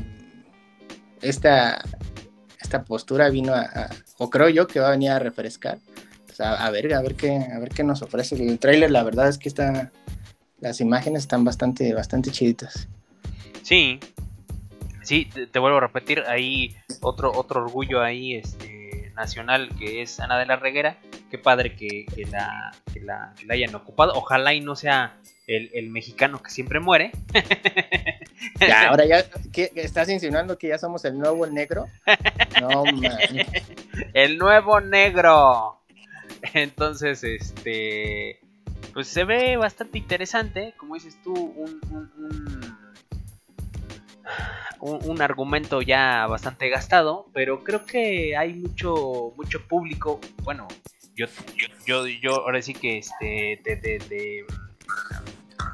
[1.22, 1.82] esta,
[2.60, 5.80] esta postura vino a, o creo yo que va a venir a refrescar.
[6.40, 8.36] a, ver, a ver qué, a ver qué nos ofrece.
[8.36, 9.92] El tráiler, la verdad es que está,
[10.60, 12.88] las imágenes están bastante, bastante chiditas.
[13.62, 14.00] Sí,
[15.04, 18.73] sí, te, vuelvo a repetir, ahí otro, otro orgullo ahí, este,
[19.16, 20.98] nacional que es Ana de la Reguera.
[21.30, 22.72] Qué padre que, la,
[23.02, 24.14] la, hayan ocupado.
[24.16, 25.18] Ojalá y no sea
[25.48, 27.12] el, mexicano que siempre muere.
[28.60, 29.26] Ya, ahora ya,
[29.76, 31.88] ¿estás insinuando que ya somos el nuevo negro?
[32.62, 33.18] No, man.
[34.14, 35.82] El nuevo negro.
[36.54, 38.40] Entonces, este.
[38.94, 40.74] Pues se ve bastante interesante.
[40.78, 42.78] Como dices tú, un, un,
[45.20, 47.28] argumento ya bastante gastado.
[47.34, 50.20] Pero creo que hay mucho, mucho público.
[50.44, 50.68] Bueno,
[51.16, 51.28] yo,
[51.86, 53.62] yo, yo, ahora sí que este.
[53.64, 54.46] de,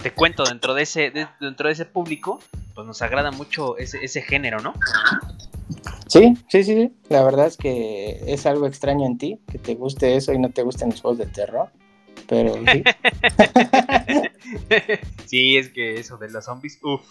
[0.01, 2.39] te cuento dentro de ese dentro de ese público
[2.73, 4.73] pues nos agrada mucho ese, ese género no
[6.07, 9.75] sí sí sí sí la verdad es que es algo extraño en ti que te
[9.75, 11.69] guste eso y no te gusten los juegos de terror
[12.27, 12.83] pero sí
[15.25, 17.01] sí es que eso de los zombies uff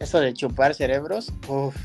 [0.00, 1.76] eso de chupar cerebros uff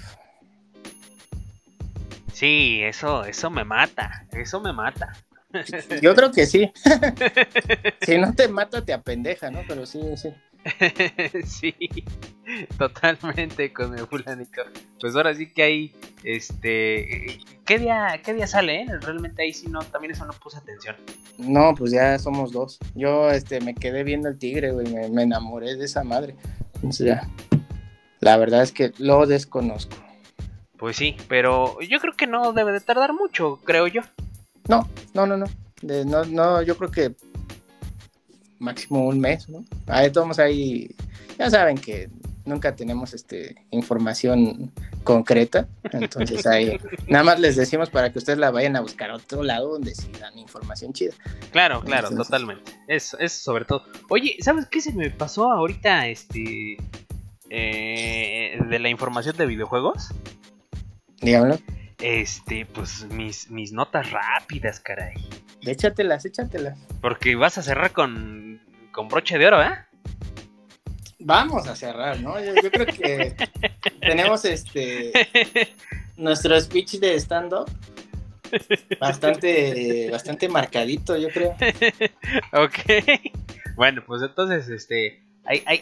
[2.36, 5.14] Sí, eso, eso me mata, eso me mata.
[6.02, 6.70] Yo creo que sí.
[8.02, 9.62] si no te mata, te apendeja, ¿no?
[9.66, 10.34] Pero sí, sí.
[11.46, 11.74] sí,
[12.78, 14.64] totalmente con el fulanico.
[15.00, 18.82] Pues ahora sí que hay, este, ¿qué día, qué día sale?
[18.82, 18.88] Eh?
[19.00, 20.98] Realmente ahí sí no, también eso no puse atención.
[21.38, 22.80] No, pues ya somos dos.
[22.96, 26.36] Yo, este, me quedé viendo el tigre, güey, me, enamoré de esa madre.
[26.74, 27.30] Entonces ya,
[28.20, 29.96] la verdad es que lo desconozco.
[30.78, 34.02] Pues sí, pero yo creo que no debe de tardar mucho, creo yo.
[34.68, 35.46] No, no, no, no.
[35.82, 37.16] no, no, yo creo que
[38.60, 39.64] máximo un mes, ¿no?
[39.88, 40.94] Ahí todos ahí,
[41.38, 42.10] ya saben que
[42.46, 44.72] nunca tenemos este información
[45.04, 49.16] concreta, entonces ahí nada más les decimos para que ustedes la vayan a buscar a
[49.16, 51.14] otro lado donde sí dan información chida.
[51.52, 52.72] Claro, claro, totalmente.
[52.88, 53.84] Eso, eso sobre todo.
[54.10, 56.78] Oye, ¿sabes qué se me pasó ahorita este
[57.50, 60.10] eh, de la información de videojuegos?
[61.22, 61.58] Dígamelo
[62.00, 65.16] este, pues mis, mis notas rápidas, caray.
[65.62, 66.78] Échatelas, échatelas.
[67.02, 68.62] Porque vas a cerrar con,
[68.92, 69.74] con broche de oro, ¿eh?
[71.20, 72.40] Vamos a cerrar, ¿no?
[72.40, 73.36] Yo, creo que
[74.02, 75.12] tenemos este
[76.18, 77.70] nuestro speech de stand-up
[79.00, 81.52] bastante, bastante marcadito, yo creo.
[82.54, 83.20] ok.
[83.76, 85.24] Bueno, pues entonces, este,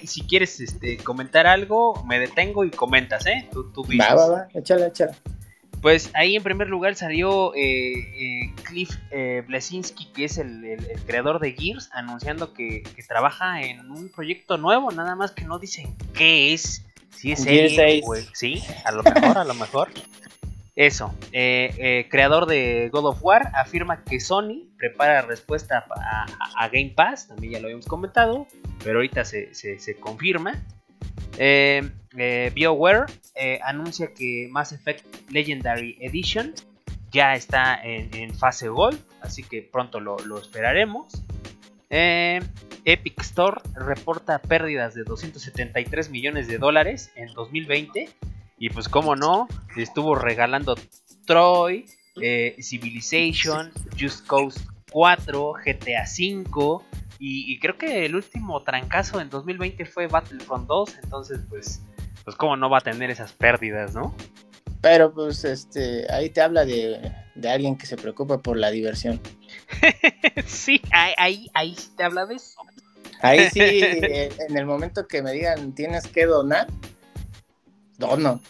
[0.05, 3.47] si quieres este, comentar algo, me detengo y comentas, ¿eh?
[3.51, 5.15] Tú, tú va, va, va, échala, échala.
[5.83, 11.41] Pues ahí en primer lugar salió eh, eh, Cliff eh, Blesinski, que es el, creador
[11.41, 16.53] de Gears, anunciando que, trabaja en un proyecto nuevo, nada más que no dicen qué
[16.53, 16.85] es.
[17.09, 19.89] Si es él, pues, sí, a lo mejor, a lo mejor.
[20.75, 25.85] Eso, creador de God of War, afirma que Sony prepara respuesta
[26.57, 28.47] a, Game Pass, también ya lo habíamos comentado,
[28.83, 30.61] pero ahorita se, confirma.
[31.37, 33.05] Eh, eh, BioWare
[33.35, 36.53] eh, anuncia que Mass Effect Legendary Edition
[37.11, 41.23] ya está en, fase Gold, así que pronto lo, esperaremos.
[41.89, 48.09] Epic Store reporta pérdidas de 273 millones de dólares en 2020.
[48.63, 50.75] Y pues como no, estuvo regalando
[51.25, 51.85] Troy,
[52.61, 56.85] Civilization, Just Cause 4, GTA 5,
[57.19, 61.81] y, creo que el último trancazo en 2020 fue Battlefront 2, entonces pues,
[62.23, 64.15] pues cómo no va a tener esas pérdidas, ¿no?
[64.79, 67.11] Pero pues este, ahí te habla de,
[67.43, 69.19] alguien que se preocupa por la diversión.
[70.45, 70.79] sí,
[71.17, 72.61] ahí, ahí, te habla de eso.
[73.21, 76.67] Ahí sí, en el momento que me digan tienes que donar,
[78.07, 78.41] dono.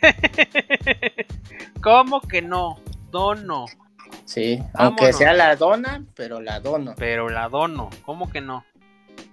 [1.82, 2.80] ¿Cómo que no?
[3.10, 3.66] Dono.
[4.24, 6.94] Sí, aunque sea la dona, pero la dono.
[6.96, 8.64] Pero la dono, ¿cómo que no?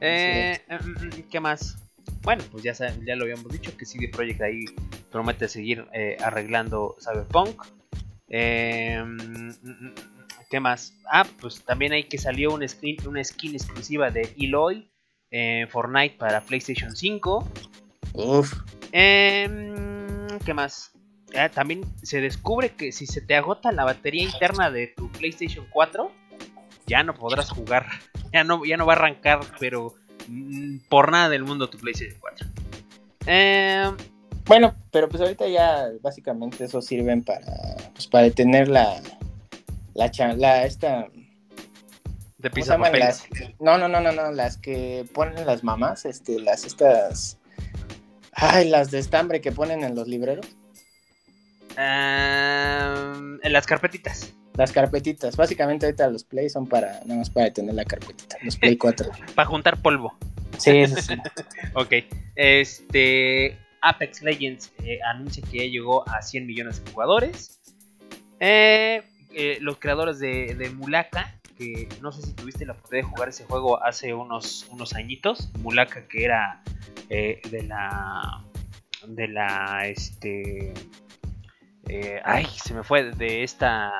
[0.01, 1.77] Eh, mm, mm, ¿Qué más?
[2.21, 4.65] Bueno, pues ya, ya lo habíamos dicho que CD Projekt ahí
[5.11, 7.63] promete seguir eh, arreglando Cyberpunk.
[8.29, 9.93] Eh, mm,
[10.49, 10.93] ¿Qué más?
[11.11, 14.89] Ah, pues también hay que salió una skin, una skin exclusiva de Eloy
[15.29, 17.47] en Fortnite para PlayStation 5.
[18.13, 18.53] Uf.
[18.91, 20.91] Em, ¿Qué más?
[21.37, 25.65] Ah, también se descubre que si se te agota la batería interna de tu PlayStation
[25.71, 26.11] 4,
[26.87, 27.87] ya no podrás jugar.
[28.33, 29.95] Ya no, ya no va a arrancar, pero
[30.27, 32.45] mm, por nada del mundo tu PlayStation 4.
[33.25, 33.95] Em,
[34.45, 37.45] Bueno, pero pues ahorita ya básicamente eso sirven para,
[37.93, 39.01] pues, para detener la,
[39.93, 41.07] la, cha- la esta,
[42.37, 43.25] de ¿cómo se pizza
[43.61, 47.39] no, no, no, no, no, las que ponen las mamás, este, las estas,
[48.37, 50.45] ay, las de estambre que ponen en los libreros,
[51.75, 54.33] en las carpetitas.
[54.55, 58.57] las carpetitas, básicamente ahorita los Play son para, nada más para detener la carpetita, los
[58.57, 59.09] Play 4.
[59.35, 60.17] Para juntar polvo.
[60.57, 61.15] Sí, sí, sí.
[61.75, 61.93] Ok.
[62.35, 63.57] Este.
[63.81, 67.59] Apex Legends eh, anuncia que ya llegó a 100 millones de jugadores.
[68.39, 69.03] Eh,
[69.33, 73.29] eh, los creadores de, de Mulaka, que no sé si tuviste la oportunidad de jugar
[73.29, 75.49] ese juego hace unos, unos añitos.
[75.59, 76.61] Mulaka, que era
[77.09, 78.43] eh, de la.
[79.07, 79.87] De la.
[79.87, 80.73] Este.
[81.89, 83.11] eh, ay, se me fue.
[83.11, 83.91] De esta.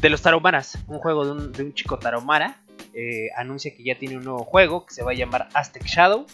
[0.00, 0.78] De los Tarahumaras.
[0.88, 2.56] Un juego de un, chico Tarahumara.
[2.94, 6.26] eh, anuncia que ya tiene un nuevo juego que se va a llamar Aztec Shadow.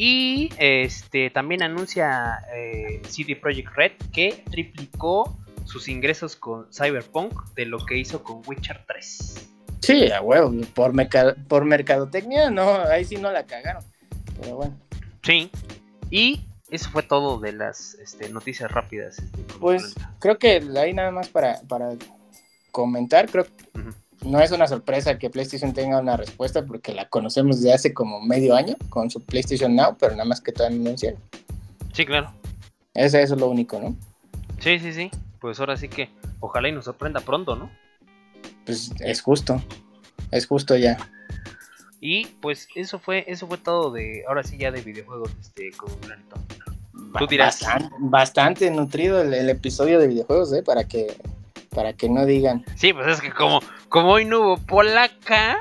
[0.00, 5.36] Y este también anuncia eh, CD Projekt Red que triplicó
[5.68, 9.48] sus ingresos con Cyberpunk de lo que hizo con Witcher 3.
[9.82, 10.92] Sí, a huevo, por,
[11.46, 13.84] por mercadotecnia, no, ahí sí no la cagaron,
[14.40, 14.76] pero bueno.
[15.22, 15.50] Sí.
[16.10, 16.40] Y
[16.70, 19.18] eso fue todo de las este, noticias rápidas.
[19.18, 21.90] este, Pues creo que ahí nada más para, para
[22.72, 23.52] comentar, creo que
[24.24, 28.22] no es una sorpresa que PlayStation tenga una respuesta porque la conocemos desde hace como
[28.22, 31.20] medio año con su PlayStation Now, pero nada más que todavía no anunciaron.
[31.92, 32.32] Sí, claro.
[32.94, 33.94] Ese eso es lo único, ¿no?
[34.60, 35.10] Sí, sí, sí.
[35.40, 36.10] Pues ahora sí que
[36.40, 37.70] ojalá y nos sorprenda pronto, ¿no?
[38.64, 39.62] Pues es justo,
[40.30, 40.98] es justo ya.
[42.00, 45.90] Y pues eso fue eso fue todo de ahora sí ya de videojuegos este con.
[47.18, 47.60] Tú dirás.
[47.60, 50.62] Bastante, bastante nutrido el, el episodio de videojuegos, ¿eh?
[50.62, 51.16] Para que,
[51.70, 52.64] para que no digan.
[52.76, 55.58] Sí, pues es que como como hoy no hubo polaca,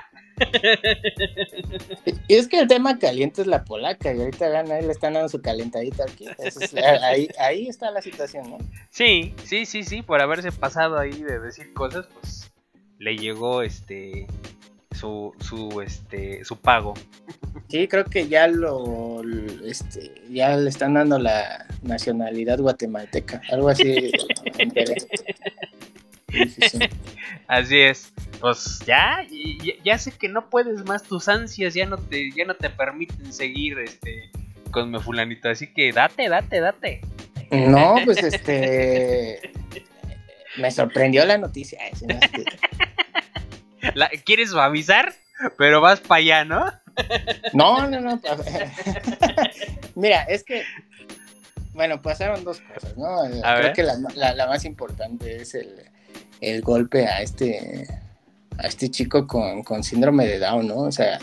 [2.27, 5.29] Y es que el tema caliente es la polaca y ahorita ahí le están dando
[5.29, 6.25] su calentadita aquí.
[6.37, 8.57] Es- ahí, ahí está la situación, ¿no?
[8.89, 12.51] Sí, sí, sí, sí, por haberse pasado ahí de decir cosas, pues
[12.99, 14.27] le llegó este
[14.91, 16.93] su su este su pago.
[17.69, 19.21] Sí, creo que ya lo,
[19.65, 24.11] este, ya le están dando la nacionalidad guatemalteca, algo así.
[27.47, 28.11] Así es.
[28.39, 29.25] Pues ya,
[29.63, 32.69] ya, ya sé que no puedes más tus ansias, ya no te ya no te
[32.69, 34.29] permiten seguir este
[34.71, 37.01] con mi fulanito, así que date, date, date.
[37.51, 39.39] No, pues este,
[40.57, 41.79] me sorprendió la noticia.
[43.95, 45.13] La- ¿Quieres avisar?
[45.57, 46.65] Pero vas para allá, ¿no?
[47.53, 48.19] No, no, no.
[49.95, 50.63] Mira, es que,
[51.73, 53.21] bueno, pasaron dos cosas, ¿no?
[53.23, 53.73] A Creo ver.
[53.73, 55.75] que la, la- la más importante es el,
[56.41, 57.87] el golpe a este,
[58.57, 60.77] a este chico con, con síndrome de Down, ¿no?
[60.79, 61.19] O sea,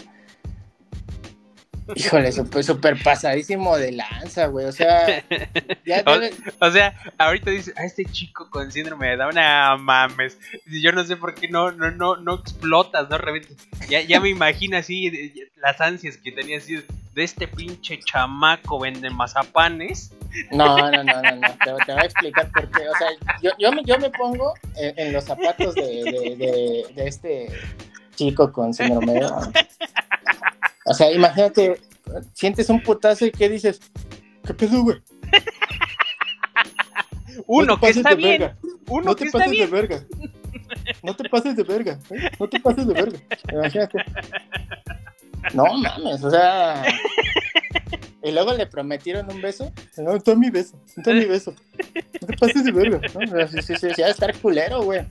[1.95, 4.67] híjole, súper super pasadísimo de lanza, güey.
[4.67, 5.23] O sea,
[5.85, 9.77] ya O- debe- O sea, ahorita dice, a este chico con síndrome de Down, ah,
[9.79, 10.39] mames.
[10.67, 13.57] Yo no sé por qué no, no, no, no explotas, no reventas.
[13.89, 16.77] Ya, ya me imagino así de- de- las ansias que tenía así
[17.15, 20.13] de este pinche chamaco vende mazapanes.
[20.51, 21.49] No, no, no, no, no.
[21.65, 22.89] Te, te voy a explicar por qué.
[22.89, 23.09] O sea,
[23.41, 27.49] yo, yo, me, yo me pongo en, en los zapatos de, de, de- de este
[28.17, 29.53] chico con síndrome de Down.
[30.87, 31.81] O sea, imagínate,
[32.33, 33.81] sientes un putazo y ¿qué dices?
[34.47, 34.99] ¿Qué pedo, güey?
[37.47, 38.57] Uno No que está de bien, verga.
[38.89, 40.05] uno No que te está pases de verga.
[41.03, 41.99] No te pases de verga.
[42.11, 42.31] ¿eh?
[42.39, 43.19] No te pases de verga.
[43.53, 43.99] Imagínate.
[45.53, 46.85] No mames, o sea.
[48.23, 49.71] Y luego le prometieron un beso.
[49.99, 50.81] No, está mi beso.
[50.97, 51.55] Está mi beso.
[52.21, 53.01] No te pases de verga.
[53.15, 53.49] ¿no?
[53.49, 55.03] Sí, sí, sí, de estar culero, güey.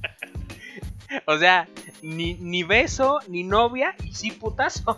[1.25, 1.67] O sea,
[2.01, 4.97] ni, ni beso, ni novia, y sí putazo.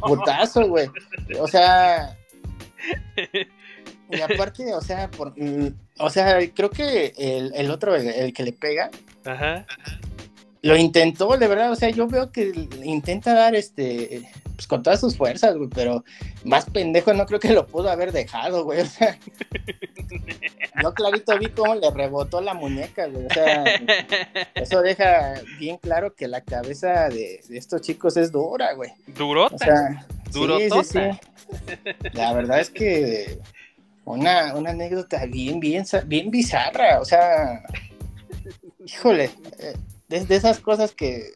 [0.06, 0.88] Putazo, güey.
[1.38, 2.16] O sea.
[4.08, 8.32] Y aparte, o sea, por, mm, o sea, creo que el, el otro, el, el
[8.32, 8.88] que le pega,
[9.24, 9.66] Ajá.
[10.62, 11.72] lo intentó, de verdad.
[11.72, 16.02] O sea, yo veo que intenta dar este, pues con todas sus fuerzas, güey, pero
[16.44, 18.80] más pendejo no creo que lo pudo haber dejado, güey.
[18.80, 19.18] O sea,
[20.82, 23.26] yo clarito vi cómo le rebotó la muñeca, güey.
[23.26, 23.64] O sea,
[24.54, 28.90] eso deja bien claro que la cabeza de, de estos chicos es dura, güey.
[28.90, 29.58] O Durota.
[29.58, 30.82] sea, Durotota.
[30.84, 31.18] sí, sí,
[31.70, 32.08] sí.
[32.12, 33.38] La verdad es que
[34.04, 37.00] una, una anécdota bien, bien, bien bizarra.
[37.00, 37.62] O sea,
[38.84, 39.74] híjole, eh,
[40.08, 41.28] de, de esas cosas que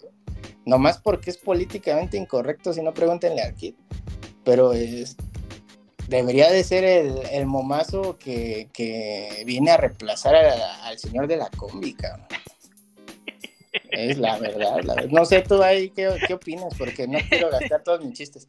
[0.64, 3.74] nomás porque es políticamente incorrecto, si no pregúntenle a Kid,
[4.44, 5.16] pero es,
[6.08, 11.50] debería de ser el, el momazo que, que, viene a reemplazar al señor de la
[11.50, 12.26] combi, cabrón.
[13.90, 15.10] Es la verdad, la verdad.
[15.10, 18.48] No sé tú ahí qué, qué opinas, porque no quiero gastar todos mis chistes.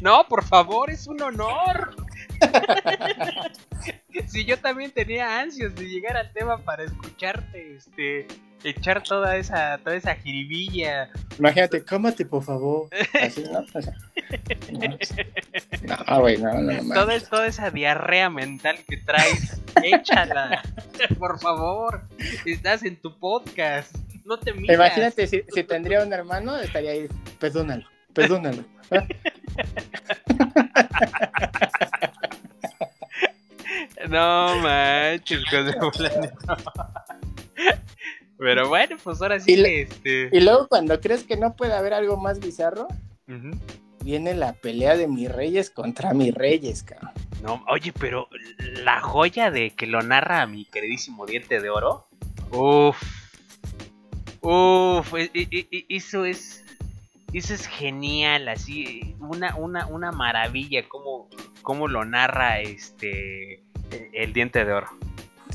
[0.00, 1.96] No, por favor, es un honor.
[4.28, 8.26] si yo también tenía ansias de llegar al tema para escucharte, este,
[8.64, 11.10] echar toda esa, toda esa jiribilla.
[11.38, 12.88] Imagínate, cómate por favor.
[13.20, 13.60] Así, ¿no?
[13.60, 13.94] O sea,
[16.08, 20.62] no, güey, no, no, no, toda, toda esa diarrea mental que traes, échala.
[21.18, 22.02] por favor,
[22.44, 23.94] estás en tu podcast.
[24.24, 24.76] No te miras.
[24.76, 27.08] Imagínate, si, si tendría un hermano, estaría ahí,
[27.38, 28.64] perdónalo, perdónalo.
[34.08, 35.42] No manches,
[38.38, 40.28] Pero bueno, pues ahora sí y, este.
[40.32, 42.86] Y luego cuando crees que no puede haber algo más bizarro,
[43.26, 43.58] uh -huh.
[44.04, 47.10] viene la pelea de mis reyes contra mis reyes, cabrón.
[47.42, 48.28] No, oye, pero
[48.84, 52.08] la joya de que lo narra mi queridísimo diente de oro.
[52.50, 53.02] Uff.
[54.40, 55.14] Uff,
[55.88, 56.64] eso es.
[57.34, 61.28] Eso es genial, así, una, una, una maravilla cómo,
[61.60, 63.62] cómo lo narra este
[64.14, 64.88] el diente de oro.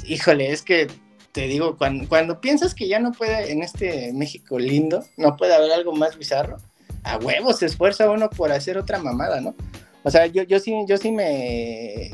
[0.05, 0.87] Híjole, es que
[1.33, 5.53] te digo, cuando, cuando, piensas que ya no puede, en este México lindo, no puede
[5.53, 6.57] haber algo más bizarro,
[7.03, 9.55] a huevos se esfuerza uno por hacer otra mamada, ¿no?
[10.03, 12.11] O sea, yo, yo sí, yo sí me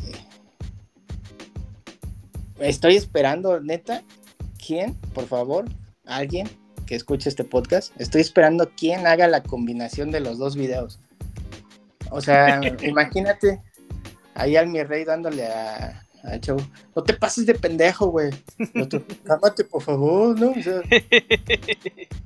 [2.60, 4.04] estoy esperando, neta,
[4.66, 5.66] ¿quién, por favor,
[6.06, 6.50] alguien
[6.86, 11.00] que escuche este podcast, estoy esperando quién haga la combinación de los dos videos.
[12.10, 13.62] O sea, imagínate
[14.34, 16.62] ahí al mi rey dándole a, a chavo,
[16.96, 18.30] no te pases de pendejo, güey.
[19.24, 20.52] Cámate, por favor, ¿no?
[20.52, 20.82] O sea,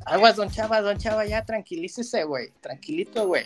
[0.06, 2.50] aguas, don Chava, don Chava, ya tranquilícese, güey.
[2.62, 3.46] Tranquilito, güey.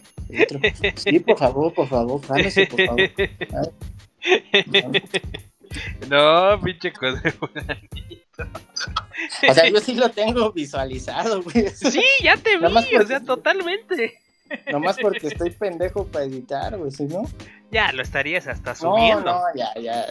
[0.95, 3.09] Sí, por favor, por favor, cálmese, por favor.
[6.09, 7.21] No, pinche cosa
[9.49, 11.67] O sea, yo sí lo tengo visualizado, güey.
[11.69, 14.17] Sí, ya te vi, o sea, totalmente.
[14.71, 17.23] Nomás porque estoy pendejo para editar, güey, si no.
[17.71, 19.25] Ya, lo estarías hasta subiendo.
[19.25, 20.05] No, no, ya, ya.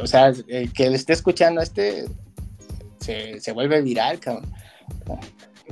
[0.00, 2.06] O sea, el que le esté escuchando a este
[3.00, 4.50] se, se vuelve viral, cabrón.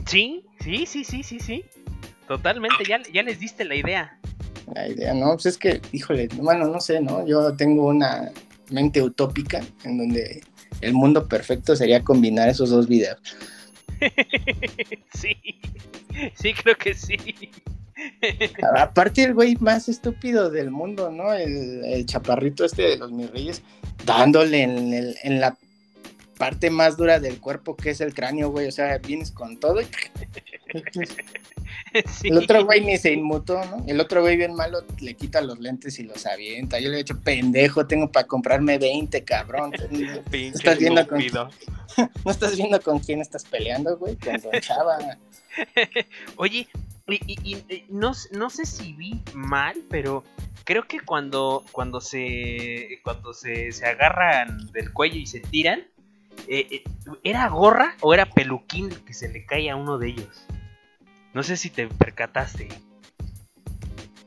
[0.07, 1.65] Sí, sí, sí, sí, sí, sí.
[2.29, 4.19] Totalmente, ya, ya les diste la idea.
[4.75, 7.27] La idea, no, pues es que, híjole, bueno, no sé, ¿no?
[7.27, 8.31] Yo tengo una
[8.71, 10.43] mente utópica en donde
[10.81, 13.19] el mundo perfecto sería combinar esos dos videos.
[15.15, 15.37] sí,
[16.35, 17.17] sí, creo que sí.
[18.77, 21.33] Aparte el güey más estúpido del mundo, ¿no?
[21.33, 23.63] El, el chaparrito este de los mis reyes,
[24.05, 25.57] dándole en, el, en, la
[26.39, 28.67] parte más dura del cuerpo que es el cráneo, güey.
[28.67, 29.87] O sea, vienes con todo y...
[32.13, 32.29] Sí.
[32.29, 33.85] El otro güey ni se inmutó, ¿no?
[33.87, 36.79] El otro güey bien malo le quita los lentes y los avienta.
[36.79, 39.73] Yo le he dicho, pendejo, tengo para comprarme 20, cabrón.
[39.91, 41.19] ¿No estás, viendo con...
[42.25, 44.17] ¿No estás viendo con quién estás peleando, güey?
[44.17, 44.99] Con Don Chava.
[46.37, 46.69] Oye,
[47.09, 50.25] y, y, y, no, no sé si vi mal, pero
[50.65, 55.81] creo que cuando, cuando se cuando se, se agarran del cuello y se tiran,
[56.49, 56.85] eh, eh,
[57.23, 60.47] ¿era gorra o era peluquín el que se le cae a uno de ellos?
[61.35, 62.69] No sé si te percataste.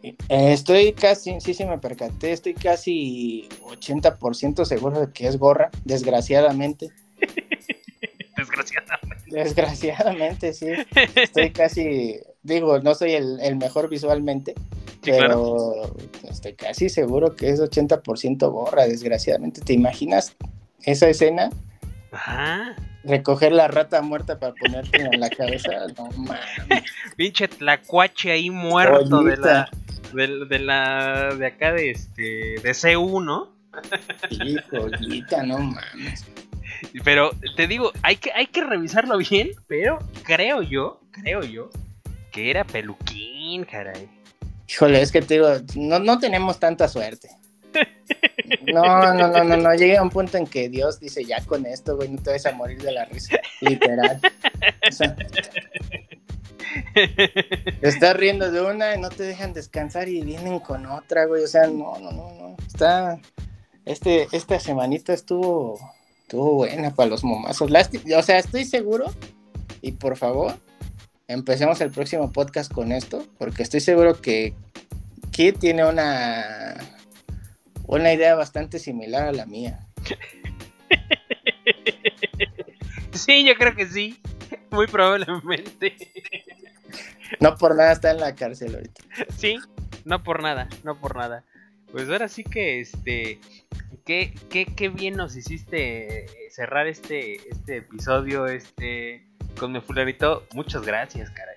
[0.04, 5.72] Eh, estoy casi, sí, sí me percaté, estoy casi 80% seguro de que es gorra,
[5.84, 6.90] desgraciadamente.
[8.38, 9.24] desgraciadamente.
[9.28, 10.68] Desgraciadamente, sí.
[11.16, 15.96] Estoy casi, digo, no soy el, el mejor visualmente, sí, pero claro.
[16.30, 19.62] estoy casi seguro que es 80% gorra, desgraciadamente.
[19.62, 20.36] ¿Te imaginas
[20.84, 21.50] esa escena?
[22.12, 22.76] Ajá.
[23.06, 26.84] Recoger la rata muerta para ponerte en la cabeza, no mames.
[27.16, 29.70] Pinche tlacuache ahí muerto de la,
[30.14, 31.36] de, de, la.
[31.38, 32.22] de acá de este.
[32.62, 33.56] de C1, ¿no?
[34.30, 36.26] Sí, joyita, no mames.
[37.04, 41.70] Pero te digo, hay que, hay que revisarlo bien, pero creo yo, creo yo,
[42.32, 44.10] que era peluquín, caray.
[44.68, 47.30] Híjole, es que te digo, no, no tenemos tanta suerte.
[48.72, 51.96] No, no, no, no, no, llega un punto en que Dios dice, ya con esto,
[51.96, 54.20] güey, no te vas a morir de la risa, literal.
[54.88, 55.16] O sea,
[57.82, 61.48] estás riendo de una y no te dejan descansar y vienen con otra, güey, o
[61.48, 63.20] sea, no, no, no, no, está,
[63.86, 65.80] este, esta semanita estuvo,
[66.22, 69.06] estuvo buena para los momazos, o sea, estoy seguro,
[69.82, 70.58] y por favor,
[71.28, 74.54] empecemos el próximo podcast con esto, porque estoy seguro que
[75.32, 76.95] Kid tiene una
[77.88, 79.88] una idea bastante similar a la mía.
[83.12, 84.20] Sí, yo creo que sí.
[84.72, 85.96] Muy probablemente.
[87.40, 89.04] No por nada está en la cárcel ahorita.
[89.38, 89.58] Sí,
[90.04, 91.44] no por nada, no por nada.
[91.92, 93.40] Pues ahora sí que este.
[94.06, 99.26] Qué, qué, qué bien nos hiciste cerrar este, este episodio este
[99.58, 100.46] con mi fulanito.
[100.54, 101.56] Muchas gracias, caray.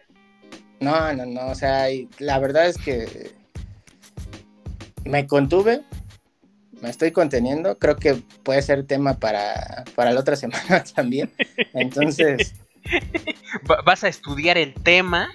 [0.80, 1.48] No, no, no.
[1.48, 1.88] O sea,
[2.18, 3.32] la verdad es que
[5.04, 5.82] me contuve,
[6.80, 7.78] me estoy conteniendo.
[7.78, 11.30] Creo que puede ser tema para, para la otra semana también.
[11.74, 12.54] Entonces.
[13.84, 15.28] Vas a estudiar el tema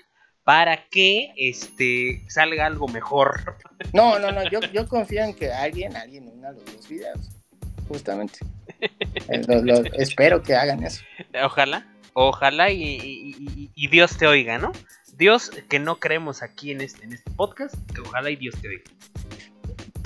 [0.43, 3.57] para que este salga algo mejor.
[3.93, 7.29] No, no, no, yo, yo confío en que alguien, alguien una los dos videos,
[7.87, 8.39] justamente.
[9.29, 9.41] Eh,
[9.93, 11.03] espero que hagan eso.
[11.43, 14.71] Ojalá, ojalá y, Dios te oiga, ¿no?
[15.15, 18.67] Dios que no creemos aquí en este, en este podcast, que ojalá y Dios te
[18.67, 18.83] oiga.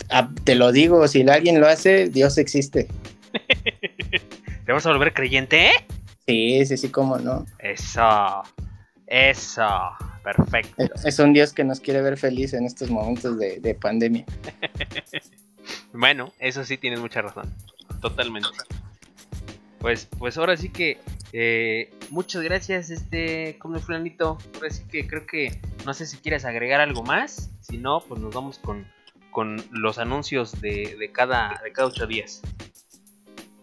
[0.09, 2.87] Ah, te lo digo, si alguien lo hace, Dios existe.
[4.65, 5.71] ¿Te vas a volver creyente?
[6.25, 7.45] Sí, sí, sí, cómo no.
[7.59, 8.43] Eso,
[9.05, 9.67] eso.
[10.23, 10.83] Perfecto.
[11.05, 14.25] Es, un Dios que nos quiere ver feliz en estos momentos de, pandemia.
[15.93, 17.53] bueno, eso sí tienes mucha razón.
[18.01, 18.49] Totalmente.
[19.79, 20.99] Pues, pues ahora sí que
[21.31, 24.37] eh, muchas gracias, este, como fulanito.
[24.55, 27.49] Ahora sí que creo que no sé si quieres agregar algo más.
[27.61, 28.85] Si no, pues nos vamos con,
[29.37, 32.41] con los anuncios de, cada, de cada ocho días.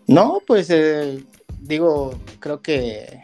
[0.07, 1.25] No, pues eh,
[1.59, 3.21] digo, creo que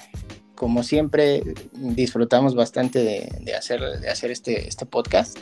[0.57, 5.39] como siempre, disfrutamos bastante de, hacer, de hacer este, este podcast,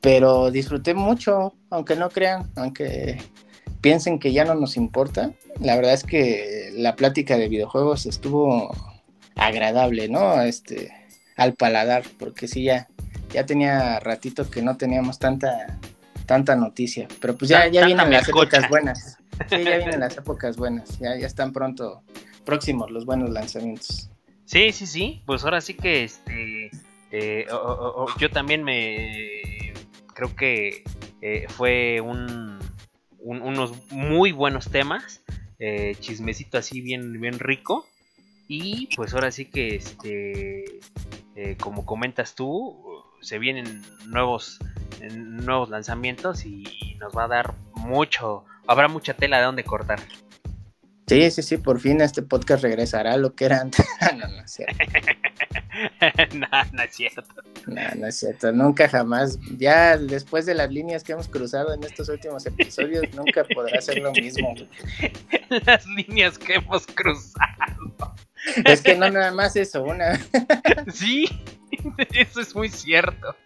[0.00, 3.20] pero disfruté mucho, aunque no crean, aunque
[3.80, 5.32] piensen que ya no nos importa.
[5.60, 8.72] La verdad es que la plática de videojuegos estuvo
[9.34, 10.40] agradable, ¿no?
[10.40, 10.92] Este,
[11.36, 12.86] al paladar, porque sí, ya,
[13.32, 15.80] ya tenía ratito que no teníamos tanta,
[16.26, 19.18] tanta noticia, pero pues ya, ya vienen las épocas buenas.
[19.48, 22.02] Sí, ya vienen las épocas buenas, ya, ya están pronto
[22.44, 24.10] próximos los buenos lanzamientos.
[24.44, 25.22] Sí, sí, sí.
[25.26, 26.70] Pues ahora sí que este.
[27.10, 27.46] Eh,
[28.18, 29.72] yo también me.
[30.14, 30.84] Creo que
[31.20, 32.58] eh, fue un,
[33.18, 35.22] unos muy buenos temas.
[35.58, 37.86] Eh, chismecito así bien, bien rico.
[38.46, 40.64] Y pues ahora sí que este.
[41.58, 42.83] como comentas tú,
[43.24, 44.58] se vienen nuevos,
[45.12, 48.44] nuevos lanzamientos y nos va a dar mucho.
[48.66, 49.98] Habrá mucha tela de donde cortar.
[51.06, 53.86] Sí, sí, sí, por fin este podcast regresará a lo que era antes.
[54.16, 54.84] no, no es cierto.
[56.34, 57.22] no, no es cierto.
[57.66, 59.38] No, no es cierto, nunca jamás.
[59.58, 63.98] Ya después de las líneas que hemos cruzado en estos últimos episodios, nunca podrá ser
[63.98, 64.54] lo mismo.
[65.66, 68.14] las líneas que hemos cruzado.
[68.64, 70.18] Es que no nada más eso, una.
[70.92, 71.26] sí,
[72.14, 73.36] eso es muy cierto.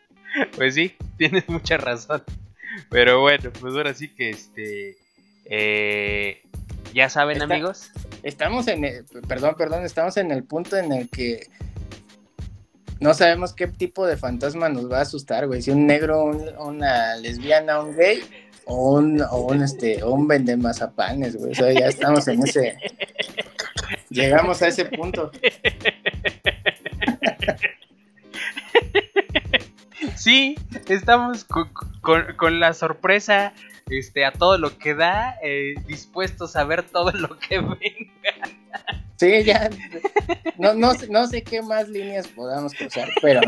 [0.56, 2.22] Pues sí, tienes mucha razón.
[2.90, 4.96] Pero bueno, pues ahora sí que este.
[5.44, 6.42] Eh,
[6.92, 7.90] ya saben, amigos.
[8.22, 11.46] Estamos en el, perdón, perdón, estamos en el punto en el que
[13.00, 15.62] no sabemos qué tipo de fantasma nos va a asustar, güey.
[15.62, 18.22] Si un negro, una lesbiana, un gay
[18.64, 21.52] o un, o un este, un vende mazapanes, güey.
[21.52, 22.76] O sea, ya estamos en ese.
[24.10, 25.30] Llegamos a ese punto.
[30.18, 30.56] Sí,
[30.88, 33.52] estamos con la sorpresa
[33.90, 38.56] este, a todo lo que da, eh, dispuestos a ver todo lo que venga.
[39.16, 39.70] Sí, ya.
[40.58, 43.40] No, no, no sé qué más líneas podamos cruzar, pero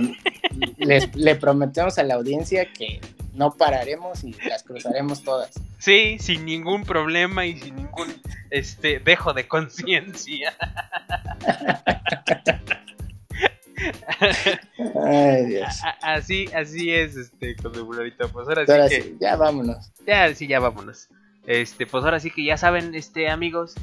[0.79, 3.01] les, le prometemos a la audiencia que
[3.35, 5.53] no pararemos y las cruzaremos todas.
[5.79, 8.09] Sí, sin ningún problema y sin ningún
[8.51, 10.55] este dejo de conciencia.
[15.07, 15.81] Ay, Dios.
[16.03, 19.17] Así, así es, este, con Pues ahora, sí que.
[19.21, 19.93] ya vámonos.
[20.07, 21.09] Ya, sí, ya vámonos.
[21.47, 23.75] Este, pues ahora sí que ya saben, este, amigos.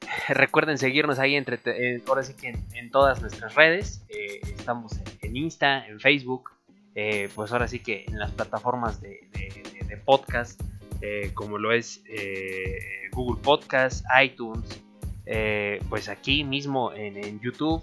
[0.28, 1.58] Recuerden seguirnos ahí entre,
[2.06, 4.04] ahora sí que en, todas nuestras redes.
[4.08, 6.50] Eh, estamos en, Insta, en Facebook.
[6.94, 9.28] Eh, pues ahora sí que en las plataformas de,
[10.04, 10.60] podcast,
[11.02, 12.02] eh, como lo es
[13.12, 14.80] Google Podcast, iTunes,
[15.88, 17.82] pues aquí mismo en YouTube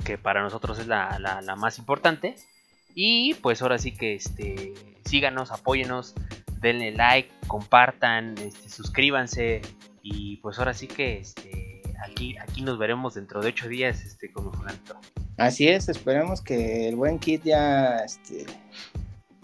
[0.00, 2.36] que para nosotros es la, la, más importante.
[2.94, 4.74] Y pues ahora sí que este,
[5.04, 6.14] síganos, apóyenos,
[6.60, 9.62] denle like, compartan, este, suscríbanse.
[10.02, 14.32] Y pues ahora sí que este, aquí, aquí nos veremos dentro de ocho días este,
[14.32, 15.00] con Fernando.
[15.36, 18.46] Así es, esperemos que el buen Kit ya este,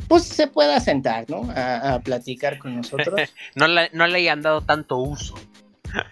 [0.09, 1.49] pues se pueda sentar, ¿no?
[1.55, 3.21] A, platicar con nosotros.
[3.55, 5.35] no, no le hayan dado tanto uso.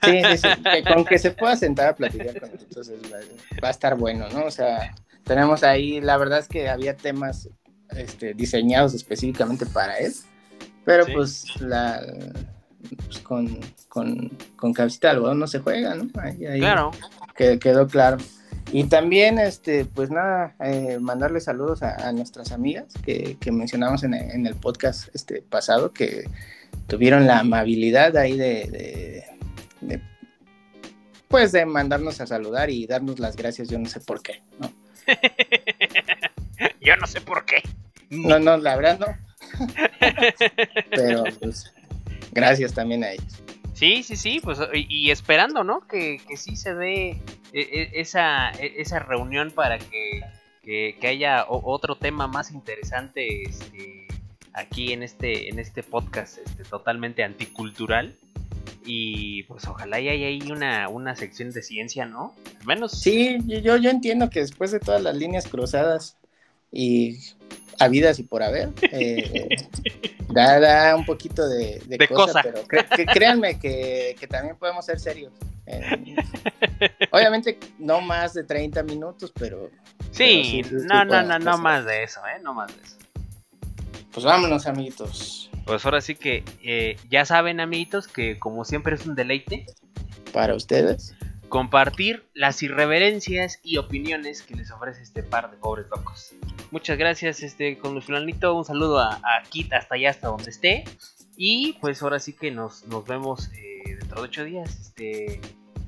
[0.05, 0.82] Sí, sí, sí.
[0.93, 2.90] con que se pueda sentar a platicar con nosotros
[3.62, 4.44] va, a estar bueno, ¿no?
[4.44, 4.94] O sea,
[5.24, 7.48] tenemos ahí, la verdad es que había temas
[7.90, 10.12] este, diseñados específicamente para él,
[10.85, 12.01] pero pues la,
[13.06, 13.59] pues, con,
[13.89, 16.09] con, con cabecita de algodón no se juega, ¿no?
[16.20, 16.90] Ahí, ahí Claro.
[17.36, 18.19] que- quedó claro.
[18.73, 24.02] Y también, este, pues nada, eh, mandarle saludos a, a nuestras amigas que, que mencionamos
[24.05, 26.24] en, el- en el podcast este pasado, que
[26.86, 29.24] tuvieron la amabilidad ahí de, de-
[29.89, 30.01] de,
[31.28, 34.73] pues de mandarnos a saludar y darnos las gracias, yo no sé por qué, ¿no?
[36.81, 37.62] Yo no sé por qué.
[38.11, 39.06] No, no, la verdad no.
[40.90, 41.73] Pero pues
[42.32, 43.43] gracias también a ellos.
[43.73, 45.86] Sí, sí, sí, pues y, esperando, ¿no?
[45.89, 47.20] Que, que sí se dé eh,
[47.52, 50.23] eh, esa, eh, esa reunión para que,
[50.62, 54.06] que, que haya otro tema más interesante este,
[54.52, 58.15] aquí en este, en este podcast este, totalmente anticultural.
[58.86, 62.35] Y pues ojalá y haya ahí una, una sección de ciencia, ¿no?
[62.61, 66.16] Al menos Sí, yo, yo entiendo que después de todas las líneas cruzadas
[66.70, 67.19] y
[67.78, 69.49] habidas y por haber, eh,
[70.28, 72.41] da, da un poquito de, de De cosa.
[72.43, 75.32] pero cre- que créanme que, que también podemos ser serios.
[75.66, 76.15] Eh,
[77.11, 79.70] obviamente no más de 30 minutos, pero
[80.11, 82.39] Sí, pero sí, sí, no, sí no, no, no más de eso, ¿eh?
[82.43, 82.97] No más de eso.
[84.12, 89.07] pues vámonos amiguitos, Pues ahora sí que eh, ya saben, amiguitos, que como siempre es
[89.07, 89.66] un deleite
[90.32, 91.15] para ustedes.
[91.49, 96.32] compartir las irreverencias y opiniones que les ofrece este par de pobres locos.
[96.70, 100.51] Muchas gracias, este, con mi fulanito, un saludo a, a Kit hasta allá, hasta donde
[100.51, 100.85] esté.
[101.36, 105.41] Y pues ahora sí que nos, nos vemos eh, dentro de ocho días, este,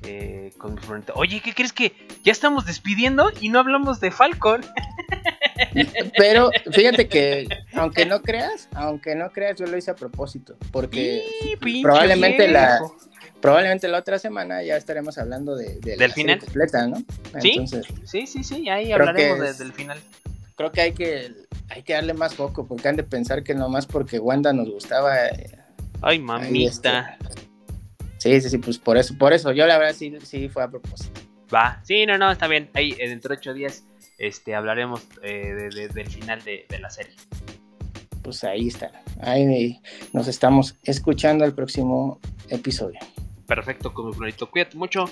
[0.03, 0.81] eh, con mi.
[1.15, 1.93] Oye, ¿qué crees que
[2.23, 4.61] ya estamos despidiendo y no hablamos de Falcon?
[6.17, 11.23] Pero fíjate que aunque no creas, aunque no creas, yo lo hice a propósito, porque
[11.81, 12.79] probablemente la-
[13.41, 16.39] probablemente la otra semana ya estaremos hablando de, de la ¿Del final?
[16.39, 16.97] completa, ¿no?
[17.39, 17.51] ¿Sí?
[17.51, 19.99] Entonces, Sí, sí, sí, ahí hablaremos que de- es- del final.
[20.55, 21.31] creo que hay que
[21.69, 25.27] hay que darle más foco, porque han de pensar que nomás porque Wanda nos gustaba.
[25.27, 25.59] eh,
[26.01, 27.17] Ay, mamita.
[27.19, 27.35] este,
[28.17, 29.51] sí, sí, sí, pues por eso, por eso.
[29.51, 31.19] Yo la verdad sí, sí fue a propósito.
[31.53, 32.69] Va, sí, no, no, está bien.
[32.73, 33.83] Ahí dentro de ocho días
[34.17, 37.13] este, hablaremos eh, de- de- del final de, de la serie.
[38.23, 38.91] Pues ahí está.
[39.21, 39.79] Ahí
[40.13, 42.19] nos estamos escuchando el próximo
[42.49, 42.99] episodio.
[43.45, 44.49] Perfecto, como Florito.
[44.51, 45.05] Cuídate mucho,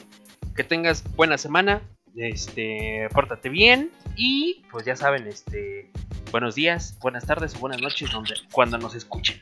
[0.56, 1.82] que tengas buena semana,
[2.18, 5.92] este, pórtate bien y pues ya saben, este,
[6.32, 9.42] buenos días, buenas tardes o buenas noches donde, cuando nos escuchen.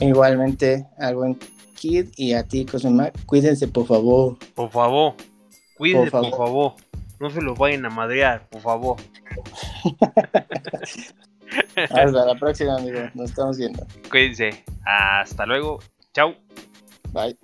[0.00, 1.38] Igualmente al buen
[1.76, 4.36] Kid y a ti, Cosmemac, cuídense por favor.
[4.54, 5.14] Por favor,
[5.76, 6.72] cuídense, Por por favor.
[7.22, 8.96] No se los vayan a madrear, por favor.
[11.76, 13.14] Hasta la próxima, amigos.
[13.14, 13.86] Nos estamos viendo.
[14.10, 14.64] Cuídense.
[14.84, 15.78] Hasta luego.
[16.12, 16.34] Chau.
[17.12, 17.38] Bye.